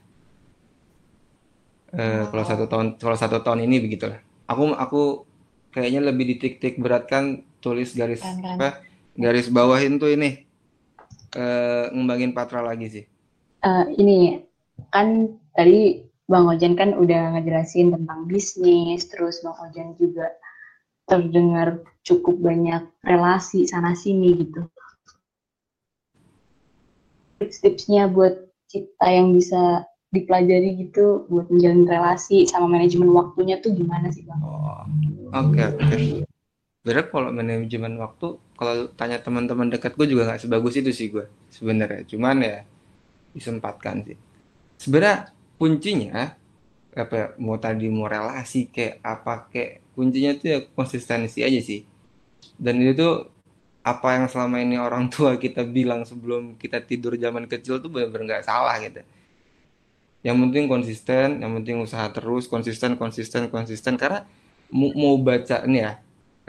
Eh, 1.90 2.24
kalau 2.30 2.44
satu 2.46 2.64
tahun 2.70 2.86
kalau 3.02 3.16
satu 3.18 3.42
tahun 3.42 3.66
ini 3.66 3.82
begitulah. 3.82 4.22
Aku 4.46 4.74
aku 4.74 5.02
kayaknya 5.74 6.10
lebih 6.10 6.34
ditik-tik 6.36 6.78
beratkan 6.78 7.46
tulis 7.60 7.92
garis 7.92 8.24
apa 8.24 8.80
garis 9.14 9.46
bawahin 9.52 10.00
tuh 10.00 10.10
ini 10.12 10.48
eh, 11.36 11.84
ngembangin 11.92 12.32
Patra 12.32 12.64
lagi 12.64 12.88
sih 12.88 13.04
Eh, 13.60 13.84
ini 14.00 14.40
kan 14.88 15.36
tadi 15.52 16.00
Bang 16.24 16.48
Ojan 16.48 16.78
kan 16.78 16.96
udah 16.96 17.36
ngejelasin 17.36 17.92
tentang 17.92 18.24
bisnis, 18.24 19.04
terus 19.12 19.44
Bang 19.44 19.58
Ojan 19.60 19.92
juga 20.00 20.32
terdengar 21.04 21.84
cukup 22.06 22.40
banyak 22.40 22.86
relasi 23.04 23.68
sana 23.68 23.92
sini 23.92 24.46
gitu. 24.46 24.64
Tips-tipsnya 27.42 28.08
buat 28.08 28.48
kita 28.70 29.06
yang 29.10 29.36
bisa 29.36 29.84
dipelajari 30.08 30.88
gitu 30.88 31.28
buat 31.28 31.52
menjalin 31.52 31.84
relasi 31.84 32.48
sama 32.48 32.64
manajemen 32.70 33.12
waktunya 33.12 33.60
tuh 33.60 33.76
gimana 33.76 34.08
sih 34.08 34.24
Bang? 34.24 34.40
Oh, 34.40 34.82
oke 35.36 35.60
oke. 35.76 36.29
Sebenarnya 36.80 37.06
kalau 37.12 37.28
manajemen 37.28 37.94
waktu, 38.00 38.40
kalau 38.56 38.88
tanya 38.96 39.20
teman-teman 39.20 39.68
dekat 39.68 39.92
gue 40.00 40.16
juga 40.16 40.32
nggak 40.32 40.48
sebagus 40.48 40.80
itu 40.80 40.90
sih 40.96 41.12
gue 41.12 41.28
sebenarnya. 41.52 42.08
Cuman 42.08 42.40
ya 42.40 42.64
disempatkan 43.36 44.00
sih. 44.08 44.16
Sebenarnya 44.80 45.28
kuncinya 45.60 46.40
apa 46.96 47.14
ya, 47.14 47.26
mau 47.36 47.60
tadi 47.60 47.86
mau 47.92 48.08
relasi 48.08 48.72
kayak 48.72 49.04
apa 49.04 49.52
kayak 49.52 49.84
kuncinya 49.92 50.32
tuh 50.40 50.46
ya 50.48 50.58
konsistensi 50.72 51.44
aja 51.44 51.60
sih. 51.60 51.84
Dan 52.56 52.80
itu 52.80 52.96
tuh 52.96 53.28
apa 53.84 54.16
yang 54.16 54.26
selama 54.32 54.64
ini 54.64 54.80
orang 54.80 55.08
tua 55.12 55.36
kita 55.36 55.68
bilang 55.68 56.08
sebelum 56.08 56.56
kita 56.56 56.80
tidur 56.80 57.12
zaman 57.20 57.44
kecil 57.44 57.76
tuh 57.84 57.92
benar-benar 57.92 58.40
nggak 58.40 58.44
salah 58.48 58.80
gitu. 58.80 59.04
Yang 60.24 60.36
penting 60.48 60.64
konsisten, 60.64 61.28
yang 61.44 61.52
penting 61.60 61.76
usaha 61.80 62.08
terus, 62.08 62.48
konsisten, 62.48 62.96
konsisten, 62.96 63.52
konsisten. 63.52 64.00
Karena 64.00 64.24
mau 64.72 65.16
baca 65.20 65.64
nih 65.64 65.80
ya, 65.80 65.92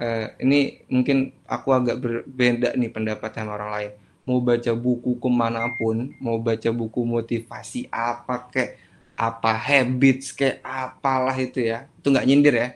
eh, 0.01 0.25
ini 0.43 0.59
mungkin 0.93 1.17
aku 1.55 1.69
agak 1.77 1.97
berbeda 2.03 2.69
nih 2.79 2.91
pendapat 2.95 3.29
sama 3.37 3.51
orang 3.57 3.71
lain. 3.75 3.91
Mau 4.27 4.39
baca 4.49 4.71
buku 4.85 5.11
ke 5.23 5.29
mana 5.41 5.61
pun, 5.77 6.13
mau 6.23 6.37
baca 6.47 6.69
buku 6.79 7.01
motivasi 7.15 7.89
apa 7.89 8.35
kayak 8.53 8.71
apa 9.17 9.51
habits 9.67 10.27
kayak 10.39 10.57
apalah 10.65 11.35
itu 11.37 11.59
ya, 11.71 11.85
itu 11.99 12.07
nggak 12.13 12.25
nyindir 12.29 12.55
ya. 12.57 12.67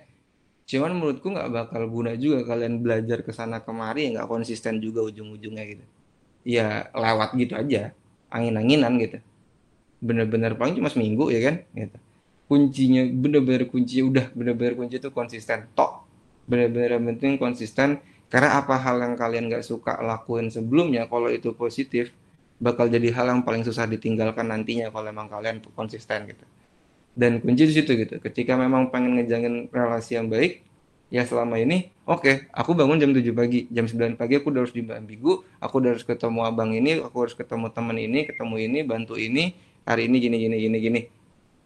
Cuman 0.70 0.92
menurutku 0.98 1.28
nggak 1.34 1.50
bakal 1.54 1.82
guna 1.90 2.12
juga 2.18 2.40
kalian 2.50 2.82
belajar 2.82 3.20
ke 3.26 3.32
sana 3.34 3.62
kemari 3.66 4.14
nggak 4.14 4.28
konsisten 4.30 4.82
juga 4.82 5.02
ujung-ujungnya 5.06 5.64
gitu. 5.72 5.86
Ya 6.46 6.90
lewat 6.94 7.30
gitu 7.42 7.54
aja, 7.58 7.94
angin-anginan 8.34 8.94
gitu 9.02 9.18
bener-bener 10.04 10.54
paling 10.60 10.76
cuma 10.78 10.90
seminggu 10.92 11.32
ya 11.34 11.42
kan 11.52 11.56
gitu. 11.74 11.98
kuncinya 12.50 13.02
bener-bener 13.10 13.64
kuncinya 13.70 14.04
udah 14.12 14.26
bener-bener 14.38 14.74
kunci 14.78 14.96
itu 15.02 15.10
konsisten 15.10 15.66
tok 15.74 16.05
bener-bener 16.50 16.98
yang 16.98 17.06
penting 17.16 17.38
konsisten. 17.38 18.02
Karena 18.26 18.58
apa 18.58 18.76
hal 18.82 19.00
yang 19.00 19.14
kalian 19.16 19.48
gak 19.48 19.64
suka 19.64 20.02
lakuin 20.02 20.50
sebelumnya 20.50 21.06
kalau 21.06 21.30
itu 21.30 21.54
positif 21.54 22.10
bakal 22.58 22.88
jadi 22.88 23.12
hal 23.14 23.32
yang 23.32 23.42
paling 23.46 23.62
susah 23.62 23.86
ditinggalkan 23.86 24.48
nantinya 24.50 24.90
kalau 24.90 25.08
emang 25.08 25.30
kalian 25.30 25.62
konsisten 25.78 26.26
gitu. 26.32 26.46
Dan 27.16 27.40
kunci 27.40 27.64
di 27.70 27.74
situ 27.76 27.96
gitu 27.96 28.20
ketika 28.20 28.60
memang 28.60 28.92
pengen 28.92 29.16
ngejangin 29.16 29.72
relasi 29.72 30.20
yang 30.20 30.28
baik 30.28 30.66
ya 31.14 31.24
selama 31.24 31.62
ini 31.62 31.94
oke 32.04 32.50
aku 32.52 32.76
bangun 32.76 33.00
jam 33.00 33.14
7 33.16 33.24
pagi 33.32 33.70
jam 33.72 33.88
9 33.88 34.20
pagi 34.20 34.36
aku 34.42 34.52
udah 34.52 34.68
harus 34.68 34.74
di 34.76 34.84
Ambigu 34.84 35.48
aku 35.62 35.74
udah 35.80 35.96
harus 35.96 36.04
ketemu 36.04 36.40
abang 36.44 36.76
ini 36.76 37.00
aku 37.00 37.16
harus 37.24 37.38
ketemu 37.38 37.72
teman 37.72 37.96
ini 37.96 38.26
ketemu 38.28 38.56
ini 38.58 38.80
bantu 38.84 39.16
ini 39.16 39.56
hari 39.86 40.10
ini 40.10 40.18
gini 40.18 40.38
gini 40.42 40.56
gini 40.60 40.78
gini. 40.82 41.02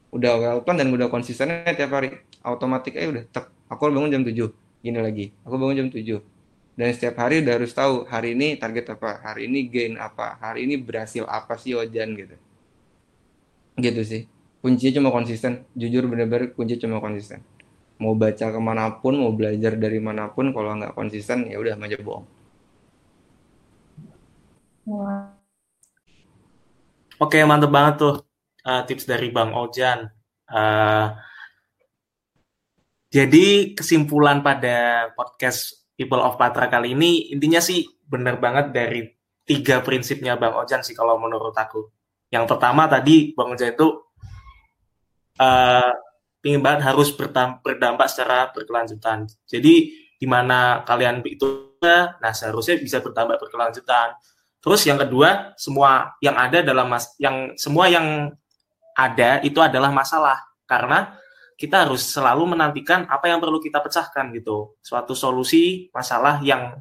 Udah 0.10 0.62
plan 0.66 0.78
dan 0.78 0.90
udah 0.90 1.08
konsistennya 1.08 1.70
tiap 1.74 1.94
hari 1.94 2.14
otomatis 2.46 2.94
eh 2.94 3.08
udah 3.10 3.24
tek 3.30 3.50
aku 3.70 3.90
bangun 3.90 4.10
jam 4.10 4.22
7 4.26 4.68
gini 4.80 5.00
lagi 5.00 5.26
aku 5.44 5.56
bangun 5.60 5.76
jam 5.86 5.90
7 5.92 6.40
dan 6.80 6.96
setiap 6.96 7.20
hari 7.20 7.44
udah 7.44 7.60
harus 7.60 7.76
tahu 7.76 8.08
hari 8.08 8.40
ini 8.40 8.56
target 8.56 8.96
apa 8.96 9.20
hari 9.20 9.52
ini 9.52 9.68
gain 9.68 10.00
apa 10.00 10.40
hari 10.40 10.64
ini 10.64 10.80
berhasil 10.80 11.28
apa 11.28 11.60
sih 11.60 11.76
Ojan 11.76 12.16
gitu. 12.16 12.40
Gitu 13.76 14.02
sih. 14.08 14.22
Kuncinya 14.64 15.04
cuma 15.04 15.10
konsisten. 15.12 15.68
Jujur 15.76 16.08
bener-bener 16.08 16.56
kunci 16.56 16.80
cuma 16.80 17.04
konsisten. 17.04 17.44
Mau 18.00 18.16
baca 18.16 18.48
ke 18.48 18.60
mana 18.64 18.96
pun 18.96 19.12
mau 19.20 19.36
belajar 19.36 19.76
dari 19.76 20.00
mana 20.00 20.32
pun 20.32 20.56
kalau 20.56 20.72
nggak 20.80 20.96
konsisten 20.96 21.52
ya 21.52 21.60
udah 21.60 21.76
aja 21.76 22.00
bohong. 22.00 22.24
Oke, 27.20 27.44
mantep 27.44 27.76
banget 27.76 28.00
tuh 28.00 28.16
uh, 28.64 28.88
tips 28.88 29.04
dari 29.04 29.28
Bang 29.36 29.52
Ojan. 29.52 30.08
Uh, 30.48 31.12
jadi 33.10 33.74
kesimpulan 33.74 34.45
pada 34.45 35.10
podcast 35.18 35.89
People 35.97 36.22
of 36.22 36.38
Patra 36.38 36.70
kali 36.70 36.93
ini 36.93 37.34
intinya 37.34 37.57
sih 37.57 37.84
benar 38.05 38.38
banget 38.38 38.70
dari 38.70 39.01
tiga 39.49 39.82
prinsipnya 39.82 40.38
Bang 40.38 40.53
Ojan 40.53 40.86
sih 40.86 40.93
kalau 40.93 41.18
menurut 41.18 41.57
aku. 41.57 41.89
Yang 42.30 42.45
pertama 42.53 42.86
tadi 42.86 43.34
Bang 43.34 43.57
Ojan 43.57 43.74
itu 43.74 43.97
uh, 45.41 45.91
ingin 46.45 46.62
banget 46.62 46.86
harus 46.86 47.10
berdampak, 47.12 48.07
secara 48.07 48.53
berkelanjutan. 48.53 49.26
Jadi 49.49 49.74
di 50.22 50.28
mana 50.30 50.86
kalian 50.86 51.26
itu, 51.26 51.82
nah 51.82 52.32
seharusnya 52.32 52.78
bisa 52.78 53.01
berdampak 53.01 53.41
berkelanjutan. 53.41 54.16
Terus 54.62 54.86
yang 54.86 55.01
kedua, 55.01 55.57
semua 55.57 56.14
yang 56.22 56.38
ada 56.38 56.62
dalam 56.62 56.86
mas 56.91 57.16
yang 57.18 57.57
semua 57.57 57.89
yang 57.89 58.30
ada 58.93 59.39
itu 59.41 59.57
adalah 59.64 59.89
masalah 59.89 60.38
karena 60.68 61.16
kita 61.60 61.84
harus 61.84 62.07
selalu 62.07 62.55
menantikan 62.55 63.03
apa 63.12 63.28
yang 63.28 63.43
perlu 63.43 63.60
kita 63.60 63.84
pecahkan 63.84 64.32
gitu. 64.32 64.80
Suatu 64.80 65.12
solusi 65.12 65.91
masalah 65.91 66.39
yang 66.39 66.80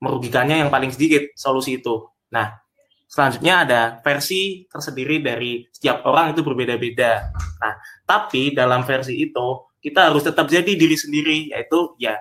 merugikannya 0.00 0.64
yang 0.64 0.72
paling 0.72 0.88
sedikit 0.88 1.36
solusi 1.36 1.76
itu. 1.84 2.00
Nah, 2.32 2.56
selanjutnya 3.04 3.68
ada 3.68 3.80
versi 4.00 4.64
tersendiri 4.72 5.20
dari 5.20 5.68
setiap 5.68 6.08
orang 6.08 6.32
itu 6.32 6.40
berbeda-beda. 6.40 7.28
Nah, 7.60 7.76
tapi 8.08 8.56
dalam 8.56 8.88
versi 8.88 9.20
itu 9.20 9.68
kita 9.84 10.08
harus 10.08 10.24
tetap 10.24 10.48
jadi 10.48 10.72
diri 10.72 10.96
sendiri 10.96 11.52
yaitu 11.52 11.92
ya 12.00 12.16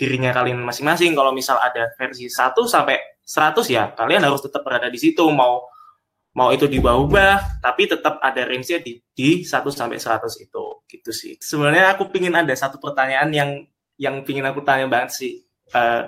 dirinya 0.00 0.32
kalian 0.32 0.64
masing-masing. 0.64 1.12
Kalau 1.12 1.36
misal 1.36 1.60
ada 1.60 1.92
versi 2.00 2.24
1 2.32 2.56
sampai 2.64 3.20
100 3.20 3.68
ya 3.68 3.92
kalian 3.92 4.24
harus 4.24 4.40
tetap 4.40 4.64
berada 4.64 4.88
di 4.88 4.96
situ 4.96 5.28
mau 5.28 5.60
mau 6.38 6.54
itu 6.54 6.70
diubah 6.70 7.58
tapi 7.58 7.90
tetap 7.90 8.22
ada 8.22 8.46
range-nya 8.46 8.78
di 8.78 9.02
di 9.10 9.42
1 9.42 9.50
sampai 9.74 9.98
100 9.98 10.22
itu 10.38 10.64
gitu 10.86 11.10
sih. 11.10 11.34
Sebenarnya 11.42 11.98
aku 11.98 12.14
pingin 12.14 12.38
ada 12.38 12.54
satu 12.54 12.78
pertanyaan 12.78 13.34
yang 13.34 13.50
yang 13.98 14.22
pingin 14.22 14.46
aku 14.46 14.62
tanya 14.62 14.86
banget 14.86 15.10
sih. 15.18 15.42
Eh, 15.74 16.02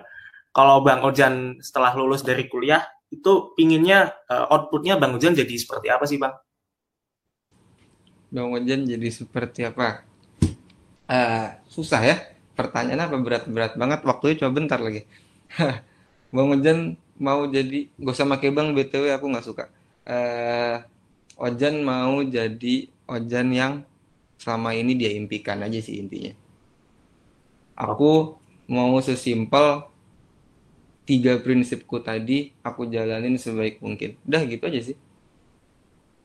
kalau 0.54 0.86
Bang 0.86 1.02
Ojan 1.02 1.58
setelah 1.58 1.90
lulus 1.98 2.22
dari 2.22 2.46
kuliah 2.46 2.86
itu 3.10 3.50
pinginnya 3.58 4.14
eh, 4.30 4.46
outputnya 4.54 4.94
Bang 5.02 5.18
Ojan 5.18 5.34
jadi 5.34 5.54
seperti 5.58 5.90
apa 5.90 6.06
sih 6.06 6.22
Bang? 6.22 6.38
Bang 8.30 8.54
Ojan 8.54 8.86
jadi 8.86 9.08
seperti 9.10 9.66
apa? 9.66 10.06
Eh, 11.10 11.48
susah 11.66 12.06
ya. 12.06 12.16
Pertanyaannya 12.54 13.04
apa 13.10 13.18
berat-berat 13.18 13.74
banget. 13.74 14.06
Waktunya 14.06 14.38
coba 14.38 14.52
bentar 14.54 14.78
lagi. 14.78 15.02
Bang 16.34 16.54
Ojan 16.54 16.94
mau 17.18 17.44
jadi, 17.50 17.90
gak 18.00 18.16
usah 18.16 18.24
pakai 18.24 18.48
bang 18.48 18.72
BTW 18.72 19.12
aku 19.12 19.28
nggak 19.28 19.44
suka. 19.44 19.68
Eh, 20.06 20.76
Ojan 21.40 21.80
mau 21.80 22.20
jadi 22.20 22.88
Ojan 23.08 23.48
yang 23.52 23.72
selama 24.40 24.72
ini 24.76 24.96
dia 24.96 25.12
impikan 25.12 25.60
aja 25.60 25.80
sih 25.80 26.00
intinya. 26.00 26.32
Aku 27.76 28.36
mau 28.68 28.96
sesimpel 29.00 29.88
tiga 31.08 31.40
prinsipku 31.40 31.98
tadi 32.00 32.52
aku 32.60 32.88
jalanin 32.88 33.36
sebaik 33.40 33.80
mungkin. 33.80 34.16
Udah 34.24 34.42
gitu 34.44 34.64
aja 34.68 34.80
sih. 34.92 34.96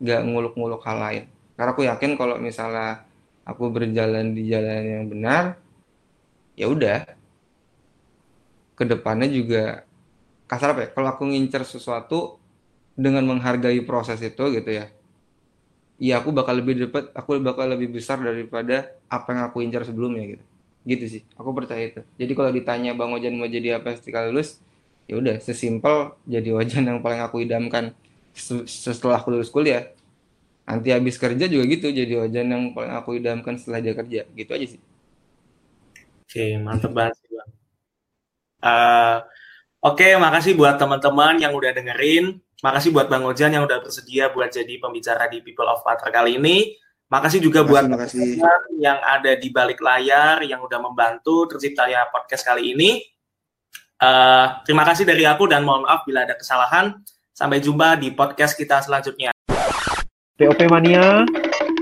Gak 0.03 0.23
nguluk-nguluk 0.27 0.83
hal 0.83 0.97
lain. 0.99 1.23
Karena 1.55 1.71
aku 1.71 1.87
yakin 1.87 2.19
kalau 2.19 2.35
misalnya 2.35 3.07
aku 3.47 3.71
berjalan 3.71 4.35
di 4.35 4.51
jalan 4.51 4.83
yang 4.83 5.05
benar, 5.07 5.43
ya 6.59 6.67
udah. 6.67 7.07
Ke 8.75 8.83
depannya 8.83 9.31
juga 9.31 9.87
kasar 10.51 10.75
apa 10.75 10.81
ya? 10.83 10.89
Kalau 10.91 11.07
aku 11.15 11.23
ngincer 11.31 11.63
sesuatu 11.63 12.35
dengan 12.95 13.23
menghargai 13.29 13.79
proses 13.89 14.19
itu 14.23 14.43
gitu 14.57 14.71
ya, 14.79 14.85
ya 15.99 16.19
aku 16.19 16.29
bakal 16.35 16.59
lebih 16.59 16.87
dapat, 16.87 17.11
aku 17.15 17.39
bakal 17.39 17.65
lebih 17.71 17.89
besar 17.95 18.19
daripada 18.19 18.91
apa 19.07 19.27
yang 19.31 19.43
aku 19.47 19.57
incar 19.63 19.83
sebelumnya 19.87 20.23
gitu. 20.37 20.43
Gitu 20.85 21.05
sih. 21.09 21.21
Aku 21.39 21.49
percaya 21.55 21.81
itu. 21.89 22.01
Jadi 22.19 22.31
kalau 22.37 22.51
ditanya 22.53 22.91
Bang 22.93 23.11
Ojan 23.15 23.33
mau 23.39 23.49
jadi 23.49 23.79
apa 23.81 23.95
setelah 23.97 24.29
lulus, 24.29 24.59
ya 25.09 25.17
udah 25.17 25.39
sesimpel 25.41 26.13
jadi 26.27 26.49
Ojan 26.53 26.83
yang 26.85 26.99
paling 27.01 27.21
aku 27.23 27.41
idamkan 27.45 27.95
se- 28.35 28.67
setelah 28.67 29.17
aku 29.23 29.33
lulus 29.33 29.49
kuliah. 29.49 29.89
Nanti 30.67 30.91
habis 30.93 31.17
kerja 31.21 31.45
juga 31.49 31.65
gitu, 31.69 31.89
jadi 31.93 32.13
Ojan 32.27 32.47
yang 32.51 32.63
paling 32.75 32.93
aku 32.95 33.17
idamkan 33.19 33.55
setelah 33.59 33.81
dia 33.83 33.93
kerja. 33.97 34.21
Gitu 34.35 34.51
aja 34.53 34.67
sih. 34.77 34.81
Oke, 36.23 36.43
mantep 36.65 36.91
banget 36.97 37.13
sih 37.19 37.29
Bang. 37.37 37.49
Eh, 38.71 39.17
Oke, 39.89 40.07
makasih 40.25 40.53
buat 40.59 40.75
teman-teman 40.81 41.35
yang 41.43 41.53
udah 41.59 41.71
dengerin. 41.77 42.25
Makasih 42.65 42.89
buat 42.89 43.05
Bang 43.05 43.21
Ojan 43.29 43.53
yang 43.53 43.69
udah 43.69 43.77
bersedia 43.77 44.33
buat 44.33 44.49
jadi 44.49 44.81
pembicara 44.81 45.29
di 45.29 45.45
People 45.45 45.69
of 45.69 45.85
Patra 45.85 46.09
kali 46.09 46.41
ini. 46.41 46.73
Makasih 47.13 47.37
juga 47.37 47.61
buat 47.61 47.85
makasih. 47.85 48.41
yang 48.81 48.97
ada 49.05 49.37
di 49.37 49.53
balik 49.53 49.77
layar 49.77 50.41
yang 50.41 50.65
udah 50.65 50.81
membantu 50.81 51.45
terciptanya 51.45 52.09
podcast 52.09 52.41
kali 52.41 52.73
ini. 52.73 53.05
Eh, 54.01 54.45
terima 54.65 54.81
kasih 54.81 55.05
dari 55.05 55.29
aku 55.29 55.45
dan 55.45 55.61
mohon 55.61 55.85
maaf 55.85 56.09
bila 56.09 56.25
ada 56.25 56.33
kesalahan. 56.33 56.97
Sampai 57.37 57.61
jumpa 57.61 58.01
di 58.01 58.09
podcast 58.09 58.57
kita 58.57 58.81
selanjutnya. 58.81 59.29
POP 60.33 60.65
Mania. 60.65 61.21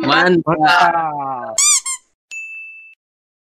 Mantap. 0.04 0.44
Mantap. 0.44 1.73